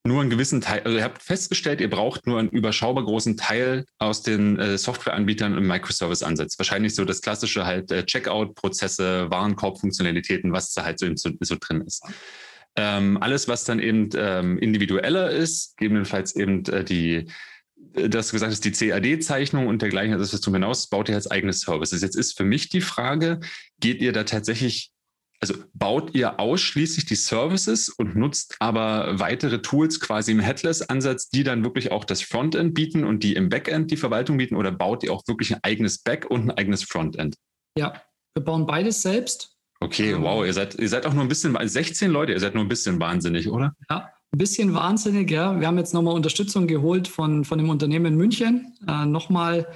nur 0.05 0.21
einen 0.21 0.31
gewissen 0.31 0.61
Teil, 0.61 0.83
also 0.83 0.99
ihr 0.99 1.05
habt 1.05 1.23
festgestellt, 1.23 1.81
ihr 1.81 1.91
braucht 1.91 2.27
nur 2.27 2.41
einen 2.41 2.49
überschaubar 2.49 3.05
großen 3.05 3.37
Teil 3.37 3.85
aus 3.99 4.23
den 4.23 4.59
äh, 4.59 4.77
Softwareanbietern 4.77 5.57
im 5.57 5.67
Microservice-Ansatz. 5.69 6.59
Wahrscheinlich 6.59 6.97
so 6.97 7.05
das 7.05 7.23
klassische 7.23 7.65
halt 7.65 7.91
äh, 7.93 8.05
Checkout-Prozesse, 8.05 9.31
Warenkorb-Funktionalitäten, 9.31 10.53
was 10.53 10.73
da 10.73 10.85
halt 10.85 10.99
so, 10.99 11.07
so, 11.15 11.31
so 11.41 11.57
drin 11.59 11.83
ist. 11.83 12.03
Ähm, 12.77 13.19
alles, 13.21 13.49
was 13.49 13.65
dann 13.65 13.81
eben 13.81 14.09
ähm, 14.17 14.59
individueller 14.59 15.31
ist, 15.31 15.77
gegebenenfalls 15.77 16.35
eben 16.35 16.65
äh, 16.67 16.85
die, 16.85 17.27
äh, 17.95 18.09
das 18.09 18.33
gesagt 18.33 18.53
ist, 18.53 18.65
die 18.65 18.73
CAD-Zeichnung 18.73 19.67
und 19.67 19.83
dergleichen, 19.83 20.15
also 20.15 20.25
das 20.25 20.33
was 20.33 20.41
du 20.41 20.53
hinaus, 20.53 20.89
baut 20.89 21.09
ihr 21.09 21.15
als 21.15 21.31
eigenes 21.31 21.61
Services. 21.61 22.01
Jetzt 22.01 22.17
ist 22.17 22.37
für 22.37 22.45
mich 22.45 22.71
die 22.71 22.81
Frage, 22.81 23.41
geht 23.79 24.01
ihr 24.01 24.13
da 24.13 24.25
tatsächlich 24.25 24.93
also 25.43 25.55
baut 25.75 26.15
ihr 26.15 26.39
ausschließlich 26.39 27.05
die 27.05 27.17
Services 27.17 27.89
und 27.89 28.15
nutzt 28.15 28.55
aber 28.61 29.19
weitere 29.19 29.61
Tools 29.61 29.99
quasi 29.99 30.31
im 30.31 30.39
Headless-Ansatz, 30.39 31.31
die 31.31 31.43
dann 31.43 31.65
wirklich 31.65 31.91
auch 31.91 32.05
das 32.05 32.23
Frontend 32.23 32.75
bieten 32.75 33.03
und 33.03 33.25
die 33.25 33.35
im 33.35 33.49
Backend 33.49 33.91
die 33.91 33.97
Verwaltung 33.97 34.37
bieten 34.37 34.55
oder 34.55 34.71
baut 34.71 35.03
ihr 35.03 35.13
auch 35.13 35.27
wirklich 35.27 35.53
ein 35.53 35.59
eigenes 35.65 35.99
Back 35.99 36.31
und 36.31 36.43
ein 36.43 36.51
eigenes 36.53 36.85
Frontend? 36.85 37.35
Ja, 37.77 38.01
wir 38.35 38.45
bauen 38.45 38.67
beides 38.67 39.03
selbst. 39.03 39.52
Okay, 39.83 40.13
ähm, 40.13 40.23
wow, 40.23 40.45
ihr 40.45 40.53
seid, 40.53 40.79
ihr 40.79 40.89
seid 40.89 41.07
auch 41.07 41.13
nur 41.13 41.23
ein 41.23 41.29
bisschen, 41.29 41.57
16 41.61 42.11
Leute, 42.11 42.33
ihr 42.33 42.41
seid 42.41 42.55
nur 42.55 42.65
ein 42.65 42.69
bisschen 42.69 43.01
wahnsinnig, 43.01 43.49
oder? 43.49 43.75
Ja, 43.91 44.09
ein 44.33 44.39
bisschen 44.39 44.75
wahnsinnig, 44.75 45.31
ja. 45.31 45.59
Wir 45.59 45.67
haben 45.67 45.79
jetzt 45.79 45.93
nochmal 45.93 46.15
Unterstützung 46.15 46.67
geholt 46.67 47.09
von, 47.09 47.45
von 47.45 47.59
dem 47.59 47.69
Unternehmen 47.69 48.07
in 48.07 48.17
München. 48.17 48.75
Äh, 48.87 49.07
nochmal 49.07 49.67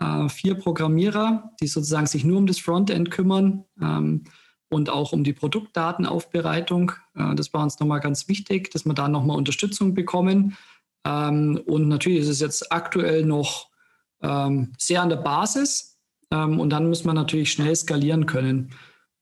äh, 0.00 0.28
vier 0.28 0.54
Programmierer, 0.56 1.52
die 1.60 1.68
sozusagen 1.68 2.06
sich 2.06 2.24
nur 2.24 2.38
um 2.38 2.46
das 2.46 2.58
Frontend 2.58 3.10
kümmern. 3.10 3.64
Ähm, 3.80 4.24
und 4.72 4.88
auch 4.88 5.12
um 5.12 5.22
die 5.22 5.34
Produktdatenaufbereitung. 5.34 6.92
Äh, 7.14 7.34
das 7.34 7.52
war 7.52 7.62
uns 7.62 7.78
nochmal 7.78 8.00
ganz 8.00 8.26
wichtig, 8.28 8.70
dass 8.70 8.84
wir 8.84 8.94
da 8.94 9.06
nochmal 9.06 9.36
Unterstützung 9.36 9.94
bekommen. 9.94 10.56
Ähm, 11.04 11.60
und 11.66 11.88
natürlich 11.88 12.20
ist 12.20 12.28
es 12.28 12.40
jetzt 12.40 12.72
aktuell 12.72 13.24
noch 13.24 13.68
ähm, 14.22 14.72
sehr 14.78 15.02
an 15.02 15.10
der 15.10 15.16
Basis. 15.16 15.98
Ähm, 16.30 16.58
und 16.58 16.70
dann 16.70 16.88
müssen 16.88 17.06
wir 17.06 17.14
natürlich 17.14 17.52
schnell 17.52 17.76
skalieren 17.76 18.26
können. 18.26 18.72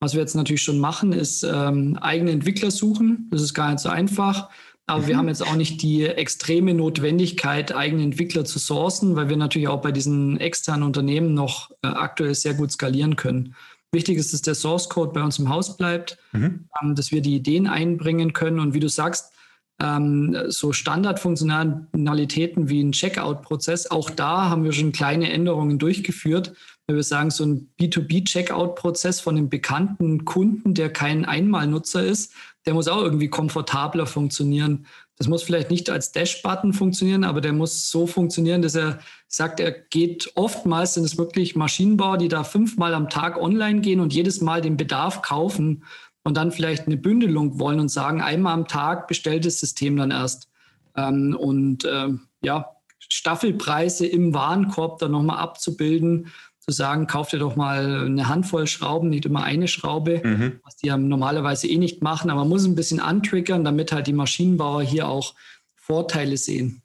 Was 0.01 0.15
wir 0.15 0.21
jetzt 0.21 0.35
natürlich 0.35 0.63
schon 0.63 0.79
machen, 0.79 1.13
ist 1.13 1.45
eigene 1.45 2.31
Entwickler 2.31 2.71
suchen. 2.71 3.29
Das 3.31 3.43
ist 3.43 3.53
gar 3.53 3.71
nicht 3.71 3.81
so 3.81 3.91
einfach. 3.91 4.49
Aber 4.91 5.03
mhm. 5.03 5.07
wir 5.07 5.17
haben 5.17 5.29
jetzt 5.29 5.47
auch 5.47 5.55
nicht 5.55 5.83
die 5.83 6.05
extreme 6.05 6.75
Notwendigkeit, 6.75 7.75
eigene 7.75 8.03
Entwickler 8.03 8.45
zu 8.45 8.59
sourcen, 8.59 9.15
weil 9.15 9.29
wir 9.29 9.37
natürlich 9.37 9.69
auch 9.69 9.81
bei 9.81 9.93
diesen 9.93 10.39
externen 10.39 10.83
Unternehmen 10.83 11.33
noch 11.33 11.71
äh, 11.83 11.87
aktuell 11.87 12.35
sehr 12.35 12.55
gut 12.55 12.73
skalieren 12.73 13.15
können. 13.15 13.55
Wichtig 13.93 14.19
ist, 14.19 14.33
dass 14.33 14.43
der 14.43 14.55
Source 14.55 14.89
Code 14.89 15.13
bei 15.13 15.23
uns 15.23 15.39
im 15.39 15.49
Haus 15.49 15.77
bleibt, 15.77 16.19
mhm. 16.33 16.69
ähm, 16.83 16.95
dass 16.97 17.13
wir 17.13 17.23
die 17.23 17.37
Ideen 17.37 17.69
einbringen 17.69 18.33
können 18.33 18.59
und 18.59 18.75
wie 18.75 18.81
du 18.81 18.89
sagst, 18.89 19.33
ähm, 19.81 20.37
so 20.49 20.73
Standardfunktionalitäten 20.73 22.69
wie 22.69 22.83
ein 22.83 22.93
Checkout-Prozess, 22.93 23.91
auch 23.91 24.11
da 24.11 24.51
haben 24.51 24.65
wir 24.65 24.73
schon 24.73 24.93
kleine 24.93 25.33
Änderungen 25.33 25.79
durchgeführt. 25.79 26.53
Wenn 26.91 26.97
wir 26.97 27.05
sagen, 27.05 27.31
so 27.31 27.45
ein 27.45 27.71
B2B-Checkout-Prozess 27.81 29.21
von 29.21 29.37
einem 29.37 29.49
bekannten 29.49 30.25
Kunden, 30.25 30.75
der 30.75 30.93
kein 30.93 31.25
Einmalnutzer 31.25 32.03
ist, 32.03 32.33
der 32.67 32.75
muss 32.75 32.89
auch 32.89 33.01
irgendwie 33.01 33.29
komfortabler 33.29 34.07
funktionieren. 34.07 34.87
Das 35.17 35.29
muss 35.29 35.45
vielleicht 35.45 35.71
nicht 35.71 35.89
als 35.89 36.11
Dash-Button 36.11 36.73
funktionieren, 36.73 37.23
aber 37.23 37.41
der 37.41 37.53
muss 37.53 37.91
so 37.91 38.09
funktionieren, 38.09 38.61
dass 38.61 38.75
er 38.75 38.99
sagt, 39.29 39.61
er 39.61 39.71
geht 39.71 40.33
oftmals, 40.35 40.95
sind 40.95 41.05
es 41.05 41.17
wirklich 41.17 41.55
Maschinenbauer, 41.55 42.19
die 42.19 42.27
da 42.27 42.43
fünfmal 42.43 42.93
am 42.93 43.09
Tag 43.09 43.41
online 43.41 43.83
gehen 43.83 44.01
und 44.01 44.13
jedes 44.13 44.41
Mal 44.41 44.61
den 44.61 44.77
Bedarf 44.77 45.23
kaufen 45.23 45.85
und 46.25 46.37
dann 46.37 46.51
vielleicht 46.51 46.89
eine 46.89 46.97
Bündelung 46.97 47.61
wollen 47.61 47.79
und 47.79 47.89
sagen, 47.89 48.21
einmal 48.21 48.55
am 48.55 48.67
Tag 48.67 49.07
bestellt 49.07 49.45
das 49.45 49.61
System 49.61 49.97
dann 49.97 50.11
erst. 50.11 50.49
Ähm, 50.97 51.37
und 51.39 51.85
äh, 51.85 52.09
ja, 52.43 52.67
Staffelpreise 53.11 54.07
im 54.07 54.35
Warenkorb 54.35 54.99
dann 54.99 55.13
nochmal 55.13 55.39
abzubilden. 55.39 56.29
Zu 56.61 56.71
sagen, 56.73 57.07
kauft 57.07 57.33
ihr 57.33 57.39
doch 57.39 57.57
mal 57.57 58.05
eine 58.07 58.29
Handvoll 58.29 58.67
Schrauben, 58.67 59.09
nicht 59.09 59.25
immer 59.25 59.43
eine 59.43 59.67
Schraube, 59.67 60.21
mhm. 60.23 60.61
was 60.63 60.77
die 60.77 60.89
ja 60.89 60.97
normalerweise 60.97 61.67
eh 61.67 61.79
nicht 61.79 62.03
machen. 62.03 62.31
Aber 62.31 62.41
man 62.41 62.51
muss 62.51 62.65
ein 62.65 62.75
bisschen 62.77 63.01
antriggern, 63.01 63.65
damit 63.65 63.93
halt 63.93 64.07
die 64.07 64.13
Maschinenbauer 64.13 64.83
hier 64.83 65.09
auch 65.09 65.35
Vorteile 65.75 66.37
sehen. 66.37 66.83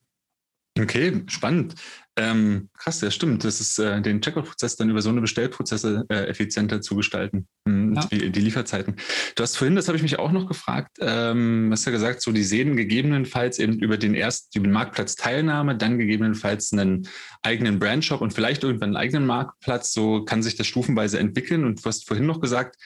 Okay, 0.80 1.24
spannend. 1.28 1.76
Ähm, 2.18 2.70
krass, 2.78 3.02
ja 3.02 3.12
stimmt. 3.12 3.44
Das 3.44 3.60
ist 3.60 3.78
äh, 3.78 4.02
den 4.02 4.22
Checkout-Prozess 4.22 4.78
dann 4.78 4.90
über 4.90 5.02
so 5.02 5.10
eine 5.10 5.20
Bestellprozesse 5.20 6.06
äh, 6.10 6.28
effizienter 6.28 6.80
zu 6.80 6.96
gestalten, 6.96 7.48
mhm, 7.66 7.96
ja. 7.96 8.06
die, 8.06 8.32
die, 8.32 8.40
Lieferzeiten. 8.40 8.96
Du 9.36 9.44
hast 9.44 9.58
vorhin, 9.58 9.76
das 9.76 9.88
habe 9.90 9.98
ich 9.98 10.02
mich 10.02 10.18
auch 10.18 10.32
noch 10.32 10.48
gefragt, 10.48 10.98
ähm, 11.02 11.70
hast 11.72 11.86
ja 11.86 11.92
gesagt, 11.92 12.22
so 12.22 12.32
die 12.32 12.44
sehen 12.44 12.78
gegebenenfalls 12.78 13.60
eben 13.60 13.80
über 13.80 13.98
den 13.98 14.16
ersten 14.16 14.58
über 14.58 14.68
den 14.68 14.74
Marktplatz 14.74 15.16
Teilnahme, 15.16 15.76
dann 15.76 15.98
gegebenenfalls 15.98 16.72
einen 16.72 17.08
eigenen 17.42 17.80
Brandshop 17.80 18.22
und 18.22 18.34
vielleicht 18.34 18.64
irgendwann 18.64 18.96
einen 18.96 18.98
eigenen 18.98 19.26
Marktplatz. 19.26 19.92
So 19.92 20.24
kann 20.24 20.42
sich 20.42 20.56
das 20.56 20.68
stufenweise 20.68 21.20
entwickeln. 21.20 21.66
Und 21.66 21.84
du 21.84 21.86
hast 21.86 22.08
vorhin 22.08 22.26
noch 22.26 22.40
gesagt, 22.40 22.78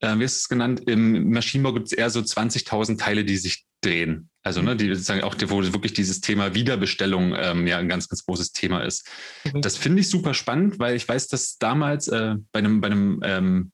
äh, 0.00 0.18
wie 0.18 0.24
ist 0.24 0.38
es 0.38 0.48
genannt, 0.48 0.82
im 0.86 1.30
Maschinenbau 1.30 1.72
gibt 1.72 1.86
es 1.86 1.92
eher 1.92 2.10
so 2.10 2.20
20.000 2.20 2.98
Teile, 2.98 3.24
die 3.24 3.36
sich 3.36 3.64
drehen. 3.82 4.30
Also 4.42 4.62
ne, 4.62 4.76
die 4.76 4.88
sozusagen 4.88 5.22
auch, 5.22 5.34
wo 5.46 5.62
wirklich 5.62 5.92
dieses 5.92 6.20
Thema 6.20 6.54
Wiederbestellung 6.54 7.34
ähm, 7.36 7.66
ja 7.66 7.78
ein 7.78 7.88
ganz, 7.88 8.08
ganz 8.08 8.24
großes 8.24 8.52
Thema 8.52 8.80
ist. 8.80 9.08
Mhm. 9.44 9.62
Das 9.62 9.76
finde 9.76 10.00
ich 10.00 10.08
super 10.08 10.34
spannend, 10.34 10.78
weil 10.78 10.96
ich 10.96 11.08
weiß, 11.08 11.28
dass 11.28 11.58
damals 11.58 12.08
äh, 12.08 12.36
bei 12.52 12.58
einem, 12.58 12.80
bei 12.80 12.88
einem, 12.88 13.20
ähm, 13.22 13.72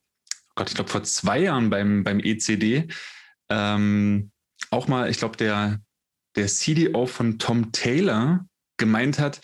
Gott, 0.54 0.68
ich 0.68 0.74
glaube 0.74 0.90
vor 0.90 1.04
zwei 1.04 1.40
Jahren 1.40 1.70
beim, 1.70 2.02
beim 2.02 2.20
ECD 2.20 2.88
ähm, 3.48 4.30
auch 4.70 4.88
mal, 4.88 5.10
ich 5.10 5.18
glaube, 5.18 5.36
der, 5.36 5.80
der 6.34 6.46
CDO 6.46 7.06
von 7.06 7.38
Tom 7.38 7.72
Taylor 7.72 8.46
gemeint 8.76 9.18
hat, 9.18 9.40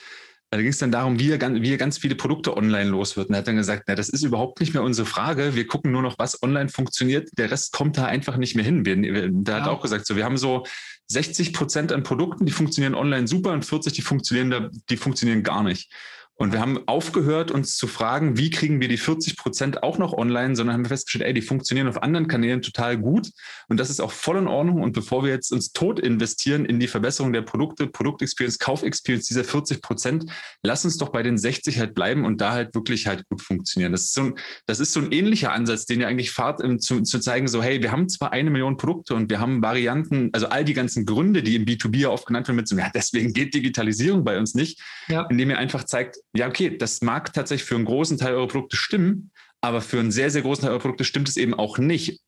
da 0.57 0.62
ging 0.62 0.70
es 0.70 0.78
dann 0.78 0.92
darum, 0.92 1.18
wie 1.18 1.30
er, 1.30 1.40
wie 1.62 1.72
er 1.72 1.78
ganz 1.78 1.96
viele 1.96 2.14
Produkte 2.14 2.55
online 2.55 2.90
los 2.90 3.16
wird. 3.16 3.28
Und 3.28 3.34
er 3.34 3.38
hat 3.38 3.48
dann 3.48 3.57
gesagt, 3.57 3.84
na, 3.86 3.94
das 3.94 4.11
ist 4.11 4.22
überhaupt 4.22 4.61
nicht 4.61 4.74
mehr 4.74 4.82
unsere 4.82 5.07
Frage. 5.07 5.55
Wir 5.55 5.66
gucken 5.66 5.92
nur 5.92 6.03
noch, 6.03 6.18
was 6.18 6.42
online 6.42 6.68
funktioniert. 6.68 7.30
Der 7.38 7.50
Rest 7.50 7.72
kommt 7.72 7.96
da 7.96 8.05
einfach 8.05 8.36
nicht 8.36 8.55
mehr 8.55 8.64
hin. 8.64 8.84
Wir, 8.84 9.30
da 9.32 9.53
ja. 9.53 9.61
hat 9.62 9.68
auch 9.70 9.80
gesagt, 9.80 10.07
so, 10.07 10.14
wir 10.14 10.26
haben 10.26 10.36
so 10.36 10.64
60 11.09 11.55
Prozent 11.55 11.90
an 11.90 12.03
Produkten, 12.03 12.44
die 12.44 12.53
funktionieren 12.53 12.94
online 12.94 13.26
super 13.28 13.53
und 13.53 13.64
40, 13.64 13.94
die 13.94 14.03
funktionieren, 14.03 14.50
da, 14.50 14.68
die 14.90 14.98
funktionieren 14.98 15.42
gar 15.42 15.62
nicht. 15.62 15.90
Und 16.37 16.53
wir 16.53 16.61
haben 16.61 16.89
aufgehört, 16.89 17.51
uns 17.51 17.76
zu 17.76 17.87
fragen, 17.87 18.37
wie 18.37 18.51
kriegen 18.51 18.80
wir 18.80 18.89
die 18.89 18.97
40 18.97 19.37
Prozent 19.37 19.83
auch 19.83 19.99
noch 19.99 20.12
online, 20.12 20.57
sondern 20.57 20.74
haben 20.74 20.85
festgestellt, 20.85 21.24
ey, 21.24 21.35
die 21.35 21.43
funktionieren 21.43 21.89
auf 21.89 22.03
anderen 22.03 22.26
Kanälen 22.26 22.62
total 22.62 22.99
gut. 22.99 23.30
Und 23.68 23.78
das 23.78 23.91
ist 23.91 24.01
auch 24.01 24.11
voll 24.11 24.39
in 24.39 24.49
Ordnung. 24.49 24.83
Und 24.83 24.93
bevor 24.93 25.24
wir 25.24 25.30
jetzt 25.30 25.53
uns 25.53 25.72
tot 25.72 26.01
investieren 26.01 26.64
in 26.64 26.80
die 26.80 26.89
Verbesserung 26.89 27.33
der 27.33 27.43
Produkte, 27.43 27.87
Produktexperience, 27.87 28.59
Kaufexperience 28.59 29.28
dieser 29.28 29.45
40 29.45 29.83
Prozent, 29.83 30.24
lass 30.62 30.85
uns 30.85 30.99
doch 30.99 31.11
bei 31.11 31.22
den 31.22 31.39
60 31.39 31.78
halt 31.78 31.95
bleiben 31.95 32.24
und 32.24 32.41
da 32.41 32.53
halt 32.53 32.74
wirklich 32.74 33.07
halt 33.07 33.28
gut 33.28 33.43
funktionieren. 33.43 33.93
Das 33.93 34.03
ist 34.03 34.14
so 34.14 34.22
ein, 34.22 34.35
das 34.66 34.80
ist 34.80 34.93
so 34.93 35.01
ein 35.01 35.12
ähnlicher 35.12 35.53
Ansatz, 35.53 35.87
den 35.87 36.01
ihr 36.01 36.09
eigentlich 36.09 36.33
fahrt, 36.33 36.62
um 36.62 36.78
zu, 36.80 37.03
zu 37.03 37.20
zeigen, 37.20 37.47
so, 37.47 37.62
hey, 37.62 37.83
wir 37.83 37.93
haben 37.93 38.09
zwar 38.09 38.33
eine 38.33 38.51
Million 38.51 38.76
Produkte 38.78 39.14
und 39.14 39.30
wir 39.30 39.39
haben 39.39 39.62
Varianten, 39.62 40.30
also 40.33 40.49
all 40.49 40.64
die 40.64 40.74
ganzen 40.74 41.07
Gründe, 41.07 41.43
die 41.43 41.57
im 41.57 41.66
B2B 41.66 42.07
oft 42.09 42.26
genannt 42.26 42.49
werden, 42.49 42.57
mit 42.57 42.68
so, 42.68 42.76
ja, 42.76 42.91
deswegen 42.93 43.33
geht 43.33 43.55
Digitalisierung 43.55 44.24
bei 44.24 44.39
uns 44.39 44.55
nicht, 44.55 44.80
ja. 45.09 45.26
indem 45.30 45.51
ihr 45.51 45.59
einfach 45.59 45.85
zeigt, 45.85 46.16
ja, 46.35 46.49
okay, 46.49 46.76
das 46.76 47.03
mag 47.03 47.33
tatsächlich 47.33 47.68
für 47.68 47.74
einen 47.74 47.85
großen 47.85 48.18
Teil 48.18 48.35
eurer 48.35 48.49
Produkte 48.49 48.76
stimmen, 48.76 49.30
aber 49.61 49.80
für 49.80 50.01
einen 50.01 50.11
sehr, 50.11 50.30
sehr 50.30 50.43
großen 50.43 50.62
Teil 50.62 50.70
eurer 50.70 50.80
Produkte 50.80 51.05
stimmt 51.05 51.28
es 51.28 51.37
eben 51.37 51.55
auch 51.55 51.78
nicht. 51.78 52.20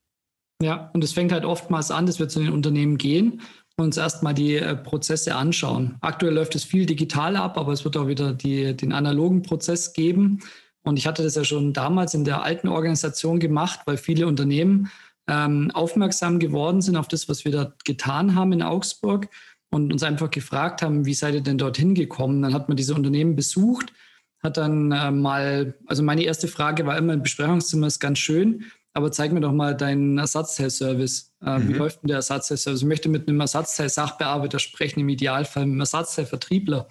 Ja, 0.63 0.91
und 0.95 1.03
es 1.03 1.13
fängt 1.13 1.33
halt 1.33 1.45
oftmals 1.45 1.91
an, 1.91 2.07
dass 2.07 2.19
wir 2.19 2.29
zu 2.29 2.39
den 2.39 2.53
Unternehmen 2.53 2.97
gehen 2.97 3.43
und 3.77 3.87
uns 3.87 3.97
erstmal 3.97 4.35
die 4.35 4.57
äh, 4.57 4.77
Prozesse 4.77 5.35
anschauen. 5.35 5.97
Aktuell 6.01 6.35
läuft 6.35 6.55
es 6.55 6.65
viel 6.65 6.87
digital 6.87 7.37
ab, 7.37 7.59
aber 7.59 7.73
es 7.73 7.85
wird 7.85 7.97
auch 7.97 8.07
wieder 8.07 8.33
die, 8.33 8.77
den 8.77 8.93
analogen 8.93 9.43
Prozess 9.43 9.93
geben. 9.93 10.41
Und 10.85 10.99
ich 10.99 11.07
hatte 11.07 11.23
das 11.23 11.35
ja 11.35 11.45
schon 11.45 11.73
damals 11.73 12.15
in 12.15 12.25
der 12.25 12.43
alten 12.43 12.69
Organisation 12.69 13.41
gemacht, 13.41 13.81
weil 13.87 13.97
viele 13.97 14.27
Unternehmen 14.27 14.91
ähm, 15.27 15.71
aufmerksam 15.73 16.39
geworden 16.39 16.83
sind 16.83 16.97
auf 16.97 17.09
das, 17.09 17.29
was 17.29 17.45
wir 17.45 17.53
da 17.53 17.75
getan 17.85 18.35
haben 18.35 18.53
in 18.53 18.63
Augsburg 18.63 19.29
und 19.75 19.93
uns 19.93 20.05
einfach 20.05 20.31
gefragt 20.31 20.83
haben, 20.83 21.05
wie 21.05 21.15
seid 21.15 21.35
ihr 21.35 21.41
denn 21.41 21.59
dorthin 21.59 21.95
gekommen? 21.95 22.41
Dann 22.43 22.55
hat 22.55 22.69
man 22.69 22.77
diese 22.77 22.95
Unternehmen 22.95 23.35
besucht, 23.35 23.93
hat 24.41 24.57
dann 24.57 24.93
äh, 24.93 25.11
mal, 25.11 25.75
also 25.87 26.05
meine 26.05 26.23
erste 26.23 26.47
Frage 26.47 26.87
war 26.87 26.97
immer, 26.97 27.13
ein 27.13 27.23
Besprechungszimmer 27.23 27.89
ist 27.89 27.99
ganz 27.99 28.21
schön, 28.21 28.67
aber 28.93 29.11
zeig 29.11 29.33
mir 29.33 29.41
doch 29.41 29.53
mal 29.53 29.77
deinen 29.77 30.17
Ersatzteilservice. 30.17 31.35
Äh, 31.45 31.59
mhm. 31.59 31.69
Wie 31.69 31.73
läuft 31.73 32.03
denn 32.03 32.09
der 32.09 32.19
Ersatzteilservice? 32.19 32.83
Ich 32.83 32.89
möchte 32.89 33.09
mit 33.09 33.29
einem 33.29 33.41
Ersatzteil-Sachbearbeiter 33.41 34.61
sprechen, 34.61 35.01
im 35.01 35.09
Idealfall 35.09 35.65
mit 35.65 35.73
einem 35.73 35.81
Ersatzteilvertriebler. 35.81 36.87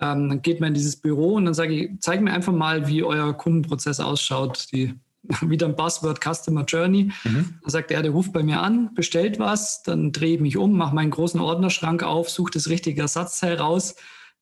Ähm, 0.00 0.28
dann 0.28 0.42
geht 0.42 0.58
man 0.58 0.68
in 0.68 0.74
dieses 0.74 0.96
Büro 0.96 1.34
und 1.34 1.44
dann 1.44 1.54
sage 1.54 1.74
ich, 1.74 1.90
zeig 2.00 2.20
mir 2.20 2.32
einfach 2.32 2.52
mal, 2.52 2.88
wie 2.88 3.04
euer 3.04 3.34
Kundenprozess 3.34 4.00
ausschaut. 4.00 4.66
Die 4.72 4.94
wieder 5.42 5.66
ein 5.66 5.76
Buzzword 5.76 6.20
Customer 6.22 6.64
Journey. 6.64 7.12
Mhm. 7.24 7.58
Da 7.62 7.70
sagt 7.70 7.90
er, 7.90 8.02
der 8.02 8.12
ruft 8.12 8.32
bei 8.32 8.42
mir 8.42 8.60
an, 8.60 8.94
bestellt 8.94 9.38
was, 9.38 9.82
dann 9.82 10.12
drehe 10.12 10.34
ich 10.36 10.40
mich 10.40 10.56
um, 10.56 10.76
mache 10.76 10.94
meinen 10.94 11.10
großen 11.10 11.40
Ordnerschrank 11.40 12.02
auf, 12.02 12.30
suche 12.30 12.52
das 12.52 12.68
richtige 12.68 13.02
Ersatzteil 13.02 13.56
raus, 13.56 13.96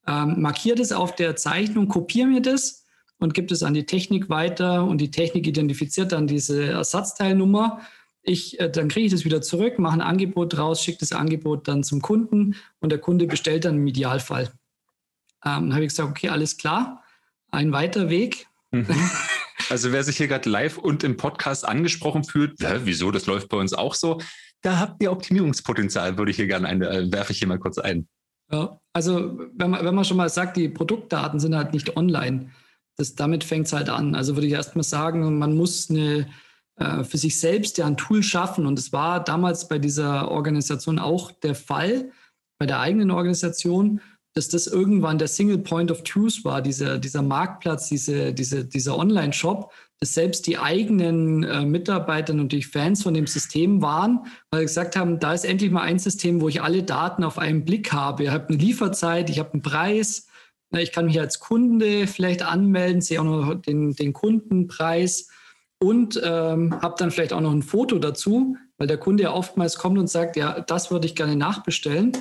ähm, 0.07 0.41
markiere 0.41 0.76
das 0.76 0.93
auf 0.93 1.14
der 1.14 1.37
Zeichnung, 1.37 1.89
kopiere 1.89 2.26
mir 2.26 2.43
das 2.43 2.85
und 3.18 3.35
gibt 3.35 3.53
es 3.53 3.62
an 3.62 3.74
die 3.74 3.87
Technik 3.87 4.28
weiter 4.28 4.85
und 4.85 4.99
die 4.99 5.11
Technik 5.11 5.47
identifiziert 5.47 6.12
dann 6.12 6.26
diese 6.26 6.66
Ersatzteilnummer. 6.66 7.80
Ich, 8.22 8.59
äh, 8.61 8.70
dann 8.70 8.89
kriege 8.89 9.07
ich 9.07 9.12
das 9.12 9.24
wieder 9.24 9.43
zurück, 9.43 9.78
mache 9.78 9.95
ein 9.95 10.01
Angebot 10.01 10.57
draus, 10.57 10.82
schicke 10.82 10.99
das 11.01 11.12
Angebot 11.12 11.68
dann 11.68 11.82
zum 11.82 12.01
Kunden 12.01 12.57
und 12.80 12.91
der 12.91 12.99
Kunde 12.99 13.26
bestellt 13.26 13.64
dann 13.64 13.76
im 13.76 13.87
Idealfall. 13.87 14.51
Ähm, 15.45 15.68
dann 15.68 15.74
habe 15.74 15.85
ich 15.85 15.91
gesagt, 15.91 16.11
okay, 16.11 16.28
alles 16.28 16.57
klar, 16.57 17.03
ein 17.51 17.72
weiter 17.72 18.11
Weg. 18.11 18.47
Mhm. 18.75 19.11
Also 19.70 19.93
wer 19.93 20.05
sich 20.05 20.16
hier 20.16 20.29
gerade 20.29 20.49
live 20.49 20.79
und 20.79 21.05
im 21.05 21.16
Podcast 21.16 21.66
angesprochen 21.66 22.25
fühlt, 22.25 22.61
ja, 22.61 22.85
wieso, 22.85 23.11
das 23.11 23.27
läuft 23.27 23.49
bei 23.49 23.57
uns 23.57 23.72
auch 23.72 23.95
so, 23.95 24.20
da 24.62 24.79
habt 24.79 25.03
ihr 25.03 25.12
Optimierungspotenzial, 25.12 26.18
würde 26.18 26.31
ich 26.31 26.37
hier 26.37 26.47
gerne 26.47 26.68
ein, 26.68 26.83
äh, 26.83 27.11
werfe 27.12 27.33
ich 27.33 27.39
hier 27.39 27.49
mal 27.49 27.59
kurz 27.59 27.79
ein. 27.79 28.09
Ja, 28.51 28.79
also 28.93 29.39
wenn 29.55 29.70
man, 29.70 29.85
wenn 29.85 29.95
man 29.95 30.05
schon 30.05 30.16
mal 30.16 30.29
sagt, 30.29 30.57
die 30.57 30.68
Produktdaten 30.68 31.41
sind 31.41 31.55
halt 31.55 31.72
nicht 31.72 31.97
online, 31.97 32.51
das, 32.97 33.14
damit 33.14 33.45
fängt 33.45 33.66
es 33.66 33.72
halt 33.72 33.89
an. 33.89 34.14
Also 34.14 34.37
würde 34.37 34.47
ich 34.47 34.53
erst 34.53 34.77
mal 34.77 34.83
sagen, 34.83 35.39
man 35.39 35.57
muss 35.57 35.91
eine, 35.91 36.29
äh, 36.77 37.05
für 37.05 37.18
sich 37.18 37.41
selbst 37.41 37.79
ja 37.79 37.87
ein 37.87 37.97
Tool 37.97 38.22
schaffen. 38.22 38.66
Und 38.66 38.79
es 38.79 38.93
war 38.93 39.22
damals 39.22 39.68
bei 39.68 39.79
dieser 39.79 40.31
Organisation 40.31 40.99
auch 40.99 41.33
der 41.33 41.55
Fall, 41.55 42.11
bei 42.59 42.66
der 42.66 42.81
eigenen 42.81 43.11
Organisation 43.11 44.01
dass 44.35 44.49
das 44.49 44.66
irgendwann 44.66 45.18
der 45.18 45.28
Single 45.28 45.59
Point 45.59 45.91
of 45.93 46.03
Truth 46.03 46.45
war, 46.45 46.61
dieser, 46.61 46.99
dieser 46.99 47.22
Marktplatz, 47.22 47.89
diese, 47.89 48.35
diese, 48.35 48.64
dieser 48.64 48.99
Online-Shop, 48.99 49.72
dass 50.01 50.14
selbst 50.14 50.49
die 50.49 50.59
eigenen 50.59 51.45
äh, 51.45 51.64
Mitarbeiter 51.64 52.35
und 52.35 52.51
die 52.51 52.64
Fans 52.64 53.05
von 53.05 53.14
dem 53.14 53.28
System 53.28 53.80
waren, 53.80 54.26
weil 54.51 54.61
sie 54.61 54.66
gesagt 54.66 54.97
haben, 54.97 55.20
da 55.20 55.32
ist 55.32 55.45
endlich 55.45 55.70
mal 55.70 55.82
ein 55.82 56.01
System, 56.01 56.41
wo 56.41 56.49
ich 56.49 56.62
alle 56.62 56.82
Daten 56.82 57.22
auf 57.22 57.39
einen 57.39 57.64
Blick 57.64 57.93
habe. 57.93 58.24
Ich 58.24 58.30
habe 58.30 58.49
eine 58.49 58.59
Lieferzeit, 58.59 59.30
ich 59.30 59.39
habe 59.39 59.53
einen 59.53 59.62
Preis, 59.62 60.26
ich 60.76 60.91
kann 60.91 61.07
mich 61.07 61.20
als 61.20 61.39
Kunde 61.39 62.09
vielleicht 62.09 62.43
anmelden, 62.43 63.01
sehe 63.01 63.20
auch 63.20 63.24
noch 63.24 63.55
den, 63.55 63.95
den 63.95 64.12
Kundenpreis 64.12 65.28
und 65.78 66.20
ähm, 66.24 66.80
habe 66.82 66.97
dann 66.99 67.12
vielleicht 67.12 67.32
auch 67.32 67.41
noch 67.41 67.53
ein 67.53 67.62
Foto 67.62 68.01
dazu, 68.01 68.57
weil 68.79 68.87
der 68.87 68.99
Kunde 68.99 69.25
ja 69.25 69.33
oftmals 69.33 69.79
kommt 69.79 69.99
und 69.99 70.11
sagt, 70.11 70.37
ja, 70.37 70.61
das 70.61 70.91
würde 70.91 71.07
ich 71.07 71.14
gerne 71.14 71.37
nachbestellen. 71.37 72.12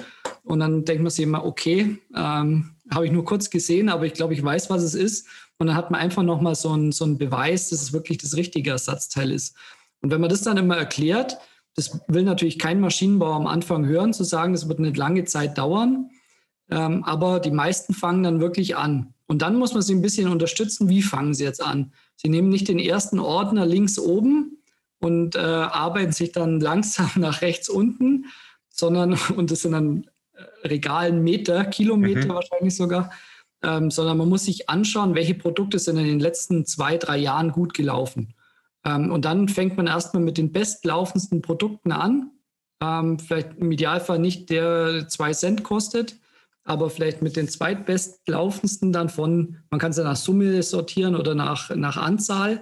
Und 0.43 0.59
dann 0.59 0.85
denkt 0.85 1.03
man 1.03 1.09
sich 1.11 1.23
immer, 1.23 1.45
okay, 1.45 1.97
ähm, 2.15 2.75
habe 2.91 3.05
ich 3.05 3.11
nur 3.11 3.25
kurz 3.25 3.49
gesehen, 3.49 3.89
aber 3.89 4.05
ich 4.05 4.13
glaube, 4.13 4.33
ich 4.33 4.43
weiß, 4.43 4.69
was 4.69 4.83
es 4.83 4.93
ist. 4.93 5.27
Und 5.57 5.67
dann 5.67 5.75
hat 5.75 5.91
man 5.91 6.01
einfach 6.01 6.23
nochmal 6.23 6.55
so 6.55 6.71
einen 6.71 6.91
so 6.91 7.05
Beweis, 7.15 7.69
dass 7.69 7.81
es 7.81 7.93
wirklich 7.93 8.17
das 8.17 8.35
richtige 8.35 8.71
Ersatzteil 8.71 9.31
ist. 9.31 9.55
Und 10.01 10.11
wenn 10.11 10.21
man 10.21 10.29
das 10.29 10.41
dann 10.41 10.57
immer 10.57 10.77
erklärt, 10.77 11.37
das 11.75 11.99
will 12.07 12.23
natürlich 12.23 12.59
kein 12.59 12.79
Maschinenbauer 12.79 13.35
am 13.35 13.47
Anfang 13.47 13.85
hören, 13.85 14.13
zu 14.13 14.23
sagen, 14.23 14.53
das 14.53 14.67
wird 14.67 14.79
eine 14.79 14.91
lange 14.91 15.23
Zeit 15.25 15.57
dauern. 15.57 16.09
Ähm, 16.69 17.03
aber 17.03 17.39
die 17.39 17.51
meisten 17.51 17.93
fangen 17.93 18.23
dann 18.23 18.41
wirklich 18.41 18.75
an. 18.75 19.13
Und 19.25 19.41
dann 19.41 19.55
muss 19.55 19.73
man 19.73 19.81
sie 19.81 19.95
ein 19.95 20.01
bisschen 20.01 20.27
unterstützen. 20.27 20.89
Wie 20.89 21.01
fangen 21.01 21.33
sie 21.33 21.43
jetzt 21.43 21.63
an? 21.63 21.93
Sie 22.15 22.29
nehmen 22.29 22.49
nicht 22.49 22.67
den 22.67 22.79
ersten 22.79 23.19
Ordner 23.19 23.65
links 23.65 23.97
oben 23.97 24.57
und 25.03 25.35
äh, 25.35 25.39
arbeiten 25.39 26.11
sich 26.11 26.31
dann 26.31 26.59
langsam 26.61 27.11
nach 27.15 27.41
rechts 27.41 27.69
unten, 27.69 28.25
sondern, 28.69 29.13
und 29.35 29.51
das 29.51 29.61
sind 29.61 29.73
dann 29.73 30.07
Regalen 30.63 31.23
Meter, 31.23 31.65
Kilometer 31.65 32.25
mhm. 32.25 32.33
wahrscheinlich 32.33 32.75
sogar, 32.75 33.11
ähm, 33.61 33.91
sondern 33.91 34.17
man 34.17 34.29
muss 34.29 34.45
sich 34.45 34.69
anschauen, 34.69 35.15
welche 35.15 35.35
Produkte 35.35 35.79
sind 35.79 35.97
in 35.97 36.05
den 36.05 36.19
letzten 36.19 36.65
zwei, 36.65 36.97
drei 36.97 37.17
Jahren 37.17 37.51
gut 37.51 37.73
gelaufen. 37.73 38.33
Ähm, 38.85 39.11
und 39.11 39.25
dann 39.25 39.47
fängt 39.47 39.77
man 39.77 39.87
erstmal 39.87 40.23
mit 40.23 40.37
den 40.37 40.51
bestlaufendsten 40.51 41.41
Produkten 41.41 41.91
an. 41.91 42.31
Ähm, 42.81 43.19
vielleicht 43.19 43.57
im 43.57 43.71
Idealfall 43.71 44.19
nicht 44.19 44.49
der 44.49 45.07
zwei 45.07 45.33
Cent 45.33 45.63
kostet, 45.63 46.17
aber 46.65 46.89
vielleicht 46.89 47.21
mit 47.21 47.35
den 47.35 47.47
zweitbestlaufendsten 47.47 48.91
dann 48.91 49.09
von, 49.09 49.57
man 49.69 49.79
kann 49.79 49.91
es 49.91 49.97
ja 49.97 50.03
nach 50.03 50.15
Summe 50.15 50.63
sortieren 50.63 51.15
oder 51.15 51.35
nach, 51.35 51.73
nach 51.75 51.97
Anzahl. 51.97 52.61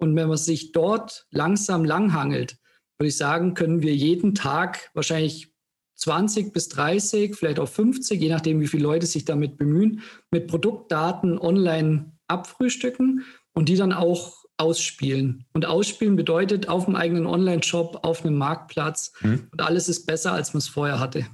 Und 0.00 0.16
wenn 0.16 0.28
man 0.28 0.38
sich 0.38 0.72
dort 0.72 1.26
langsam 1.30 1.84
langhangelt, 1.84 2.56
würde 2.98 3.08
ich 3.08 3.16
sagen, 3.16 3.54
können 3.54 3.82
wir 3.82 3.94
jeden 3.94 4.34
Tag 4.34 4.90
wahrscheinlich 4.94 5.52
20 5.96 6.52
bis 6.52 6.68
30, 6.70 7.36
vielleicht 7.36 7.58
auch 7.58 7.68
50, 7.68 8.20
je 8.20 8.30
nachdem, 8.30 8.60
wie 8.60 8.66
viele 8.66 8.84
Leute 8.84 9.06
sich 9.06 9.24
damit 9.24 9.58
bemühen, 9.58 10.02
mit 10.30 10.46
Produktdaten 10.46 11.38
online 11.38 12.12
abfrühstücken. 12.26 13.24
Und 13.52 13.68
die 13.68 13.76
dann 13.76 13.92
auch 13.92 14.40
ausspielen. 14.60 15.46
Und 15.52 15.66
ausspielen 15.66 16.16
bedeutet 16.16 16.68
auf 16.68 16.84
dem 16.84 16.94
eigenen 16.94 17.26
Online-Shop, 17.26 18.00
auf 18.04 18.24
einem 18.24 18.36
Marktplatz 18.36 19.12
mhm. 19.22 19.48
und 19.50 19.62
alles 19.62 19.88
ist 19.88 20.06
besser, 20.06 20.32
als 20.32 20.52
man 20.52 20.58
es 20.58 20.68
vorher 20.68 21.00
hatte. 21.00 21.26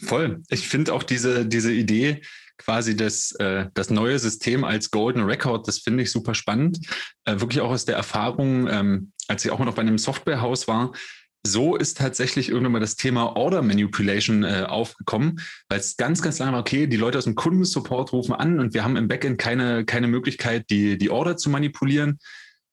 Voll. 0.00 0.42
Ich 0.48 0.66
finde 0.66 0.92
auch 0.94 1.02
diese, 1.02 1.46
diese 1.46 1.72
Idee, 1.72 2.22
quasi 2.58 2.96
das, 2.96 3.32
äh, 3.32 3.66
das 3.74 3.90
neue 3.90 4.18
System 4.18 4.64
als 4.64 4.90
Golden 4.90 5.22
Record, 5.22 5.66
das 5.68 5.78
finde 5.78 6.02
ich 6.02 6.10
super 6.10 6.34
spannend. 6.34 6.78
Äh, 7.24 7.40
wirklich 7.40 7.60
auch 7.60 7.70
aus 7.70 7.84
der 7.84 7.96
Erfahrung, 7.96 8.68
ähm, 8.68 9.12
als 9.28 9.44
ich 9.44 9.50
auch 9.50 9.58
noch 9.58 9.74
bei 9.74 9.82
einem 9.82 9.98
Softwarehaus 9.98 10.68
war, 10.68 10.92
so 11.46 11.76
ist 11.76 11.98
tatsächlich 11.98 12.48
irgendwann 12.48 12.72
mal 12.72 12.80
das 12.80 12.96
Thema 12.96 13.36
Order 13.36 13.62
Manipulation 13.62 14.42
äh, 14.42 14.64
aufgekommen, 14.68 15.40
weil 15.68 15.78
es 15.78 15.96
ganz, 15.96 16.20
ganz 16.20 16.38
lange 16.38 16.52
war, 16.52 16.60
okay, 16.60 16.86
die 16.86 16.96
Leute 16.96 17.18
aus 17.18 17.24
dem 17.24 17.36
Kundensupport 17.36 18.12
rufen 18.12 18.34
an 18.34 18.58
und 18.58 18.74
wir 18.74 18.84
haben 18.84 18.96
im 18.96 19.08
Backend 19.08 19.38
keine, 19.38 19.84
keine 19.84 20.08
Möglichkeit, 20.08 20.68
die, 20.70 20.98
die 20.98 21.10
Order 21.10 21.36
zu 21.36 21.48
manipulieren. 21.48 22.18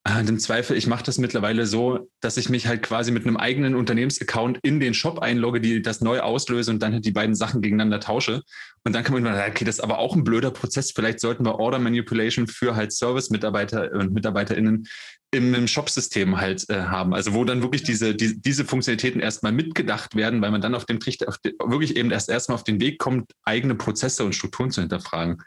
Und 0.05 0.27
äh, 0.27 0.29
Im 0.29 0.39
Zweifel, 0.39 0.75
ich 0.75 0.87
mache 0.87 1.03
das 1.03 1.17
mittlerweile 1.17 1.65
so, 1.65 2.09
dass 2.19 2.37
ich 2.37 2.49
mich 2.49 2.67
halt 2.67 2.83
quasi 2.83 3.11
mit 3.11 3.25
einem 3.25 3.37
eigenen 3.37 3.73
Unternehmensaccount 3.73 4.59
in 4.61 4.79
den 4.79 4.93
Shop 4.93 5.19
einlogge, 5.19 5.61
die 5.61 5.81
das 5.81 6.01
neu 6.01 6.19
auslöse 6.19 6.71
und 6.71 6.81
dann 6.83 6.93
halt 6.93 7.05
die 7.05 7.11
beiden 7.11 7.35
Sachen 7.35 7.61
gegeneinander 7.61 8.01
tausche. 8.01 8.41
Und 8.83 8.93
dann 8.93 9.03
kann 9.03 9.13
man 9.13 9.23
sagen, 9.23 9.51
okay, 9.51 9.63
das 9.63 9.75
ist 9.75 9.83
aber 9.83 9.99
auch 9.99 10.15
ein 10.15 10.25
blöder 10.25 10.51
Prozess. 10.51 10.91
Vielleicht 10.91 11.21
sollten 11.21 11.45
wir 11.45 11.55
Order 11.55 11.79
Manipulation 11.79 12.47
für 12.47 12.75
halt 12.75 12.91
Service-Mitarbeiter 12.91 13.91
und 13.93 14.13
MitarbeiterInnen 14.13 14.87
im, 15.31 15.53
im 15.53 15.67
Shop-System 15.67 16.39
halt 16.39 16.69
äh, 16.69 16.81
haben. 16.81 17.13
Also 17.13 17.33
wo 17.33 17.45
dann 17.45 17.61
wirklich 17.61 17.83
diese, 17.83 18.13
die, 18.13 18.41
diese 18.41 18.65
Funktionalitäten 18.65 19.21
erstmal 19.21 19.53
mitgedacht 19.53 20.15
werden, 20.15 20.41
weil 20.41 20.51
man 20.51 20.61
dann 20.61 20.75
auf 20.75 20.85
dem 20.85 20.99
Trichter 20.99 21.29
auf 21.29 21.37
den, 21.37 21.53
wirklich 21.65 21.95
eben 21.95 22.11
erst 22.11 22.29
erstmal 22.29 22.55
auf 22.55 22.65
den 22.65 22.81
Weg 22.81 22.99
kommt, 22.99 23.31
eigene 23.45 23.75
Prozesse 23.75 24.25
und 24.25 24.35
Strukturen 24.35 24.69
zu 24.69 24.81
hinterfragen. 24.81 25.41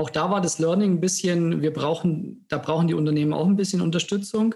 Auch 0.00 0.08
da 0.08 0.30
war 0.30 0.40
das 0.40 0.58
Learning 0.58 0.94
ein 0.94 1.00
bisschen, 1.00 1.60
wir 1.60 1.74
brauchen, 1.74 2.46
da 2.48 2.56
brauchen 2.56 2.88
die 2.88 2.94
Unternehmen 2.94 3.34
auch 3.34 3.46
ein 3.46 3.56
bisschen 3.56 3.82
Unterstützung. 3.82 4.54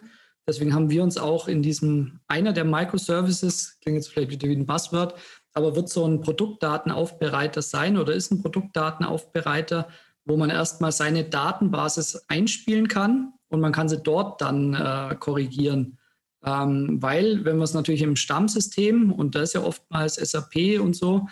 Deswegen 0.49 0.73
haben 0.73 0.89
wir 0.89 1.03
uns 1.03 1.19
auch 1.19 1.49
in 1.49 1.61
diesem, 1.61 2.21
einer 2.29 2.55
der 2.55 2.65
Microservices, 2.65 3.79
klingt 3.83 3.97
jetzt 3.97 4.09
vielleicht 4.09 4.31
wieder 4.31 4.49
wie 4.49 4.57
ein 4.57 4.65
Buzzword, 4.65 5.15
aber 5.53 5.77
wird 5.77 5.91
so 5.91 6.07
ein 6.07 6.23
Produktdatenaufbereiter 6.23 7.61
sein 7.61 7.99
oder 7.99 8.15
ist 8.15 8.31
ein 8.31 8.41
Produktdatenaufbereiter, 8.41 9.89
wo 10.25 10.39
man 10.39 10.49
erstmal 10.49 10.93
seine 10.93 11.25
Datenbasis 11.25 12.25
einspielen 12.29 12.89
kann 12.89 13.35
und 13.49 13.61
man 13.61 13.73
kann 13.73 13.91
sie 13.91 14.01
dort 14.01 14.41
dann 14.41 14.73
äh, 14.73 15.15
korrigieren. 15.15 15.99
Ähm, 16.43 17.03
weil, 17.03 17.45
wenn 17.45 17.59
wir 17.59 17.65
es 17.65 17.75
natürlich 17.75 18.01
im 18.01 18.17
Stammsystem, 18.17 19.13
und 19.13 19.35
da 19.35 19.43
ist 19.43 19.53
ja 19.53 19.63
oftmals 19.63 20.15
SAP 20.15 20.81
und 20.81 20.97
so, 20.97 21.27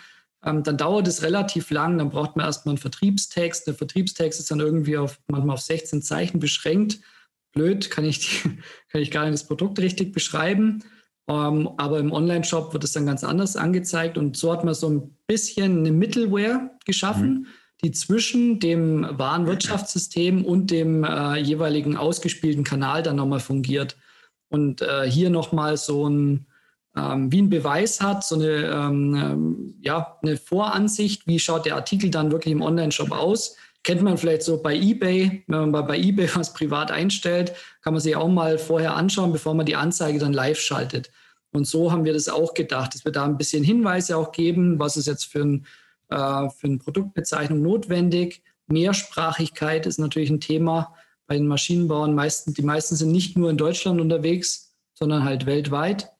ähm, 0.45 0.63
dann 0.63 0.77
dauert 0.77 1.07
es 1.07 1.23
relativ 1.23 1.69
lang. 1.71 1.97
Dann 1.97 2.09
braucht 2.09 2.35
man 2.35 2.45
erstmal 2.45 2.73
einen 2.73 2.79
Vertriebstext. 2.79 3.67
Der 3.67 3.73
Vertriebstext 3.73 4.39
ist 4.39 4.51
dann 4.51 4.59
irgendwie 4.59 4.97
auf, 4.97 5.19
manchmal 5.27 5.55
auf 5.55 5.61
16 5.61 6.01
Zeichen 6.01 6.39
beschränkt. 6.39 6.99
Blöd, 7.53 7.89
kann 7.91 8.05
ich, 8.05 8.19
die, 8.19 8.49
kann 8.91 9.01
ich 9.01 9.11
gar 9.11 9.23
nicht 9.23 9.33
das 9.33 9.47
Produkt 9.47 9.79
richtig 9.79 10.11
beschreiben. 10.13 10.83
Ähm, 11.27 11.69
aber 11.77 11.99
im 11.99 12.11
Online-Shop 12.11 12.73
wird 12.73 12.83
es 12.83 12.91
dann 12.91 13.05
ganz 13.05 13.23
anders 13.23 13.55
angezeigt. 13.55 14.17
Und 14.17 14.35
so 14.35 14.51
hat 14.51 14.65
man 14.65 14.73
so 14.73 14.89
ein 14.89 15.17
bisschen 15.27 15.79
eine 15.79 15.91
Middleware 15.91 16.71
geschaffen, 16.85 17.29
mhm. 17.29 17.47
die 17.83 17.91
zwischen 17.91 18.59
dem 18.59 19.07
Warenwirtschaftssystem 19.17 20.43
und 20.43 20.71
dem 20.71 21.05
äh, 21.05 21.37
jeweiligen 21.37 21.95
ausgespielten 21.95 22.65
Kanal 22.65 23.03
dann 23.03 23.15
nochmal 23.15 23.39
fungiert. 23.39 23.95
Und 24.49 24.81
äh, 24.81 25.09
hier 25.09 25.29
nochmal 25.29 25.77
so 25.77 26.09
ein 26.09 26.47
ähm, 26.95 27.31
wie 27.31 27.41
ein 27.41 27.49
Beweis 27.49 28.01
hat, 28.01 28.23
so 28.23 28.35
eine, 28.35 28.47
ähm, 28.47 29.15
ähm, 29.15 29.75
ja, 29.81 30.17
eine 30.21 30.37
Voransicht, 30.37 31.25
wie 31.25 31.39
schaut 31.39 31.65
der 31.65 31.75
Artikel 31.75 32.09
dann 32.09 32.31
wirklich 32.31 32.51
im 32.51 32.61
Online-Shop 32.61 33.11
aus. 33.11 33.55
Kennt 33.83 34.01
man 34.01 34.17
vielleicht 34.17 34.43
so 34.43 34.61
bei 34.61 34.75
eBay, 34.75 35.43
wenn 35.47 35.71
man 35.71 35.87
bei, 35.87 35.97
eBay 35.97 36.29
was 36.35 36.53
privat 36.53 36.91
einstellt, 36.91 37.53
kann 37.81 37.93
man 37.93 38.01
sich 38.01 38.15
auch 38.15 38.29
mal 38.29 38.57
vorher 38.57 38.95
anschauen, 38.95 39.31
bevor 39.31 39.55
man 39.55 39.65
die 39.65 39.75
Anzeige 39.75 40.19
dann 40.19 40.33
live 40.33 40.59
schaltet. 40.59 41.09
Und 41.51 41.67
so 41.67 41.91
haben 41.91 42.05
wir 42.05 42.13
das 42.13 42.29
auch 42.29 42.53
gedacht, 42.53 42.93
dass 42.93 43.05
wir 43.05 43.11
da 43.11 43.25
ein 43.25 43.37
bisschen 43.37 43.63
Hinweise 43.63 44.17
auch 44.17 44.31
geben, 44.31 44.79
was 44.79 44.97
ist 44.97 45.07
jetzt 45.07 45.25
für, 45.25 45.41
ein, 45.41 45.65
äh, 46.09 46.49
für 46.49 46.67
eine 46.67 46.77
Produktbezeichnung 46.77 47.61
notwendig. 47.61 48.43
Mehrsprachigkeit 48.67 49.85
ist 49.85 49.99
natürlich 49.99 50.29
ein 50.29 50.39
Thema 50.39 50.95
bei 51.27 51.35
den 51.35 51.47
Maschinenbauern. 51.47 52.15
Meisten, 52.15 52.53
die 52.53 52.63
meisten 52.63 52.95
sind 52.95 53.11
nicht 53.11 53.37
nur 53.37 53.49
in 53.49 53.57
Deutschland 53.57 53.99
unterwegs, 53.99 54.73
sondern 54.93 55.25
halt 55.25 55.45
weltweit 55.45 56.12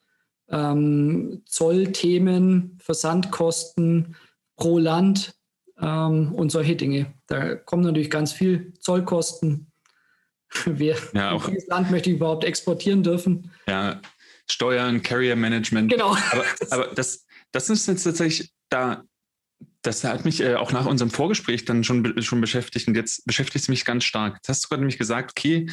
ähm, 0.53 1.41
Zollthemen, 1.45 2.77
Versandkosten 2.81 4.15
pro 4.55 4.77
Land 4.77 5.33
ähm, 5.79 6.31
und 6.33 6.51
solche 6.51 6.75
Dinge. 6.75 7.13
Da 7.27 7.55
kommen 7.55 7.83
natürlich 7.83 8.11
ganz 8.11 8.31
viel 8.31 8.73
Zollkosten. 8.79 9.71
Wer, 10.65 10.97
ja, 11.13 11.31
auch, 11.31 11.47
welches 11.47 11.67
Land 11.67 11.89
möchte 11.89 12.11
ich 12.11 12.17
überhaupt 12.17 12.43
exportieren 12.43 13.01
dürfen? 13.01 13.51
Ja, 13.67 13.99
Steuern, 14.49 15.01
Carrier 15.01 15.35
Management. 15.35 15.91
Genau. 15.91 16.15
Aber, 16.31 16.45
aber 16.69 16.87
das, 16.93 17.25
das 17.51 17.69
ist 17.69 17.87
jetzt 17.87 18.03
tatsächlich 18.03 18.51
da. 18.69 19.03
Das 19.81 20.03
hat 20.03 20.23
mich 20.23 20.39
äh, 20.39 20.55
auch 20.55 20.71
nach 20.71 20.85
unserem 20.85 21.11
Vorgespräch 21.11 21.65
dann 21.65 21.83
schon, 21.83 22.21
schon 22.21 22.39
beschäftigt 22.39 22.87
und 22.87 22.95
jetzt 22.95 23.25
beschäftigt 23.25 23.63
es 23.63 23.69
mich 23.69 23.83
ganz 23.83 24.05
stark. 24.05 24.35
Jetzt 24.35 24.47
hast 24.47 24.63
du 24.63 24.69
gerade 24.69 24.81
nämlich 24.81 24.97
gesagt, 24.97 25.31
okay, 25.31 25.67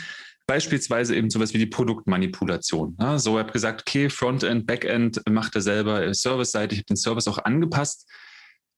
Beispielsweise 0.50 1.14
eben 1.14 1.30
sowas 1.30 1.54
wie 1.54 1.58
die 1.58 1.66
Produktmanipulation. 1.66 2.96
Ja, 2.98 3.20
so, 3.20 3.38
ich 3.38 3.44
habe 3.44 3.52
gesagt, 3.52 3.82
okay, 3.82 4.10
Frontend, 4.10 4.66
Backend 4.66 5.22
macht 5.30 5.54
er 5.54 5.60
selber, 5.60 6.04
äh, 6.04 6.12
Service-Seite, 6.12 6.74
ich 6.74 6.80
habe 6.80 6.86
den 6.86 6.96
Service 6.96 7.28
auch 7.28 7.38
angepasst. 7.38 8.10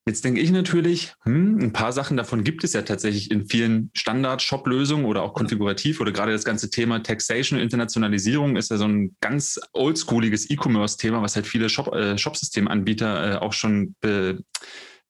Jetzt 0.07 0.23
denke 0.23 0.43
ich 0.43 0.51
natürlich, 0.51 1.15
hm, 1.23 1.59
ein 1.63 1.73
paar 1.73 1.93
Sachen 1.93 2.19
davon 2.19 2.45
gibt 2.45 2.63
es 2.63 2.75
ja 2.75 2.83
tatsächlich 2.83 3.31
in 3.31 3.47
vielen 3.47 3.91
Standard-Shop-Lösungen 3.95 5.07
oder 5.07 5.23
auch 5.23 5.33
konfigurativ 5.33 6.03
oder 6.03 6.13
gerade 6.13 6.33
das 6.33 6.45
ganze 6.45 6.69
Thema 6.69 7.03
Taxation, 7.03 7.59
Internationalisierung 7.59 8.57
ist 8.57 8.71
ja 8.71 8.77
so 8.77 8.85
ein 8.85 9.17
ganz 9.23 9.59
oldschooliges 9.73 10.51
E-Commerce-Thema, 10.51 11.23
was 11.23 11.37
halt 11.37 11.47
viele 11.47 11.71
Shop, 11.71 11.95
äh, 11.95 12.19
Shopsystemanbieter 12.19 13.33
äh, 13.33 13.37
auch 13.39 13.55
schon 13.55 13.95
be 14.03 14.45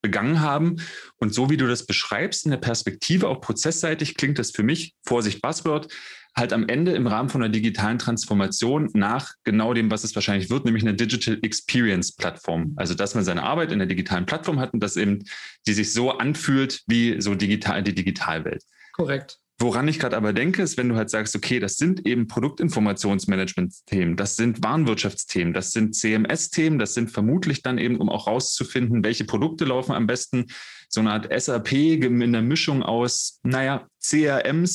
begangen 0.01 0.41
haben. 0.41 0.77
Und 1.19 1.33
so 1.33 1.49
wie 1.49 1.57
du 1.57 1.69
das 1.69 1.87
beschreibst 1.87 2.45
in 2.45 2.51
der 2.51 2.59
Perspektive, 2.59 3.29
auch 3.29 3.41
prozessseitig, 3.41 4.17
klingt 4.17 4.39
das 4.39 4.51
für 4.51 4.65
mich, 4.65 4.95
Vorsicht 5.05 5.41
Buzzword, 5.41 5.93
halt 6.35 6.53
am 6.53 6.69
Ende 6.69 6.93
im 6.93 7.07
Rahmen 7.07 7.29
von 7.29 7.43
einer 7.43 7.53
digitalen 7.53 7.99
Transformation 7.99 8.89
nach 8.95 9.35
genau 9.45 9.75
dem, 9.75 9.91
was 9.91 10.05
es 10.05 10.15
wahrscheinlich 10.15 10.51
wird, 10.51 10.65
nämlich 10.65 10.83
eine 10.83 10.95
Digital 10.95 11.39
Experience 11.43 12.13
Plattform. 12.13 12.73
Also, 12.77 12.95
dass 12.95 13.15
man 13.15 13.25
seine 13.25 13.43
Arbeit 13.43 13.73
in 13.73 13.79
der 13.79 13.89
digitalen 13.89 14.27
Plattform 14.27 14.59
hat 14.59 14.73
und 14.73 14.83
dass 14.83 14.97
eben 14.97 15.25
die 15.67 15.75
sich 15.75 15.93
so 15.93 16.11
anfühlt 16.11 16.83
wie 16.87 17.21
so 17.21 17.35
digital, 17.35 17.83
die 17.83 17.95
Digitalwelt. 17.95 18.63
Korrekt. 18.93 19.39
Woran 19.59 19.87
ich 19.87 20.01
gerade 20.01 20.17
aber 20.17 20.33
denke, 20.33 20.61
ist, 20.61 20.77
wenn 20.77 20.89
du 20.89 20.97
halt 20.97 21.09
sagst, 21.09 21.37
okay, 21.37 21.61
das 21.61 21.77
sind 21.77 22.05
eben 22.05 22.27
Produktinformationsmanagement-Themen, 22.27 24.17
das 24.17 24.35
sind 24.35 24.65
Warenwirtschaftsthemen, 24.65 25.55
das 25.55 25.71
sind 25.71 25.95
CMS-Themen, 25.95 26.81
das 26.81 26.95
sind 26.95 27.13
vermutlich 27.13 27.63
dann 27.63 27.79
eben, 27.79 27.99
um 27.99 28.09
auch 28.09 28.27
rauszufinden, 28.27 29.05
welche 29.05 29.25
Produkte 29.25 29.65
laufen 29.65 29.93
am 29.93 30.09
besten, 30.09 30.47
so 30.89 31.01
eine 31.01 31.13
Art 31.13 31.29
SAP 31.33 31.73
in 31.73 32.33
der 32.33 32.43
Mischung 32.43 32.83
aus, 32.83 33.39
naja, 33.45 33.87
CRM, 34.05 34.67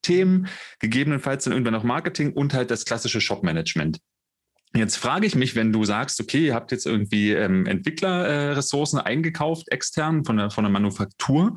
Sales-Themen, 0.00 0.48
gegebenenfalls 0.80 1.44
dann 1.44 1.52
irgendwann 1.52 1.74
noch 1.74 1.84
Marketing 1.84 2.32
und 2.32 2.54
halt 2.54 2.70
das 2.70 2.84
klassische 2.84 3.20
Shop-Management. 3.20 3.98
Jetzt 4.74 4.96
frage 4.96 5.26
ich 5.26 5.34
mich, 5.34 5.56
wenn 5.56 5.72
du 5.72 5.84
sagst, 5.84 6.20
okay, 6.20 6.46
ihr 6.46 6.54
habt 6.54 6.70
jetzt 6.70 6.86
irgendwie 6.86 7.32
ähm, 7.32 7.66
Entwicklerressourcen 7.66 9.00
äh, 9.00 9.02
eingekauft, 9.02 9.70
extern 9.72 10.24
von 10.24 10.36
der, 10.36 10.50
von 10.50 10.64
der 10.64 10.70
Manufaktur. 10.70 11.56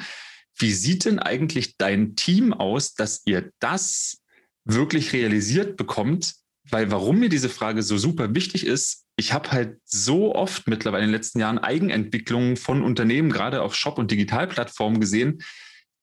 Wie 0.58 0.74
sieht 0.74 1.06
denn 1.06 1.20
eigentlich 1.20 1.78
dein 1.78 2.16
Team 2.16 2.54
aus, 2.54 2.96
dass 2.96 3.22
ihr 3.26 3.52
das 3.60 4.22
wirklich 4.66 5.14
realisiert 5.14 5.78
bekommt? 5.78 6.34
Weil 6.70 6.90
warum 6.90 7.20
mir 7.20 7.30
diese 7.30 7.50
Frage 7.50 7.84
so 7.84 7.98
super 7.98 8.34
wichtig 8.34 8.66
ist, 8.66 9.06
ich 9.16 9.32
habe 9.32 9.52
halt 9.52 9.78
so 9.86 10.34
oft 10.34 10.68
mittlerweile 10.68 11.04
in 11.04 11.10
den 11.10 11.16
letzten 11.16 11.40
Jahren 11.40 11.60
Eigenentwicklungen 11.60 12.58
von 12.58 12.82
Unternehmen, 12.82 13.32
gerade 13.32 13.62
auf 13.62 13.76
Shop- 13.76 14.00
und 14.00 14.10
Digitalplattformen 14.10 15.00
gesehen. 15.00 15.44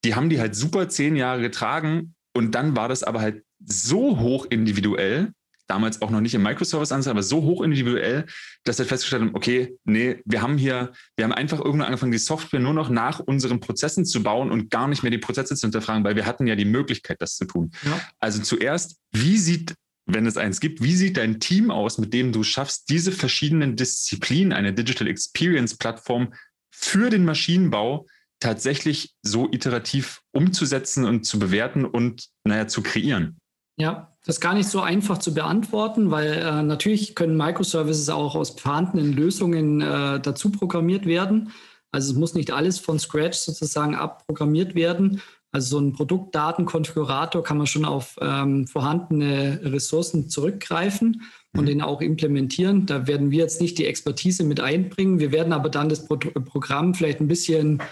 Die 0.04 0.14
haben 0.14 0.30
die 0.30 0.38
halt 0.38 0.54
super 0.54 0.88
zehn 0.88 1.16
Jahre 1.16 1.40
getragen 1.40 2.14
und 2.34 2.54
dann 2.54 2.76
war 2.76 2.88
das 2.88 3.02
aber 3.02 3.20
halt 3.20 3.44
so 3.64 4.18
hoch 4.18 4.46
individuell, 4.48 5.32
damals 5.66 6.02
auch 6.02 6.10
noch 6.10 6.20
nicht 6.20 6.34
im 6.34 6.42
Microservice-Ansatz, 6.42 7.10
aber 7.10 7.22
so 7.22 7.42
hoch 7.42 7.62
individuell, 7.62 8.26
dass 8.64 8.78
wir 8.78 8.86
festgestellt 8.86 9.22
haben, 9.22 9.34
okay, 9.34 9.76
nee, 9.84 10.20
wir 10.24 10.42
haben 10.42 10.58
hier, 10.58 10.92
wir 11.16 11.24
haben 11.24 11.32
einfach 11.32 11.60
irgendwann 11.60 11.86
angefangen, 11.86 12.12
die 12.12 12.18
Software 12.18 12.60
nur 12.60 12.74
noch 12.74 12.90
nach 12.90 13.20
unseren 13.20 13.60
Prozessen 13.60 14.04
zu 14.04 14.22
bauen 14.22 14.50
und 14.50 14.70
gar 14.70 14.88
nicht 14.88 15.02
mehr 15.02 15.10
die 15.10 15.18
Prozesse 15.18 15.54
zu 15.54 15.66
hinterfragen, 15.66 16.02
weil 16.02 16.16
wir 16.16 16.26
hatten 16.26 16.46
ja 16.46 16.56
die 16.56 16.64
Möglichkeit, 16.64 17.22
das 17.22 17.36
zu 17.36 17.44
tun. 17.44 17.70
Ja. 17.84 18.00
Also 18.18 18.42
zuerst, 18.42 18.98
wie 19.12 19.38
sieht 19.38 19.74
wenn 20.06 20.26
es 20.26 20.36
eins 20.36 20.58
gibt, 20.58 20.82
wie 20.82 20.96
sieht 20.96 21.16
dein 21.16 21.38
Team 21.38 21.70
aus, 21.70 21.98
mit 21.98 22.12
dem 22.12 22.32
du 22.32 22.42
schaffst, 22.42 22.88
diese 22.88 23.12
verschiedenen 23.12 23.76
Disziplinen, 23.76 24.52
eine 24.52 24.72
Digital 24.72 25.06
Experience 25.06 25.76
Plattform 25.76 26.32
für 26.70 27.10
den 27.10 27.24
Maschinenbau 27.24 28.06
tatsächlich 28.40 29.14
so 29.22 29.48
iterativ 29.50 30.22
umzusetzen 30.32 31.04
und 31.04 31.24
zu 31.24 31.38
bewerten 31.38 31.84
und 31.84 32.28
naja, 32.44 32.66
zu 32.66 32.82
kreieren? 32.82 33.38
Ja, 33.78 34.14
das 34.26 34.36
ist 34.36 34.40
gar 34.40 34.54
nicht 34.54 34.68
so 34.68 34.80
einfach 34.80 35.18
zu 35.18 35.32
beantworten, 35.32 36.10
weil 36.10 36.32
äh, 36.32 36.62
natürlich 36.62 37.14
können 37.14 37.36
Microservices 37.36 38.10
auch 38.10 38.34
aus 38.34 38.50
vorhandenen 38.50 39.12
Lösungen 39.12 39.80
äh, 39.80 40.20
dazu 40.20 40.50
programmiert 40.50 41.06
werden. 41.06 41.52
Also 41.92 42.12
es 42.12 42.18
muss 42.18 42.34
nicht 42.34 42.50
alles 42.50 42.78
von 42.78 42.98
Scratch 42.98 43.38
sozusagen 43.38 43.94
abprogrammiert 43.94 44.74
werden, 44.74 45.22
Also 45.52 45.78
so 45.78 45.84
ein 45.84 45.92
Produktdatenkonfigurator 45.92 47.42
kann 47.42 47.58
man 47.58 47.66
schon 47.66 47.84
auf 47.84 48.16
ähm, 48.20 48.66
vorhandene 48.66 49.60
Ressourcen 49.64 50.28
zurückgreifen 50.28 51.22
und 51.54 51.62
mhm. 51.62 51.66
den 51.66 51.82
auch 51.82 52.00
implementieren. 52.00 52.86
Da 52.86 53.06
werden 53.06 53.30
wir 53.30 53.40
jetzt 53.40 53.60
nicht 53.60 53.78
die 53.78 53.86
Expertise 53.86 54.44
mit 54.44 54.60
einbringen. 54.60 55.18
Wir 55.18 55.32
werden 55.32 55.52
aber 55.52 55.68
dann 55.68 55.88
das 55.88 56.04
Pro 56.06 56.16
Programm 56.16 56.94
vielleicht 56.94 57.20
ein 57.20 57.28
bisschen 57.28 57.82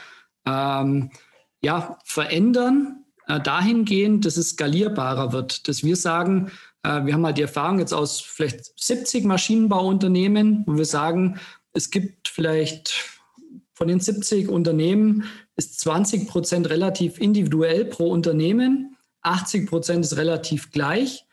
ähm, 0.48 1.10
ja, 1.60 1.98
verändern, 2.04 3.04
äh, 3.26 3.40
dahingehend, 3.40 4.24
dass 4.24 4.36
es 4.36 4.50
skalierbarer 4.50 5.32
wird. 5.32 5.68
Dass 5.68 5.84
wir 5.84 5.96
sagen, 5.96 6.50
äh, 6.82 7.04
wir 7.04 7.14
haben 7.14 7.26
halt 7.26 7.38
die 7.38 7.42
Erfahrung 7.42 7.78
jetzt 7.78 7.92
aus 7.92 8.20
vielleicht 8.20 8.78
70 8.80 9.24
Maschinenbauunternehmen, 9.24 10.64
wo 10.66 10.76
wir 10.76 10.84
sagen, 10.84 11.38
es 11.72 11.90
gibt 11.90 12.28
vielleicht 12.28 13.18
von 13.74 13.88
den 13.88 14.00
70 14.00 14.48
Unternehmen 14.48 15.24
ist 15.54 15.78
20 15.80 16.28
Prozent 16.28 16.68
relativ 16.68 17.20
individuell 17.20 17.84
pro 17.84 18.10
Unternehmen, 18.10 18.96
80 19.22 19.68
Prozent 19.68 20.04
ist 20.04 20.16
relativ 20.16 20.72
gleich. 20.72 21.24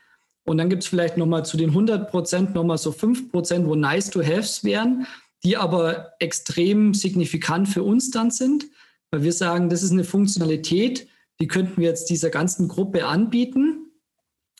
Und 0.44 0.58
dann 0.58 0.68
gibt 0.68 0.84
es 0.84 0.88
vielleicht 0.88 1.16
nochmal 1.16 1.44
zu 1.44 1.56
den 1.56 1.70
100 1.70 2.08
Prozent 2.08 2.54
nochmal 2.54 2.78
so 2.78 2.92
5 2.92 3.32
Prozent, 3.32 3.66
wo 3.66 3.74
nice 3.74 4.10
to 4.10 4.22
haves 4.22 4.62
wären, 4.62 5.06
die 5.42 5.56
aber 5.56 6.12
extrem 6.20 6.94
signifikant 6.94 7.68
für 7.68 7.82
uns 7.82 8.10
dann 8.10 8.30
sind, 8.30 8.66
weil 9.10 9.22
wir 9.22 9.32
sagen, 9.32 9.68
das 9.68 9.82
ist 9.82 9.92
eine 9.92 10.04
Funktionalität, 10.04 11.08
die 11.40 11.46
könnten 11.46 11.80
wir 11.80 11.88
jetzt 11.88 12.10
dieser 12.10 12.30
ganzen 12.30 12.68
Gruppe 12.68 13.06
anbieten. 13.06 13.90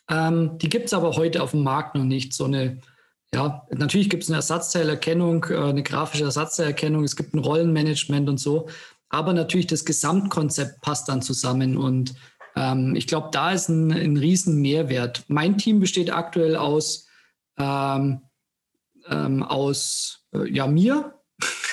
Ähm, 0.09 0.57
die 0.59 0.69
gibt 0.69 0.85
es 0.87 0.93
aber 0.93 1.15
heute 1.15 1.41
auf 1.41 1.51
dem 1.51 1.63
Markt 1.63 1.95
noch 1.95 2.03
nicht. 2.03 2.33
So 2.33 2.45
eine, 2.45 2.79
ja, 3.33 3.65
natürlich 3.71 4.09
gibt 4.09 4.23
es 4.23 4.29
eine 4.29 4.37
Ersatzteilerkennung, 4.37 5.45
äh, 5.49 5.57
eine 5.57 5.83
grafische 5.83 6.23
Ersatzteilerkennung, 6.23 7.03
es 7.03 7.15
gibt 7.15 7.33
ein 7.33 7.39
Rollenmanagement 7.39 8.29
und 8.29 8.39
so. 8.39 8.67
Aber 9.09 9.33
natürlich 9.33 9.67
das 9.67 9.85
Gesamtkonzept 9.85 10.81
passt 10.81 11.09
dann 11.09 11.21
zusammen. 11.21 11.77
Und 11.77 12.13
ähm, 12.55 12.95
ich 12.95 13.07
glaube, 13.07 13.29
da 13.31 13.51
ist 13.51 13.69
ein, 13.69 13.91
ein 13.91 14.17
riesen 14.17 14.61
Mehrwert. 14.61 15.23
Mein 15.27 15.57
Team 15.57 15.79
besteht 15.79 16.13
aktuell 16.13 16.55
aus, 16.55 17.07
ähm, 17.57 18.21
ähm, 19.09 19.43
aus 19.43 20.25
äh, 20.33 20.49
ja, 20.51 20.67
mir, 20.67 21.16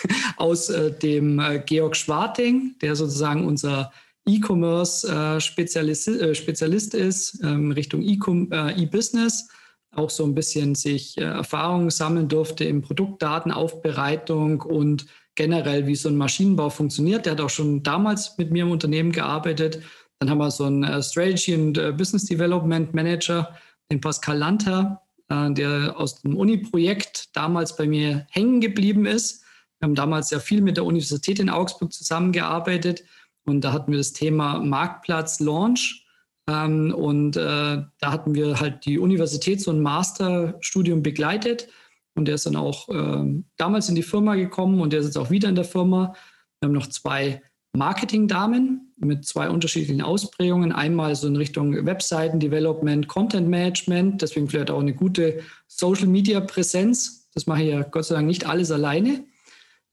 aus 0.36 0.68
äh, 0.70 0.92
dem 0.92 1.38
äh, 1.38 1.62
Georg 1.64 1.96
Schwarting, 1.96 2.76
der 2.80 2.96
sozusagen 2.96 3.46
unser 3.46 3.92
E-Commerce-Spezialist 4.26 6.09
äh, 6.09 6.34
Spezialist 6.34 6.94
ist, 6.94 7.42
ähm, 7.42 7.72
Richtung 7.72 8.02
äh, 8.02 8.72
E-Business, 8.82 9.48
auch 9.94 10.11
so 10.11 10.24
ein 10.24 10.34
bisschen 10.34 10.74
sich 10.74 11.18
äh, 11.18 11.24
Erfahrungen 11.24 11.90
sammeln 11.90 12.28
durfte 12.28 12.64
in 12.64 12.82
Produktdatenaufbereitung 12.82 14.62
und 14.62 15.07
generell, 15.34 15.86
wie 15.86 15.94
so 15.94 16.09
ein 16.09 16.16
Maschinenbau 16.16 16.70
funktioniert. 16.70 17.26
Der 17.26 17.32
hat 17.32 17.40
auch 17.40 17.50
schon 17.50 17.82
damals 17.82 18.36
mit 18.38 18.50
mir 18.50 18.62
im 18.62 18.70
Unternehmen 18.70 19.12
gearbeitet. 19.12 19.82
Dann 20.18 20.30
haben 20.30 20.38
wir 20.38 20.50
so 20.50 20.64
einen 20.64 20.84
äh, 20.84 21.02
Strategy 21.02 21.55
und 21.55 21.76
äh, 21.78 21.92
Business 21.92 22.24
Development 22.24 22.94
Manager, 22.94 23.55
den 23.90 24.00
Pascal 24.00 24.38
Lanter, 24.38 25.02
äh, 25.28 25.52
der 25.52 25.94
aus 25.98 26.22
dem 26.22 26.36
Uni-Projekt 26.36 27.36
damals 27.36 27.76
bei 27.76 27.86
mir 27.86 28.26
hängen 28.30 28.61
geblieben 28.61 29.07
ist. 29.07 29.43
Wir 29.85 29.89
haben 29.89 29.95
damals 29.97 30.30
sehr 30.30 30.41
viel 30.41 30.62
mit 30.62 30.78
der 30.78 30.87
Universität 30.87 31.39
in 31.39 31.51
Augsburg 31.51 31.93
zusammengearbeitet 31.93 33.05
und 33.45 33.61
da 33.62 33.74
hatten 33.74 33.93
wir 33.93 33.99
das 33.99 34.14
Thema 34.14 34.59
Marktplatz 34.59 35.41
Launch. 35.41 36.07
Ähm, 36.49 36.95
und 36.95 37.37
äh, 37.37 37.41
da 37.41 37.91
hatten 38.01 38.35
wir 38.35 38.61
halt 38.61 38.87
die 38.87 38.99
Universität 38.99 39.61
so 39.61 39.70
ein 39.72 39.82
Masterstudium 39.82 41.03
begleitet. 41.03 41.68
Und 42.14 42.28
der 42.28 42.37
ist 42.37 42.47
dann 42.47 42.57
auch 42.57 42.89
äh, 42.89 43.43
damals 43.59 43.91
in 43.91 43.95
die 43.95 44.03
Firma 44.03 44.37
gekommen 44.37 44.80
und 44.80 44.95
der 44.95 45.01
ist 45.01 45.07
jetzt 45.07 45.18
auch 45.18 45.28
wieder 45.28 45.51
in 45.51 45.55
der 45.55 45.64
Firma. 45.64 46.14
Wir 46.61 46.68
haben 46.68 46.72
noch 46.72 46.87
zwei 46.87 47.43
Marketing-Damen 47.76 48.95
mit 48.97 49.26
zwei 49.26 49.51
unterschiedlichen 49.51 50.01
Ausprägungen. 50.01 50.72
Einmal 50.72 51.14
so 51.14 51.26
in 51.26 51.37
Richtung 51.37 51.85
Webseiten-Development, 51.85 53.07
Content-Management, 53.07 54.22
deswegen 54.22 54.49
vielleicht 54.49 54.70
auch 54.70 54.80
eine 54.80 54.95
gute 54.95 55.41
Social-Media-Präsenz. 55.66 57.28
Das 57.35 57.47
mache 57.47 57.64
ich 57.64 57.68
ja 57.68 57.82
Gott 57.82 58.07
sei 58.07 58.14
Dank 58.14 58.26
nicht 58.26 58.47
alles 58.47 58.70
alleine. 58.70 59.26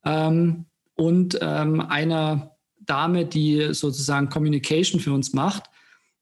Ähm, 0.06 0.66
und 0.96 1.40
ähm, 1.42 1.82
einer 1.82 2.56
Dame, 2.80 3.26
die 3.26 3.74
sozusagen 3.74 4.30
Communication 4.30 5.00
für 5.00 5.14
uns 5.14 5.34
macht. 5.34 5.64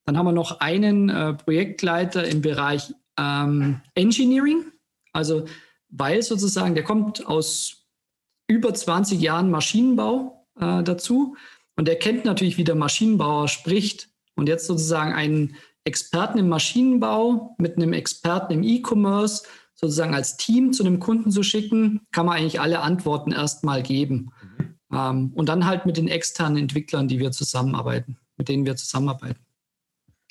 Dann 0.05 0.17
haben 0.17 0.25
wir 0.25 0.31
noch 0.31 0.59
einen 0.59 1.09
äh, 1.09 1.33
Projektleiter 1.33 2.27
im 2.27 2.41
Bereich 2.41 2.93
ähm, 3.17 3.81
Engineering. 3.95 4.65
Also 5.13 5.45
weil 5.89 6.21
sozusagen, 6.21 6.75
der 6.75 6.83
kommt 6.83 7.25
aus 7.25 7.87
über 8.47 8.73
20 8.73 9.19
Jahren 9.19 9.49
Maschinenbau 9.49 10.47
äh, 10.59 10.83
dazu 10.83 11.35
und 11.75 11.87
der 11.87 11.97
kennt 11.97 12.25
natürlich, 12.25 12.57
wie 12.57 12.63
der 12.63 12.75
Maschinenbauer 12.75 13.47
spricht. 13.47 14.09
Und 14.35 14.47
jetzt 14.47 14.67
sozusagen 14.67 15.13
einen 15.13 15.55
Experten 15.83 16.37
im 16.37 16.49
Maschinenbau 16.49 17.55
mit 17.57 17.77
einem 17.77 17.93
Experten 17.93 18.53
im 18.53 18.63
E-Commerce 18.63 19.43
sozusagen 19.79 20.13
als 20.13 20.35
Team 20.35 20.73
zu 20.73 20.83
einem 20.83 20.99
Kunden 20.99 21.31
zu 21.31 21.41
schicken, 21.43 22.01
kann 22.11 22.25
man 22.25 22.37
eigentlich 22.37 22.59
alle 22.59 22.81
Antworten 22.81 23.31
erstmal 23.31 23.81
geben. 23.81 24.31
Mhm. 24.41 24.75
Ähm, 24.91 25.31
und 25.35 25.47
dann 25.47 25.65
halt 25.65 25.85
mit 25.85 25.97
den 25.97 26.07
externen 26.07 26.57
Entwicklern, 26.57 27.07
die 27.07 27.19
wir 27.19 27.31
zusammenarbeiten, 27.31 28.17
mit 28.37 28.49
denen 28.49 28.65
wir 28.65 28.75
zusammenarbeiten. 28.75 29.39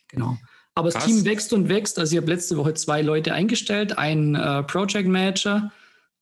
Genau. 0.08 0.36
Aber 0.74 0.88
das 0.88 0.94
Krass. 0.94 1.06
Team 1.06 1.24
wächst 1.24 1.52
und 1.52 1.68
wächst. 1.68 1.98
Also 1.98 2.12
ich 2.14 2.20
habe 2.20 2.30
letzte 2.30 2.56
Woche 2.56 2.74
zwei 2.74 3.02
Leute 3.02 3.32
eingestellt, 3.32 3.96
einen 3.98 4.34
äh, 4.34 4.62
Project 4.64 5.08
Manager 5.08 5.72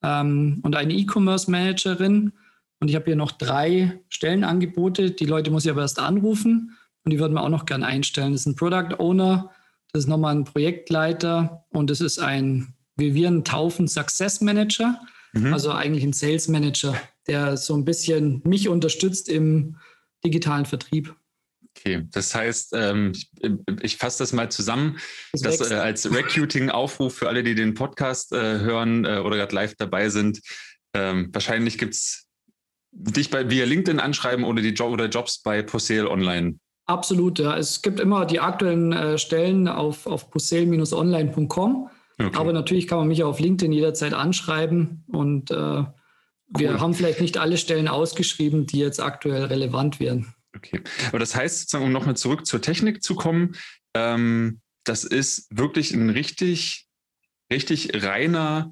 ähm, 0.03 0.61
und 0.63 0.77
eine 0.77 0.95
E-Commerce 0.95 1.51
Managerin. 1.51 2.33
Und 2.79 2.89
ich 2.89 2.95
habe 2.95 3.07
hier 3.07 3.17
noch 3.17 3.33
drei 3.33 4.01
Stellenangebote. 4.09 5.11
Die 5.11 5.27
Leute 5.27 5.51
muss 5.51 5.65
ich 5.65 5.71
aber 5.71 5.83
erst 5.83 5.99
anrufen 5.99 6.77
und 7.05 7.13
die 7.13 7.19
würden 7.19 7.35
wir 7.35 7.43
auch 7.43 7.49
noch 7.49 7.67
gerne 7.67 7.87
einstellen. 7.87 8.33
Das 8.33 8.43
ist 8.43 8.47
ein 8.47 8.57
Product 8.57 8.99
Owner, 8.99 9.51
das 9.93 10.05
ist 10.05 10.09
nochmal 10.09 10.35
ein 10.35 10.45
Projektleiter 10.45 11.65
und 11.71 11.89
das 11.89 12.01
ist 12.01 12.19
ein, 12.19 12.75
wie 12.97 13.15
wir 13.15 13.29
einen 13.29 13.45
taufen, 13.45 13.89
Success 13.89 14.41
Manager, 14.41 15.01
mhm. 15.33 15.53
also 15.53 15.71
eigentlich 15.73 16.05
ein 16.05 16.13
Sales 16.13 16.49
Manager, 16.49 16.95
der 17.27 17.57
so 17.57 17.75
ein 17.75 17.85
bisschen 17.85 18.43
mich 18.45 18.69
unterstützt 18.69 19.29
im 19.29 19.77
digitalen 20.25 20.67
Vertrieb. 20.67 21.15
Okay, 21.79 22.07
das 22.11 22.35
heißt, 22.35 22.73
ähm, 22.75 23.13
ich, 23.13 23.31
ich 23.83 23.97
fasse 23.99 24.19
das 24.23 24.33
mal 24.33 24.51
zusammen, 24.51 24.99
das 25.33 25.59
dass 25.59 25.71
äh, 25.71 25.75
als 25.75 26.11
Recruiting-Aufruf 26.11 27.15
für 27.15 27.29
alle, 27.29 27.43
die 27.43 27.55
den 27.55 27.75
Podcast 27.75 28.33
äh, 28.33 28.61
hören 28.61 29.05
äh, 29.05 29.19
oder 29.19 29.37
gerade 29.37 29.55
live 29.55 29.75
dabei 29.77 30.09
sind. 30.09 30.41
Ähm, 30.95 31.29
wahrscheinlich 31.33 31.77
gibt 31.77 31.95
es 31.95 32.27
dich 32.93 33.29
bei, 33.29 33.51
via 33.51 33.67
LinkedIn 33.67 34.01
anschreiben 34.01 34.45
oder 34.45 34.63
die 34.63 34.71
Job 34.71 34.91
oder 34.93 35.07
Jobs 35.07 35.43
bei 35.43 35.63
Posel 35.63 36.07
Online. 36.07 36.59
Absolut, 36.87 37.41
ja. 37.41 37.57
Es 37.57 37.83
gibt 37.83 38.01
immer 38.01 38.25
die 38.25 38.41
aktuellen 38.41 38.93
äh, 38.93 39.19
Stellen 39.19 39.69
auf, 39.69 40.07
auf 40.07 40.31
posel-online.com. 40.31 41.91
Okay. 42.19 42.37
Aber 42.37 42.53
natürlich 42.53 42.87
kann 42.87 42.99
man 42.99 43.09
mich 43.09 43.23
auf 43.23 43.41
LinkedIn 43.41 43.73
jederzeit 43.73 44.15
anschreiben 44.15 45.05
und 45.09 45.51
äh, 45.51 45.55
cool. 45.55 45.91
wir 46.57 46.81
haben 46.81 46.95
vielleicht 46.95 47.21
nicht 47.21 47.37
alle 47.37 47.59
Stellen 47.59 47.89
ausgeschrieben, 47.89 48.67
die 48.67 48.79
jetzt 48.79 49.01
aktuell 49.01 49.45
relevant 49.45 50.01
wären. 50.01 50.35
Okay, 50.57 50.81
aber 51.09 51.19
das 51.19 51.37
heißt, 51.37 51.75
um 51.75 51.93
nochmal 51.93 52.17
zurück 52.17 52.47
zur 52.47 52.63
Technik 52.63 53.03
zu 53.03 53.15
kommen, 53.15 53.57
ähm, 53.95 54.61
das 54.85 55.05
ist 55.05 55.47
wirklich 55.51 55.93
ein 55.93 56.09
richtig, 56.09 56.87
richtig 57.53 58.03
reiner, 58.03 58.71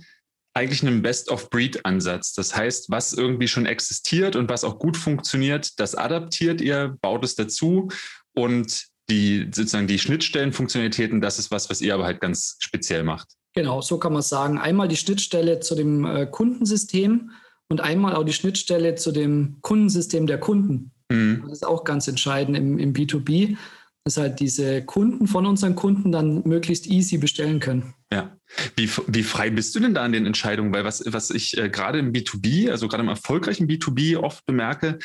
eigentlich 0.55 0.83
ein 0.83 1.03
Best-of-Breed-Ansatz. 1.03 2.33
Das 2.33 2.57
heißt, 2.57 2.89
was 2.89 3.13
irgendwie 3.13 3.49
schon 3.49 3.67
existiert 3.67 4.37
und 4.37 4.49
was 4.49 4.65
auch 4.65 4.79
gut 4.79 4.97
funktioniert, 4.97 5.79
das 5.81 5.95
adaptiert 5.95 6.61
ihr, 6.61 6.97
baut 7.03 7.25
es 7.25 7.35
dazu 7.35 7.91
und 8.35 8.87
die 9.11 9.51
sozusagen 9.53 9.87
die 9.87 9.99
Schnittstellenfunktionalitäten, 9.99 11.21
das 11.21 11.39
ist 11.39 11.51
was, 11.51 11.69
was 11.71 11.81
ihr 11.81 11.95
aber 11.95 12.05
halt 12.05 12.21
ganz 12.21 12.57
speziell 12.61 13.03
macht. 13.03 13.29
Genau, 13.55 13.81
so 13.81 13.99
kann 13.99 14.13
man 14.13 14.23
sagen. 14.23 14.59
Einmal 14.59 14.89
die 14.89 14.97
Schnittstelle 14.97 15.61
zu 15.61 15.75
dem 15.75 16.05
äh, 16.05 16.27
Kundensystem 16.27 17.31
und 17.69 17.81
einmal 17.81 18.15
auch 18.15 18.25
die 18.25 18.33
Schnittstelle 18.33 18.97
zu 18.97 19.13
dem 19.13 19.59
Kundensystem 19.63 20.27
der 20.27 20.39
Kunden. 20.39 20.93
Mhm. 21.11 21.43
Das 21.45 21.53
ist 21.53 21.67
auch 21.67 21.85
ganz 21.85 22.09
entscheidend 22.09 22.57
im, 22.57 22.79
im 22.79 22.93
B2B, 22.93 23.57
dass 24.05 24.17
halt 24.17 24.41
diese 24.41 24.83
Kunden 24.85 25.27
von 25.27 25.47
unseren 25.47 25.75
Kunden 25.77 26.13
dann 26.13 26.43
möglichst 26.45 26.87
easy 26.87 27.19
bestellen 27.19 27.61
können. 27.61 27.95
Ja. 28.13 28.37
Wie, 28.77 28.89
wie 29.07 29.23
frei 29.23 29.51
bist 29.51 29.75
du 29.75 29.81
denn 29.81 29.95
da 29.95 30.03
an 30.03 30.13
den 30.13 30.27
Entscheidungen? 30.27 30.73
Weil 30.73 30.85
was, 30.85 31.03
was 31.07 31.31
ich 31.31 31.57
äh, 31.57 31.69
gerade 31.69 31.99
im 31.99 32.13
B2B, 32.13 32.71
also 32.71 32.89
gerade 32.89 33.03
im 33.03 33.09
erfolgreichen 33.09 33.67
B2B 33.69 34.17
oft 34.17 34.45
bemerke, 34.47 34.99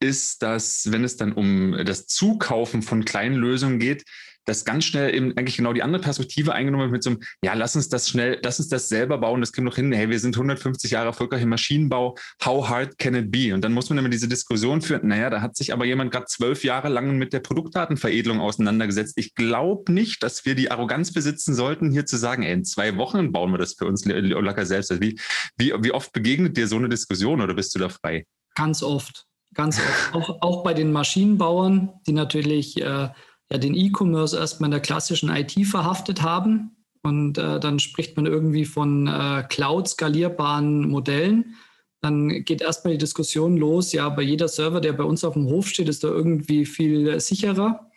ist, 0.00 0.42
dass 0.42 0.90
wenn 0.90 1.04
es 1.04 1.16
dann 1.16 1.32
um 1.32 1.76
das 1.84 2.06
Zukaufen 2.06 2.82
von 2.82 3.04
kleinen 3.04 3.36
Lösungen 3.36 3.78
geht, 3.78 4.04
dass 4.46 4.64
ganz 4.64 4.84
schnell 4.84 5.14
eben 5.14 5.36
eigentlich 5.36 5.56
genau 5.56 5.72
die 5.72 5.82
andere 5.82 6.02
Perspektive 6.02 6.54
eingenommen 6.54 6.84
wird 6.84 6.92
mit 6.92 7.02
so 7.02 7.10
einem, 7.10 7.20
ja, 7.44 7.54
lass 7.54 7.76
uns 7.76 7.88
das 7.88 8.08
schnell, 8.08 8.40
lass 8.42 8.58
uns 8.58 8.68
das 8.68 8.88
selber 8.88 9.18
bauen, 9.18 9.40
das 9.40 9.52
kriegen 9.52 9.66
wir 9.66 9.70
doch 9.70 9.76
hin, 9.76 9.92
hey, 9.92 10.08
wir 10.08 10.18
sind 10.18 10.34
150 10.34 10.90
Jahre 10.90 11.06
erfolgreich 11.06 11.42
im 11.42 11.50
Maschinenbau, 11.50 12.16
how 12.44 12.68
hard 12.68 12.98
can 12.98 13.14
it 13.14 13.30
be? 13.30 13.54
Und 13.54 13.62
dann 13.62 13.72
muss 13.72 13.90
man 13.90 13.98
immer 13.98 14.08
diese 14.08 14.28
Diskussion 14.28 14.80
führen, 14.80 15.08
naja, 15.08 15.30
da 15.30 15.40
hat 15.40 15.56
sich 15.56 15.72
aber 15.72 15.84
jemand 15.84 16.10
gerade 16.10 16.26
zwölf 16.26 16.64
Jahre 16.64 16.88
lang 16.88 17.16
mit 17.16 17.32
der 17.32 17.40
Produktdatenveredelung 17.40 18.40
auseinandergesetzt. 18.40 19.14
Ich 19.16 19.34
glaube 19.34 19.92
nicht, 19.92 20.22
dass 20.22 20.44
wir 20.44 20.54
die 20.54 20.70
Arroganz 20.70 21.12
besitzen 21.12 21.54
sollten, 21.54 21.92
hier 21.92 22.06
zu 22.06 22.16
sagen, 22.16 22.42
ey, 22.42 22.52
in 22.52 22.64
zwei 22.64 22.96
Wochen 22.96 23.32
bauen 23.32 23.52
wir 23.52 23.58
das 23.58 23.74
für 23.74 23.86
uns 23.86 24.04
locker 24.04 24.66
selbst. 24.66 24.90
Also 24.90 25.02
wie, 25.02 25.18
wie, 25.58 25.72
wie 25.80 25.92
oft 25.92 26.12
begegnet 26.12 26.56
dir 26.56 26.66
so 26.66 26.76
eine 26.76 26.88
Diskussion 26.88 27.40
oder 27.40 27.54
bist 27.54 27.74
du 27.74 27.78
da 27.78 27.88
frei? 27.88 28.24
Ganz 28.56 28.82
oft. 28.82 29.26
Ganz 29.54 29.78
oft. 29.78 30.14
Auch, 30.14 30.42
auch 30.42 30.62
bei 30.62 30.74
den 30.74 30.92
Maschinenbauern, 30.92 31.90
die 32.06 32.12
natürlich 32.12 32.80
äh, 32.80 33.08
ja 33.50 33.58
den 33.58 33.74
E-Commerce 33.74 34.36
erstmal 34.36 34.68
in 34.68 34.72
der 34.72 34.80
klassischen 34.80 35.28
IT 35.30 35.52
verhaftet 35.66 36.22
haben. 36.22 36.76
Und 37.02 37.38
äh, 37.38 37.58
dann 37.58 37.78
spricht 37.78 38.16
man 38.16 38.26
irgendwie 38.26 38.64
von 38.64 39.06
äh, 39.06 39.44
Cloud-skalierbaren 39.48 40.88
Modellen. 40.88 41.56
Dann 42.02 42.44
geht 42.44 42.62
erstmal 42.62 42.94
die 42.94 42.98
Diskussion 42.98 43.56
los, 43.56 43.92
ja, 43.92 44.08
bei 44.08 44.22
jeder 44.22 44.48
Server, 44.48 44.80
der 44.80 44.94
bei 44.94 45.04
uns 45.04 45.24
auf 45.24 45.34
dem 45.34 45.46
Hof 45.46 45.68
steht, 45.68 45.88
ist 45.88 46.04
da 46.04 46.08
irgendwie 46.08 46.64
viel 46.64 47.20
sicherer. 47.20 47.90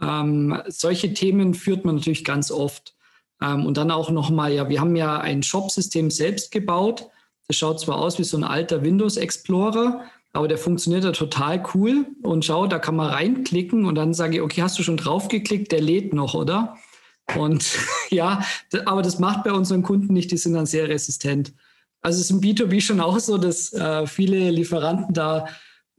Ähm, 0.00 0.60
solche 0.68 1.14
Themen 1.14 1.54
führt 1.54 1.84
man 1.84 1.96
natürlich 1.96 2.24
ganz 2.24 2.50
oft. 2.50 2.94
Ähm, 3.40 3.66
und 3.66 3.76
dann 3.76 3.90
auch 3.90 4.10
nochmal, 4.10 4.52
ja, 4.52 4.68
wir 4.68 4.80
haben 4.80 4.96
ja 4.96 5.18
ein 5.18 5.42
Shop-System 5.42 6.10
selbst 6.10 6.50
gebaut. 6.50 7.08
Das 7.46 7.56
schaut 7.56 7.80
zwar 7.80 7.98
aus 7.98 8.18
wie 8.18 8.24
so 8.24 8.36
ein 8.36 8.44
alter 8.44 8.82
Windows 8.82 9.16
Explorer, 9.16 10.04
aber 10.32 10.48
der 10.48 10.58
funktioniert 10.58 11.04
ja 11.04 11.12
total 11.12 11.62
cool. 11.74 12.06
Und 12.22 12.44
schau, 12.44 12.66
da 12.66 12.78
kann 12.78 12.96
man 12.96 13.10
reinklicken 13.10 13.84
und 13.84 13.94
dann 13.96 14.14
sage 14.14 14.36
ich, 14.36 14.42
okay, 14.42 14.62
hast 14.62 14.78
du 14.78 14.82
schon 14.82 14.96
draufgeklickt? 14.96 15.72
Der 15.72 15.80
lädt 15.80 16.12
noch, 16.12 16.34
oder? 16.34 16.76
Und 17.36 17.78
ja, 18.10 18.42
aber 18.84 19.02
das 19.02 19.18
macht 19.18 19.44
bei 19.44 19.52
unseren 19.52 19.82
Kunden 19.82 20.12
nicht, 20.12 20.30
die 20.30 20.36
sind 20.36 20.54
dann 20.54 20.66
sehr 20.66 20.88
resistent. 20.88 21.52
Also 22.02 22.18
es 22.18 22.26
ist 22.26 22.30
im 22.30 22.40
B2B 22.40 22.80
schon 22.80 23.00
auch 23.00 23.18
so, 23.18 23.38
dass 23.38 23.72
äh, 23.72 24.06
viele 24.06 24.50
Lieferanten 24.50 25.12
da 25.12 25.46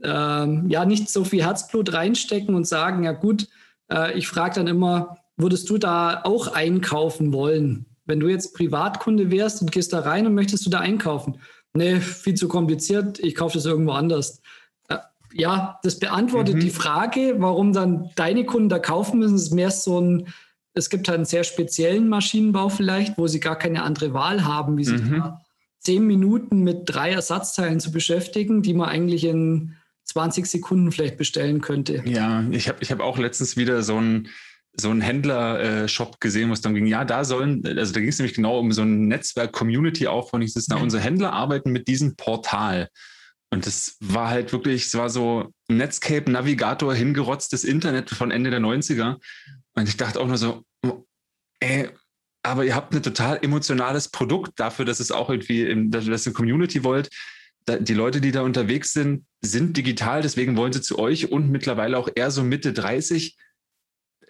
äh, 0.01 0.07
ja 0.07 0.85
nicht 0.85 1.09
so 1.09 1.23
viel 1.23 1.43
Herzblut 1.43 1.93
reinstecken 1.93 2.55
und 2.55 2.67
sagen, 2.67 3.03
ja 3.03 3.11
gut, 3.11 3.47
äh, 3.91 4.17
ich 4.17 4.27
frage 4.27 4.55
dann 4.55 4.67
immer, 4.67 5.17
würdest 5.37 5.69
du 5.69 5.77
da 5.77 6.21
auch 6.23 6.47
einkaufen 6.47 7.33
wollen? 7.33 7.85
Wenn 8.05 8.19
du 8.19 8.29
jetzt 8.29 8.55
Privatkunde 8.55 9.29
wärst 9.29 9.61
und 9.61 9.71
gehst 9.71 9.93
da 9.93 9.99
rein 9.99 10.25
und 10.25 10.33
möchtest 10.33 10.65
du 10.65 10.69
da 10.69 10.79
einkaufen? 10.79 11.39
Nee, 11.73 11.99
viel 11.99 12.35
zu 12.35 12.47
kompliziert, 12.47 13.19
ich 13.19 13.35
kaufe 13.35 13.57
das 13.57 13.65
irgendwo 13.65 13.91
anders. 13.91 14.41
Äh, 14.89 14.97
ja, 15.33 15.79
das 15.83 15.99
beantwortet 15.99 16.55
mhm. 16.55 16.59
die 16.59 16.69
Frage, 16.69 17.35
warum 17.37 17.73
dann 17.73 18.09
deine 18.15 18.45
Kunden 18.45 18.69
da 18.69 18.79
kaufen 18.79 19.19
müssen. 19.19 19.35
Es 19.35 19.43
ist 19.43 19.53
mehr 19.53 19.71
so 19.71 19.99
ein, 19.99 20.27
es 20.73 20.89
gibt 20.89 21.07
halt 21.07 21.17
einen 21.17 21.25
sehr 21.25 21.43
speziellen 21.43 22.09
Maschinenbau 22.09 22.69
vielleicht, 22.69 23.17
wo 23.17 23.27
sie 23.27 23.39
gar 23.39 23.57
keine 23.57 23.83
andere 23.83 24.13
Wahl 24.13 24.45
haben, 24.45 24.77
wie 24.77 24.85
sich 24.85 25.01
mhm. 25.01 25.11
da 25.11 25.41
zehn 25.79 26.05
Minuten 26.05 26.61
mit 26.61 26.83
drei 26.85 27.11
Ersatzteilen 27.11 27.79
zu 27.79 27.91
beschäftigen, 27.91 28.61
die 28.61 28.73
man 28.73 28.89
eigentlich 28.89 29.25
in 29.25 29.75
20 30.05 30.45
Sekunden 30.45 30.91
vielleicht 30.91 31.17
bestellen 31.17 31.61
könnte. 31.61 32.03
Ja, 32.05 32.43
ich 32.51 32.67
habe 32.67 32.79
ich 32.81 32.91
hab 32.91 32.99
auch 32.99 33.17
letztens 33.17 33.57
wieder 33.57 33.81
so 33.81 33.97
ein 33.97 34.29
so 34.73 34.89
einen 34.89 35.01
Händler-Shop 35.01 36.19
gesehen, 36.19 36.49
wo 36.49 36.53
es 36.53 36.61
dann 36.61 36.73
ging, 36.73 36.85
ja, 36.85 37.03
da 37.05 37.25
sollen, 37.25 37.65
also 37.65 37.93
da 37.93 37.99
ging 37.99 38.09
es 38.09 38.19
nämlich 38.19 38.35
genau 38.35 38.59
um 38.59 38.71
so 38.71 38.83
ein 38.83 39.07
Netzwerk-Community-Aufbau. 39.07 40.39
Ich 40.39 40.53
sitze 40.53 40.69
da, 40.69 40.77
unsere 40.77 41.03
Händler 41.03 41.33
arbeiten 41.33 41.71
mit 41.71 41.87
diesem 41.87 42.15
Portal. 42.15 42.87
Und 43.49 43.65
das 43.65 43.97
war 43.99 44.29
halt 44.29 44.53
wirklich, 44.53 44.85
es 44.85 44.95
war 44.95 45.09
so 45.09 45.53
Netscape-Navigator 45.67 46.95
hingerotztes 46.95 47.65
Internet 47.65 48.09
von 48.09 48.31
Ende 48.31 48.49
der 48.49 48.61
90er. 48.61 49.17
Und 49.73 49.89
ich 49.89 49.97
dachte 49.97 50.21
auch 50.21 50.27
nur 50.27 50.37
so, 50.37 50.63
ey, 51.59 51.89
aber 52.43 52.63
ihr 52.63 52.73
habt 52.73 52.95
ein 52.95 53.03
total 53.03 53.39
emotionales 53.41 54.09
Produkt 54.09 54.59
dafür, 54.59 54.85
dass 54.85 55.01
es 55.01 55.11
auch 55.11 55.29
irgendwie, 55.29 55.89
dass 55.89 56.07
ihr 56.07 56.13
eine 56.13 56.33
Community 56.33 56.83
wollt. 56.83 57.09
Die 57.67 57.93
Leute, 57.93 58.21
die 58.21 58.31
da 58.31 58.41
unterwegs 58.41 58.93
sind, 58.93 59.25
sind 59.41 59.75
digital, 59.75 60.21
deswegen 60.21 60.57
wollen 60.57 60.73
sie 60.73 60.81
zu 60.81 60.97
euch 60.97 61.31
und 61.31 61.51
mittlerweile 61.51 61.97
auch 61.97 62.09
eher 62.15 62.31
so 62.31 62.43
Mitte 62.43 62.73
30 62.73 63.35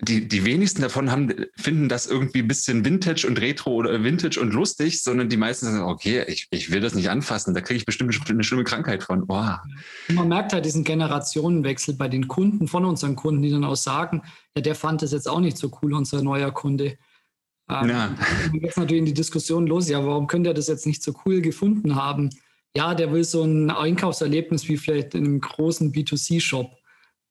die, 0.02 0.28
die 0.28 0.46
wenigsten 0.46 0.82
davon 0.82 1.12
haben, 1.12 1.34
finden 1.56 1.88
das 1.88 2.08
irgendwie 2.08 2.40
ein 2.40 2.48
bisschen 2.48 2.84
Vintage 2.84 3.28
und 3.28 3.40
Retro 3.40 3.72
oder 3.72 4.04
Vintage 4.04 4.40
und 4.40 4.54
lustig, 4.54 5.04
sondern 5.04 5.30
die 5.30 5.38
meisten 5.38 5.68
sagen, 5.68 5.84
okay, 5.84 6.24
ich, 6.28 6.48
ich 6.50 6.72
will 6.72 6.82
das 6.82 6.96
nicht 6.96 7.10
anfassen, 7.10 7.54
da 7.54 7.62
kriege 7.62 7.78
ich 7.78 7.86
bestimmt 7.86 8.12
eine 8.30 8.44
schlimme 8.44 8.64
Krankheit 8.64 9.04
von. 9.04 9.26
Oh. 9.28 10.14
Man 10.14 10.28
merkt 10.28 10.54
halt 10.54 10.66
diesen 10.66 10.84
Generationenwechsel 10.84 11.96
bei 11.96 12.08
den 12.08 12.28
Kunden, 12.28 12.68
von 12.68 12.84
unseren 12.86 13.16
Kunden, 13.16 13.44
die 13.44 13.52
dann 13.52 13.64
auch 13.64 13.76
sagen, 13.76 14.24
ja, 14.56 14.62
der 14.62 14.76
fand 14.76 15.02
das 15.04 15.12
jetzt 15.12 15.30
auch 15.30 15.40
nicht 15.40 15.58
so 15.58 15.72
cool, 15.82 15.94
unser 15.94 16.24
neuer 16.24 16.52
Kunde. 16.52 16.98
Ähm, 17.70 17.90
ja. 17.90 18.16
Dann 18.46 18.60
geht 18.60 18.76
natürlich 18.76 19.00
in 19.00 19.06
die 19.06 19.14
Diskussion 19.14 19.68
los, 19.68 19.88
ja, 19.88 20.04
warum 20.06 20.28
könnte 20.28 20.50
er 20.50 20.56
das 20.56 20.68
jetzt 20.68 20.88
nicht 20.88 21.04
so 21.04 21.14
cool 21.26 21.42
gefunden 21.42 21.96
haben? 21.96 22.32
Ja, 22.76 22.96
der 22.96 23.12
will 23.12 23.24
so 23.24 23.44
ein 23.44 23.70
Einkaufserlebnis 23.70 24.68
wie 24.68 24.78
vielleicht 24.78 25.14
in 25.14 25.26
einem 25.26 25.42
großen 25.42 25.92
B2C-Shop. 25.92 26.81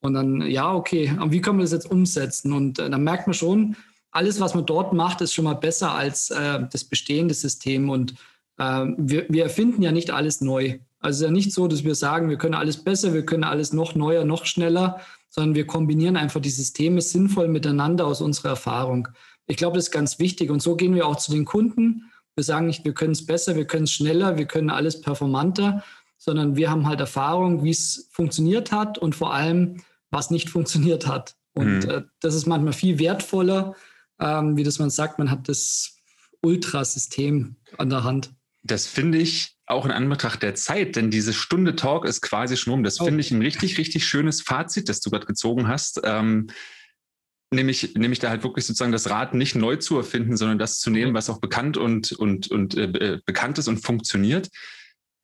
Und 0.00 0.14
dann, 0.14 0.42
ja, 0.42 0.72
okay, 0.72 1.14
aber 1.18 1.30
wie 1.30 1.40
können 1.40 1.58
wir 1.58 1.64
das 1.64 1.72
jetzt 1.72 1.90
umsetzen? 1.90 2.52
Und 2.52 2.78
äh, 2.78 2.88
dann 2.88 3.04
merkt 3.04 3.26
man 3.26 3.34
schon, 3.34 3.76
alles, 4.12 4.40
was 4.40 4.54
man 4.54 4.66
dort 4.66 4.92
macht, 4.92 5.20
ist 5.20 5.34
schon 5.34 5.44
mal 5.44 5.54
besser 5.54 5.94
als 5.94 6.30
äh, 6.30 6.60
das 6.70 6.84
bestehende 6.84 7.34
System. 7.34 7.90
Und 7.90 8.14
äh, 8.58 8.86
wir, 8.96 9.26
wir 9.28 9.44
erfinden 9.44 9.82
ja 9.82 9.92
nicht 9.92 10.10
alles 10.10 10.40
neu. 10.40 10.78
Also 11.00 11.16
es 11.16 11.20
ist 11.20 11.26
ja 11.26 11.30
nicht 11.30 11.52
so, 11.52 11.66
dass 11.68 11.84
wir 11.84 11.94
sagen, 11.94 12.28
wir 12.28 12.36
können 12.36 12.54
alles 12.54 12.82
besser, 12.82 13.14
wir 13.14 13.24
können 13.24 13.44
alles 13.44 13.72
noch 13.72 13.94
neuer, 13.94 14.24
noch 14.24 14.44
schneller, 14.44 15.00
sondern 15.28 15.54
wir 15.54 15.66
kombinieren 15.66 16.16
einfach 16.16 16.40
die 16.40 16.50
Systeme 16.50 17.00
sinnvoll 17.00 17.48
miteinander 17.48 18.06
aus 18.06 18.20
unserer 18.20 18.50
Erfahrung. 18.50 19.08
Ich 19.46 19.56
glaube, 19.56 19.76
das 19.76 19.86
ist 19.86 19.92
ganz 19.92 20.18
wichtig. 20.18 20.50
Und 20.50 20.60
so 20.60 20.76
gehen 20.76 20.94
wir 20.94 21.06
auch 21.06 21.16
zu 21.16 21.32
den 21.32 21.44
Kunden. 21.44 22.10
Wir 22.34 22.44
sagen 22.44 22.66
nicht, 22.66 22.84
wir 22.84 22.94
können 22.94 23.12
es 23.12 23.26
besser, 23.26 23.56
wir 23.56 23.66
können 23.66 23.84
es 23.84 23.92
schneller, 23.92 24.38
wir 24.38 24.46
können 24.46 24.70
alles 24.70 25.00
performanter, 25.00 25.82
sondern 26.18 26.56
wir 26.56 26.70
haben 26.70 26.86
halt 26.86 27.00
Erfahrung, 27.00 27.64
wie 27.64 27.70
es 27.70 28.08
funktioniert 28.12 28.72
hat 28.72 28.98
und 28.98 29.14
vor 29.14 29.32
allem, 29.32 29.82
was 30.10 30.30
nicht 30.30 30.50
funktioniert 30.50 31.06
hat. 31.06 31.36
Und 31.54 31.80
mhm. 31.80 31.90
äh, 31.90 32.02
das 32.20 32.34
ist 32.34 32.46
manchmal 32.46 32.72
viel 32.72 32.98
wertvoller, 32.98 33.74
ähm, 34.20 34.56
wie 34.56 34.64
das 34.64 34.78
man 34.78 34.90
sagt, 34.90 35.18
man 35.18 35.30
hat 35.30 35.48
das 35.48 35.96
Ultrasystem 36.42 37.56
an 37.78 37.90
der 37.90 38.04
Hand. 38.04 38.32
Das 38.62 38.86
finde 38.86 39.18
ich 39.18 39.56
auch 39.66 39.84
in 39.84 39.90
Anbetracht 39.90 40.42
der 40.42 40.54
Zeit, 40.54 40.96
denn 40.96 41.10
diese 41.10 41.32
Stunde 41.32 41.76
Talk 41.76 42.04
ist 42.04 42.20
quasi 42.20 42.56
schon 42.56 42.74
um. 42.74 42.82
Das 42.82 43.00
oh. 43.00 43.04
finde 43.04 43.20
ich 43.20 43.30
ein 43.30 43.40
richtig, 43.40 43.78
richtig 43.78 44.06
schönes 44.06 44.42
Fazit, 44.42 44.88
das 44.88 45.00
du 45.00 45.10
gerade 45.10 45.26
gezogen 45.26 45.68
hast. 45.68 46.00
Ähm, 46.04 46.48
nämlich, 47.50 47.94
nämlich 47.94 48.18
da 48.18 48.28
halt 48.28 48.42
wirklich 48.42 48.66
sozusagen 48.66 48.92
das 48.92 49.08
Rad 49.08 49.34
nicht 49.34 49.54
neu 49.54 49.76
zu 49.76 49.96
erfinden, 49.96 50.36
sondern 50.36 50.58
das 50.58 50.78
zu 50.78 50.90
nehmen, 50.90 51.14
was 51.14 51.30
auch 51.30 51.40
bekannt 51.40 51.76
und, 51.76 52.12
und, 52.12 52.50
und 52.50 52.76
äh, 52.76 52.84
äh 52.84 53.20
bekannt 53.24 53.58
ist 53.58 53.68
und 53.68 53.78
funktioniert 53.78 54.50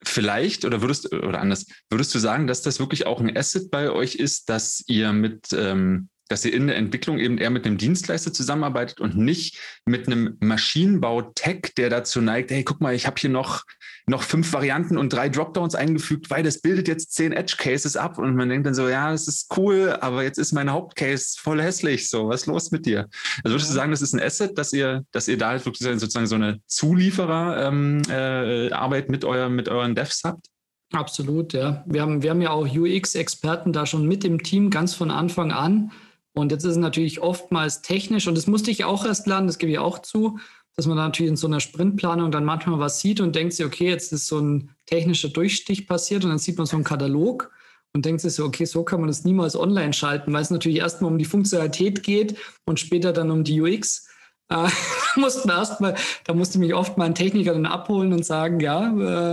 vielleicht 0.03 0.65
oder 0.65 0.81
würdest 0.81 1.11
oder 1.13 1.39
anders 1.39 1.65
würdest 1.89 2.13
du 2.13 2.19
sagen, 2.19 2.47
dass 2.47 2.61
das 2.61 2.79
wirklich 2.79 3.05
auch 3.05 3.19
ein 3.19 3.35
Asset 3.35 3.71
bei 3.71 3.89
euch 3.91 4.15
ist, 4.15 4.49
dass 4.49 4.83
ihr 4.87 5.11
mit 5.13 5.53
ähm, 5.53 6.09
dass 6.27 6.45
ihr 6.45 6.53
in 6.53 6.67
der 6.67 6.75
Entwicklung 6.75 7.19
eben 7.19 7.37
eher 7.37 7.49
mit 7.49 7.65
einem 7.65 7.77
Dienstleister 7.77 8.33
zusammenarbeitet 8.33 8.99
und 8.99 9.17
nicht 9.17 9.57
mit 9.85 10.07
einem 10.07 10.37
Maschinenbau-Tech, 10.39 11.73
der 11.77 11.89
dazu 11.89 12.21
neigt, 12.21 12.51
hey, 12.51 12.63
guck 12.63 12.81
mal, 12.81 12.93
ich 12.93 13.07
habe 13.07 13.15
hier 13.19 13.29
noch, 13.29 13.63
noch 14.05 14.23
fünf 14.23 14.51
Varianten 14.53 14.97
und 14.97 15.11
drei 15.13 15.29
Dropdowns 15.29 15.75
eingefügt, 15.75 16.29
weil 16.29 16.43
das 16.43 16.61
bildet 16.61 16.87
jetzt 16.87 17.13
zehn 17.13 17.31
Edge-Cases 17.31 17.97
ab 17.97 18.17
und 18.17 18.35
man 18.35 18.49
denkt 18.49 18.67
dann 18.67 18.73
so, 18.73 18.87
ja, 18.87 19.11
das 19.11 19.27
ist 19.27 19.51
cool, 19.57 19.97
aber 20.01 20.23
jetzt 20.23 20.37
ist 20.37 20.53
mein 20.53 20.71
Hauptcase 20.71 21.37
voll 21.39 21.61
hässlich, 21.61 22.09
so, 22.09 22.29
was 22.29 22.41
ist 22.41 22.47
los 22.47 22.71
mit 22.71 22.85
dir? 22.85 23.07
Also 23.43 23.55
würdest 23.55 23.69
du 23.69 23.75
sagen, 23.75 23.91
das 23.91 24.01
ist 24.01 24.13
ein 24.13 24.21
Asset, 24.21 24.57
dass 24.57 24.73
ihr, 24.73 25.05
dass 25.11 25.27
ihr 25.27 25.37
da 25.37 25.49
halt 25.49 25.65
wirklich 25.65 25.87
sozusagen 25.99 26.27
so 26.27 26.35
eine 26.35 26.59
Zuliefererarbeit 26.67 27.69
ähm, 27.69 28.01
äh, 28.09 29.11
mit, 29.11 29.25
euer, 29.25 29.49
mit 29.49 29.69
euren 29.69 29.95
Devs 29.95 30.21
habt? 30.23 30.47
Absolut, 30.93 31.53
ja. 31.53 31.83
Wir 31.85 32.01
haben, 32.01 32.23
wir 32.23 32.29
haben 32.29 32.41
ja 32.41 32.51
auch 32.51 32.65
UX-Experten 32.65 33.73
da 33.73 33.85
schon 33.85 34.07
mit 34.07 34.23
im 34.23 34.41
Team 34.41 34.69
ganz 34.69 34.93
von 34.93 35.11
Anfang 35.11 35.51
an. 35.51 35.91
Und 36.37 36.51
jetzt 36.51 36.63
ist 36.63 36.71
es 36.71 36.77
natürlich 36.77 37.19
oftmals 37.19 37.81
technisch, 37.81 38.27
und 38.27 38.35
das 38.35 38.47
musste 38.47 38.69
ich 38.71 38.85
auch 38.85 39.05
erst 39.05 39.27
lernen, 39.27 39.47
das 39.47 39.57
gebe 39.57 39.71
ich 39.71 39.79
auch 39.79 39.99
zu, 39.99 40.39
dass 40.75 40.85
man 40.85 40.95
natürlich 40.95 41.31
in 41.31 41.35
so 41.35 41.47
einer 41.47 41.59
Sprintplanung 41.59 42.31
dann 42.31 42.45
manchmal 42.45 42.79
was 42.79 42.99
sieht 42.99 43.19
und 43.19 43.35
denkt 43.35 43.53
sich, 43.53 43.65
okay, 43.65 43.89
jetzt 43.89 44.13
ist 44.13 44.27
so 44.27 44.39
ein 44.39 44.69
technischer 44.85 45.29
Durchstich 45.29 45.87
passiert 45.87 46.23
und 46.23 46.29
dann 46.29 46.37
sieht 46.37 46.57
man 46.57 46.67
so 46.67 46.75
einen 46.75 46.83
Katalog 46.83 47.51
und 47.93 48.05
denkt 48.05 48.21
sich 48.21 48.33
so, 48.33 48.45
okay, 48.45 48.65
so 48.65 48.83
kann 48.83 48.99
man 48.99 49.07
das 49.07 49.23
niemals 49.23 49.55
online 49.55 49.93
schalten, 49.93 50.31
weil 50.31 50.43
es 50.43 50.51
natürlich 50.51 50.77
erstmal 50.77 51.11
um 51.11 51.17
die 51.17 51.25
Funktionalität 51.25 52.03
geht 52.03 52.37
und 52.65 52.79
später 52.79 53.11
dann 53.11 53.31
um 53.31 53.43
die 53.43 53.59
UX. 53.59 54.07
Äh, 54.49 54.67
mussten 55.15 55.49
erstmal, 55.49 55.95
da 56.25 56.35
musste 56.35 56.59
mich 56.59 56.75
oft 56.75 56.97
mal 56.99 57.05
ein 57.05 57.15
Techniker 57.15 57.53
dann 57.53 57.65
abholen 57.65 58.13
und 58.13 58.23
sagen, 58.23 58.59
ja, 58.59 58.83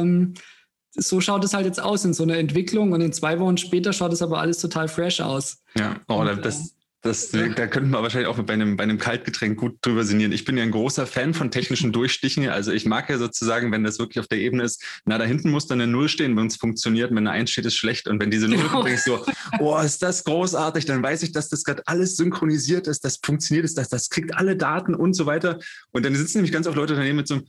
ähm, 0.01 0.33
so 0.97 1.21
schaut 1.21 1.45
es 1.45 1.55
halt 1.55 1.67
jetzt 1.67 1.83
aus 1.83 2.05
in 2.05 2.15
so 2.15 2.23
einer 2.23 2.39
Entwicklung 2.39 2.93
und 2.93 3.01
in 3.01 3.13
zwei 3.13 3.39
Wochen 3.41 3.59
später 3.59 3.93
schaut 3.93 4.13
es 4.13 4.23
aber 4.23 4.41
alles 4.41 4.59
total 4.59 4.89
fresh 4.89 5.21
aus. 5.21 5.63
Ja, 5.77 5.97
oh, 6.09 6.21
und, 6.21 6.45
das, 6.45 6.69
äh, 6.69 6.71
das, 7.05 7.31
da 7.31 7.67
könnten 7.67 7.91
wir 7.91 8.03
wahrscheinlich 8.03 8.29
auch 8.29 8.39
bei 8.39 8.55
einem, 8.55 8.79
bei 8.79 8.83
einem 8.83 8.97
Kaltgetränk 8.97 9.59
gut 9.59 9.77
drüber 9.83 10.05
sinnieren. 10.05 10.33
Ich 10.33 10.47
bin 10.47 10.57
ja 10.57 10.63
ein 10.63 10.71
großer 10.71 11.07
Fan 11.07 11.35
von 11.35 11.51
technischen 11.51 11.93
Durchstichen. 11.93 12.49
Also 12.49 12.73
ich 12.73 12.87
mag 12.87 13.11
ja 13.11 13.19
sozusagen, 13.19 13.71
wenn 13.73 13.85
das 13.85 13.99
wirklich 13.99 14.21
auf 14.21 14.27
der 14.27 14.39
Ebene 14.39 14.63
ist, 14.63 14.83
na, 15.05 15.19
da 15.19 15.25
hinten 15.25 15.51
muss 15.51 15.67
dann 15.67 15.83
eine 15.83 15.93
Null 15.93 16.09
stehen, 16.09 16.35
wenn 16.35 16.47
es 16.47 16.57
funktioniert. 16.57 17.11
Wenn 17.11 17.19
eine 17.19 17.33
Eins 17.33 17.51
steht, 17.51 17.67
ist 17.67 17.77
schlecht. 17.77 18.09
Und 18.09 18.21
wenn 18.21 18.31
diese 18.31 18.49
Null 18.49 18.65
kommt, 18.69 18.87
denke 18.87 18.99
ich 18.99 19.05
so, 19.05 19.23
oh, 19.59 19.79
ist 19.79 20.03
das 20.03 20.25
großartig, 20.25 20.87
dann 20.87 21.03
weiß 21.03 21.23
ich, 21.25 21.33
dass 21.33 21.51
das 21.51 21.65
gerade 21.65 21.83
alles 21.85 22.17
synchronisiert 22.17 22.87
ist, 22.87 23.05
das 23.05 23.21
funktioniert 23.23 23.67
ist, 23.67 23.77
dass 23.77 23.91
das 23.91 24.09
kriegt 24.09 24.35
alle 24.35 24.57
Daten 24.57 24.95
und 24.95 25.13
so 25.13 25.27
weiter. 25.27 25.59
Und 25.93 26.07
dann 26.07 26.15
sitzen 26.15 26.39
nämlich 26.39 26.53
ganz 26.53 26.67
oft 26.67 26.77
Leute 26.77 26.95
daneben 26.95 27.17
mit 27.17 27.29
so 27.29 27.35
einem, 27.35 27.45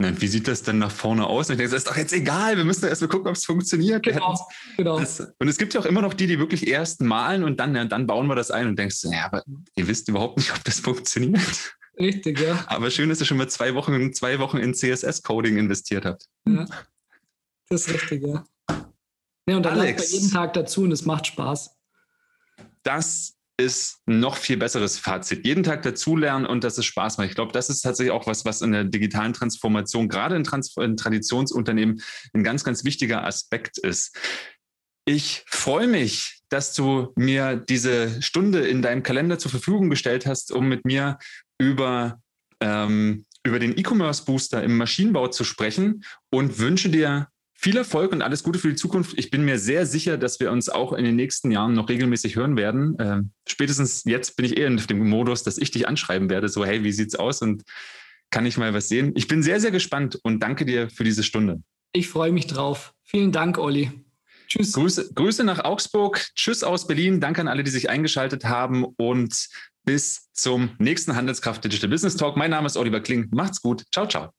wie 0.00 0.26
sieht 0.28 0.48
das 0.48 0.62
denn 0.62 0.78
nach 0.78 0.90
vorne 0.90 1.26
aus? 1.26 1.48
Und 1.48 1.54
ich 1.54 1.58
denke, 1.58 1.72
das 1.72 1.84
ist 1.84 1.88
doch 1.88 1.96
jetzt 1.96 2.12
egal, 2.12 2.56
wir 2.56 2.64
müssen 2.64 2.86
erst 2.86 3.02
mal 3.02 3.08
gucken, 3.08 3.28
ob 3.28 3.36
es 3.36 3.44
funktioniert. 3.44 4.02
Genau, 4.02 4.38
genau. 4.76 4.98
Das, 4.98 5.20
und 5.38 5.48
es 5.48 5.58
gibt 5.58 5.74
ja 5.74 5.80
auch 5.80 5.84
immer 5.84 6.02
noch 6.02 6.14
die, 6.14 6.26
die 6.26 6.38
wirklich 6.38 6.66
erst 6.66 7.02
malen 7.02 7.44
und 7.44 7.60
dann, 7.60 7.74
ja, 7.74 7.84
dann 7.84 8.06
bauen 8.06 8.26
wir 8.26 8.34
das 8.34 8.50
ein 8.50 8.66
und 8.66 8.78
denkst, 8.78 9.04
ja, 9.04 9.26
aber 9.26 9.44
ihr 9.76 9.88
wisst 9.88 10.08
überhaupt 10.08 10.38
nicht, 10.38 10.52
ob 10.52 10.64
das 10.64 10.80
funktioniert. 10.80 11.76
Richtig, 11.98 12.40
ja. 12.40 12.64
Aber 12.66 12.90
schön, 12.90 13.08
dass 13.10 13.20
ihr 13.20 13.26
schon 13.26 13.36
mal 13.36 13.48
zwei 13.48 13.74
Wochen, 13.74 14.12
zwei 14.14 14.38
Wochen 14.38 14.56
in 14.56 14.74
CSS-Coding 14.74 15.58
investiert 15.58 16.06
habt. 16.06 16.26
Ja, 16.46 16.66
das 17.68 17.86
ist 17.86 17.94
richtig, 17.94 18.26
ja. 18.26 18.44
Ja, 19.48 19.56
und 19.56 19.64
dann 19.64 19.78
Alex, 19.78 20.12
jeden 20.12 20.30
Tag 20.30 20.54
dazu 20.54 20.82
und 20.82 20.92
es 20.92 21.04
macht 21.04 21.26
Spaß. 21.26 21.76
Das 22.82 23.34
ist 23.60 24.00
noch 24.06 24.36
viel 24.36 24.56
besseres 24.56 24.98
Fazit. 24.98 25.46
Jeden 25.46 25.62
Tag 25.62 25.82
dazulernen 25.82 26.46
und 26.46 26.64
dass 26.64 26.78
es 26.78 26.86
Spaß 26.86 27.18
macht. 27.18 27.28
Ich 27.28 27.34
glaube, 27.34 27.52
das 27.52 27.68
ist 27.68 27.82
tatsächlich 27.82 28.10
auch 28.10 28.26
was, 28.26 28.46
was 28.46 28.62
in 28.62 28.72
der 28.72 28.84
digitalen 28.84 29.34
Transformation, 29.34 30.08
gerade 30.08 30.34
in, 30.34 30.44
Trans 30.44 30.74
in 30.78 30.96
Traditionsunternehmen, 30.96 32.00
ein 32.32 32.42
ganz, 32.42 32.64
ganz 32.64 32.84
wichtiger 32.84 33.24
Aspekt 33.26 33.76
ist. 33.76 34.16
Ich 35.04 35.44
freue 35.46 35.88
mich, 35.88 36.42
dass 36.48 36.74
du 36.74 37.12
mir 37.16 37.56
diese 37.56 38.22
Stunde 38.22 38.66
in 38.66 38.80
deinem 38.80 39.02
Kalender 39.02 39.38
zur 39.38 39.50
Verfügung 39.50 39.90
gestellt 39.90 40.24
hast, 40.24 40.52
um 40.52 40.68
mit 40.68 40.86
mir 40.86 41.18
über, 41.58 42.18
ähm, 42.60 43.26
über 43.44 43.58
den 43.58 43.76
E-Commerce 43.76 44.24
Booster 44.24 44.62
im 44.62 44.76
Maschinenbau 44.78 45.28
zu 45.28 45.44
sprechen 45.44 46.02
und 46.30 46.58
wünsche 46.58 46.88
dir 46.88 47.28
viel 47.60 47.76
Erfolg 47.76 48.12
und 48.12 48.22
alles 48.22 48.42
Gute 48.42 48.58
für 48.58 48.70
die 48.70 48.74
Zukunft. 48.74 49.18
Ich 49.18 49.30
bin 49.30 49.44
mir 49.44 49.58
sehr 49.58 49.84
sicher, 49.84 50.16
dass 50.16 50.40
wir 50.40 50.50
uns 50.50 50.70
auch 50.70 50.94
in 50.94 51.04
den 51.04 51.14
nächsten 51.14 51.50
Jahren 51.50 51.74
noch 51.74 51.90
regelmäßig 51.90 52.36
hören 52.36 52.56
werden. 52.56 52.98
Äh, 52.98 53.20
spätestens 53.46 54.04
jetzt 54.04 54.36
bin 54.36 54.46
ich 54.46 54.56
eher 54.56 54.68
in 54.68 54.78
dem 54.78 55.06
Modus, 55.06 55.42
dass 55.42 55.58
ich 55.58 55.70
dich 55.70 55.86
anschreiben 55.86 56.30
werde. 56.30 56.48
So, 56.48 56.64
hey, 56.64 56.84
wie 56.84 56.92
sieht's 56.92 57.16
aus? 57.16 57.42
Und 57.42 57.64
kann 58.30 58.46
ich 58.46 58.56
mal 58.56 58.72
was 58.72 58.88
sehen? 58.88 59.12
Ich 59.14 59.28
bin 59.28 59.42
sehr, 59.42 59.60
sehr 59.60 59.72
gespannt 59.72 60.18
und 60.22 60.42
danke 60.42 60.64
dir 60.64 60.88
für 60.88 61.04
diese 61.04 61.22
Stunde. 61.22 61.62
Ich 61.92 62.08
freue 62.08 62.32
mich 62.32 62.46
drauf. 62.46 62.94
Vielen 63.02 63.30
Dank, 63.30 63.58
Olli. 63.58 63.90
Tschüss. 64.48 64.72
Grüße, 64.72 65.12
Grüße 65.12 65.44
nach 65.44 65.62
Augsburg. 65.62 66.30
Tschüss 66.34 66.62
aus 66.64 66.86
Berlin. 66.86 67.20
Danke 67.20 67.42
an 67.42 67.48
alle, 67.48 67.62
die 67.62 67.70
sich 67.70 67.90
eingeschaltet 67.90 68.46
haben 68.46 68.86
und 68.96 69.48
bis 69.84 70.32
zum 70.32 70.70
nächsten 70.78 71.14
Handelskraft 71.14 71.62
Digital 71.62 71.90
Business 71.90 72.16
Talk. 72.16 72.38
Mein 72.38 72.52
Name 72.52 72.66
ist 72.66 72.78
Oliver 72.78 73.00
Kling. 73.00 73.28
Macht's 73.32 73.60
gut. 73.60 73.84
Ciao, 73.92 74.08
ciao. 74.08 74.30